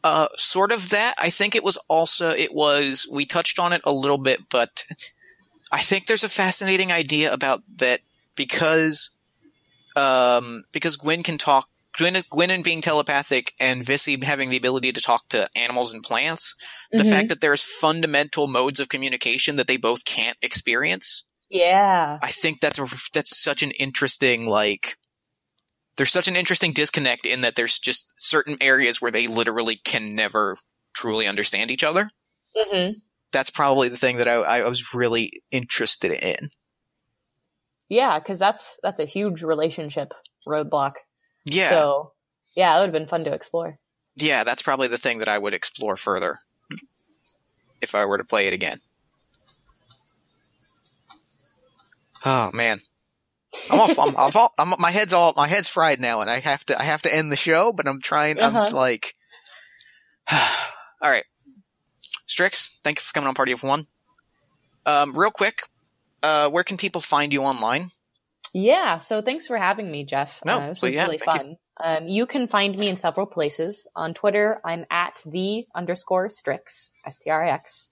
[0.05, 1.15] uh, sort of that.
[1.19, 4.85] I think it was also, it was, we touched on it a little bit, but
[5.69, 7.99] I think there's a fascinating idea about that
[8.35, 9.09] because,
[9.97, 11.67] um, because Gwen can talk,
[11.97, 16.53] Gwen, Gwen being telepathic and Vissy having the ability to talk to animals and plants,
[16.91, 17.09] the Mhm.
[17.09, 21.23] fact that there's fundamental modes of communication that they both can't experience.
[21.49, 22.19] Yeah.
[22.21, 24.97] I think that's a, that's such an interesting like
[25.95, 30.13] there's such an interesting disconnect in that there's just certain areas where they literally can
[30.13, 30.57] never
[30.93, 32.11] truly understand each other.
[32.55, 32.91] hmm
[33.31, 36.51] That's probably the thing that I, I was really interested in.
[37.89, 40.13] Yeah, because that's that's a huge relationship
[40.47, 40.93] roadblock.
[41.49, 42.11] Yeah, So
[42.55, 43.79] yeah, it would have been fun to explore.
[44.15, 46.39] yeah, that's probably the thing that I would explore further
[47.81, 48.81] if I were to play it again.
[52.25, 52.81] Oh man,
[53.69, 53.97] I'm off.
[53.99, 56.79] I'm, I'm, all, I'm my head's all my head's fried now, and I have to
[56.79, 57.71] I have to end the show.
[57.71, 58.39] But I'm trying.
[58.39, 58.65] Uh-huh.
[58.67, 59.13] I'm like,
[60.31, 60.39] all
[61.03, 61.25] right,
[62.25, 62.79] Strix.
[62.83, 63.87] Thank you for coming on Party of One.
[64.85, 65.61] Um, real quick,
[66.23, 67.91] uh, where can people find you online?
[68.53, 70.41] Yeah, so thanks for having me, Jeff.
[70.45, 71.57] No, uh, this is yeah, really fun.
[71.83, 73.87] Um, you can find me in several places.
[73.95, 77.91] On Twitter, I'm at the underscore Strix, S T R I X.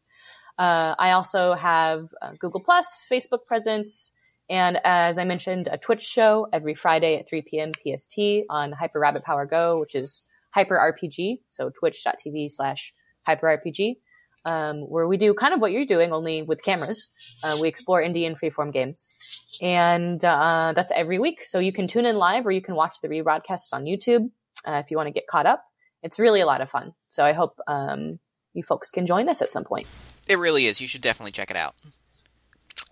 [0.57, 4.13] Uh, I also have uh, Google Plus, Facebook presence,
[4.49, 7.71] and as I mentioned, a Twitch show every Friday at 3 p.m.
[7.73, 11.39] PST on Hyper Rabbit Power Go, which is Hyper RPG.
[11.49, 12.93] So twitch.tv slash
[13.25, 13.97] Hyper RPG,
[14.45, 17.11] um, where we do kind of what you're doing, only with cameras.
[17.43, 19.13] Uh, we explore indie and freeform games
[19.61, 21.45] and uh, that's every week.
[21.45, 24.29] So you can tune in live or you can watch the rebroadcasts on YouTube
[24.67, 25.63] uh, if you want to get caught up.
[26.03, 26.93] It's really a lot of fun.
[27.09, 28.19] So I hope um,
[28.53, 29.87] you folks can join us at some point.
[30.27, 30.81] It really is.
[30.81, 31.75] You should definitely check it out.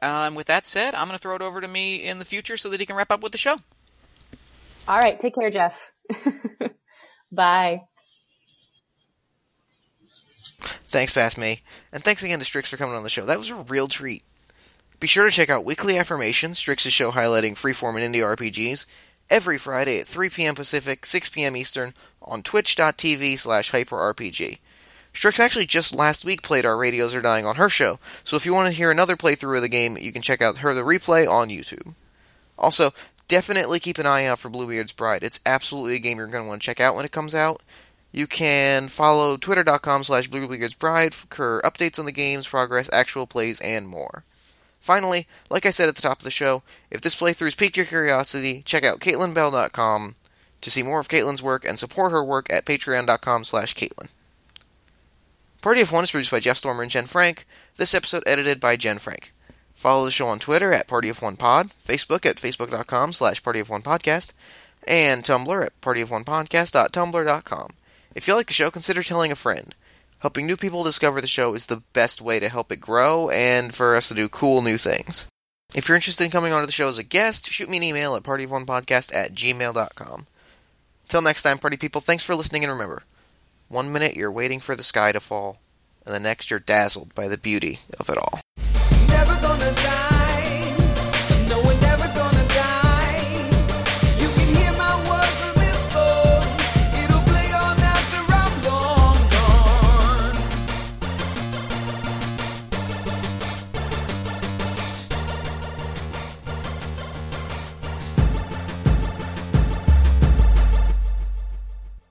[0.01, 2.57] Um, with that said, I'm going to throw it over to me in the future
[2.57, 3.59] so that he can wrap up with the show.
[4.88, 5.19] All right.
[5.19, 5.80] Take care, Jeff.
[7.31, 7.81] Bye.
[10.94, 11.64] Thanks, Past Me.
[11.91, 13.26] And thanks again to Strix for coming on the show.
[13.26, 14.22] That was a real treat.
[14.99, 18.86] Be sure to check out Weekly Affirmations, Strix's show highlighting freeform and indie RPGs,
[19.28, 20.53] every Friday at 3 p.m.
[20.53, 21.57] Pacific, 6 p.m.
[21.57, 24.60] Eastern on twitch.tv slash hyperrpg.
[25.14, 28.45] Strix actually just last week played Our Radios Are Dying on her show, so if
[28.45, 30.82] you want to hear another playthrough of the game, you can check out her the
[30.82, 31.95] replay on YouTube.
[32.60, 32.94] Also,
[33.28, 35.24] definitely keep an eye out for Bluebeard's Bride.
[35.24, 37.64] It's absolutely a game you're going to want to check out when it comes out.
[38.14, 43.88] You can follow twitter.com slash Bride for updates on the game's progress, actual plays, and
[43.88, 44.23] more.
[44.80, 46.61] Finally, like I said at the top of the show,
[46.91, 50.15] if this playthrough's piqued your curiosity, check out CaitlynnBelle.com
[50.61, 54.10] to see more of Caitlynn's work and support her work at patreon.com slash Caitlin.
[55.61, 57.45] Party of One is produced by Jeff Stormer and Jen Frank.
[57.77, 59.34] This episode edited by Jen Frank.
[59.73, 63.60] Follow the show on Twitter at Party of One Pod, Facebook at facebook.com slash Party
[63.60, 64.34] of One Podcast,
[64.85, 67.69] and Tumblr at partyofonepodcast.tumblr.com.
[68.15, 69.73] If you like the show, consider telling a friend.
[70.19, 73.73] Helping new people discover the show is the best way to help it grow and
[73.73, 75.27] for us to do cool new things.
[75.76, 78.15] If you're interested in coming onto the show as a guest, shoot me an email
[78.15, 80.27] at partyofonepodcast at gmail.com.
[81.10, 83.03] Till next time, party people, thanks for listening, and remember,
[83.68, 85.60] one minute you're waiting for the sky to fall,
[86.06, 88.40] and the next you're dazzled by the beauty of it all.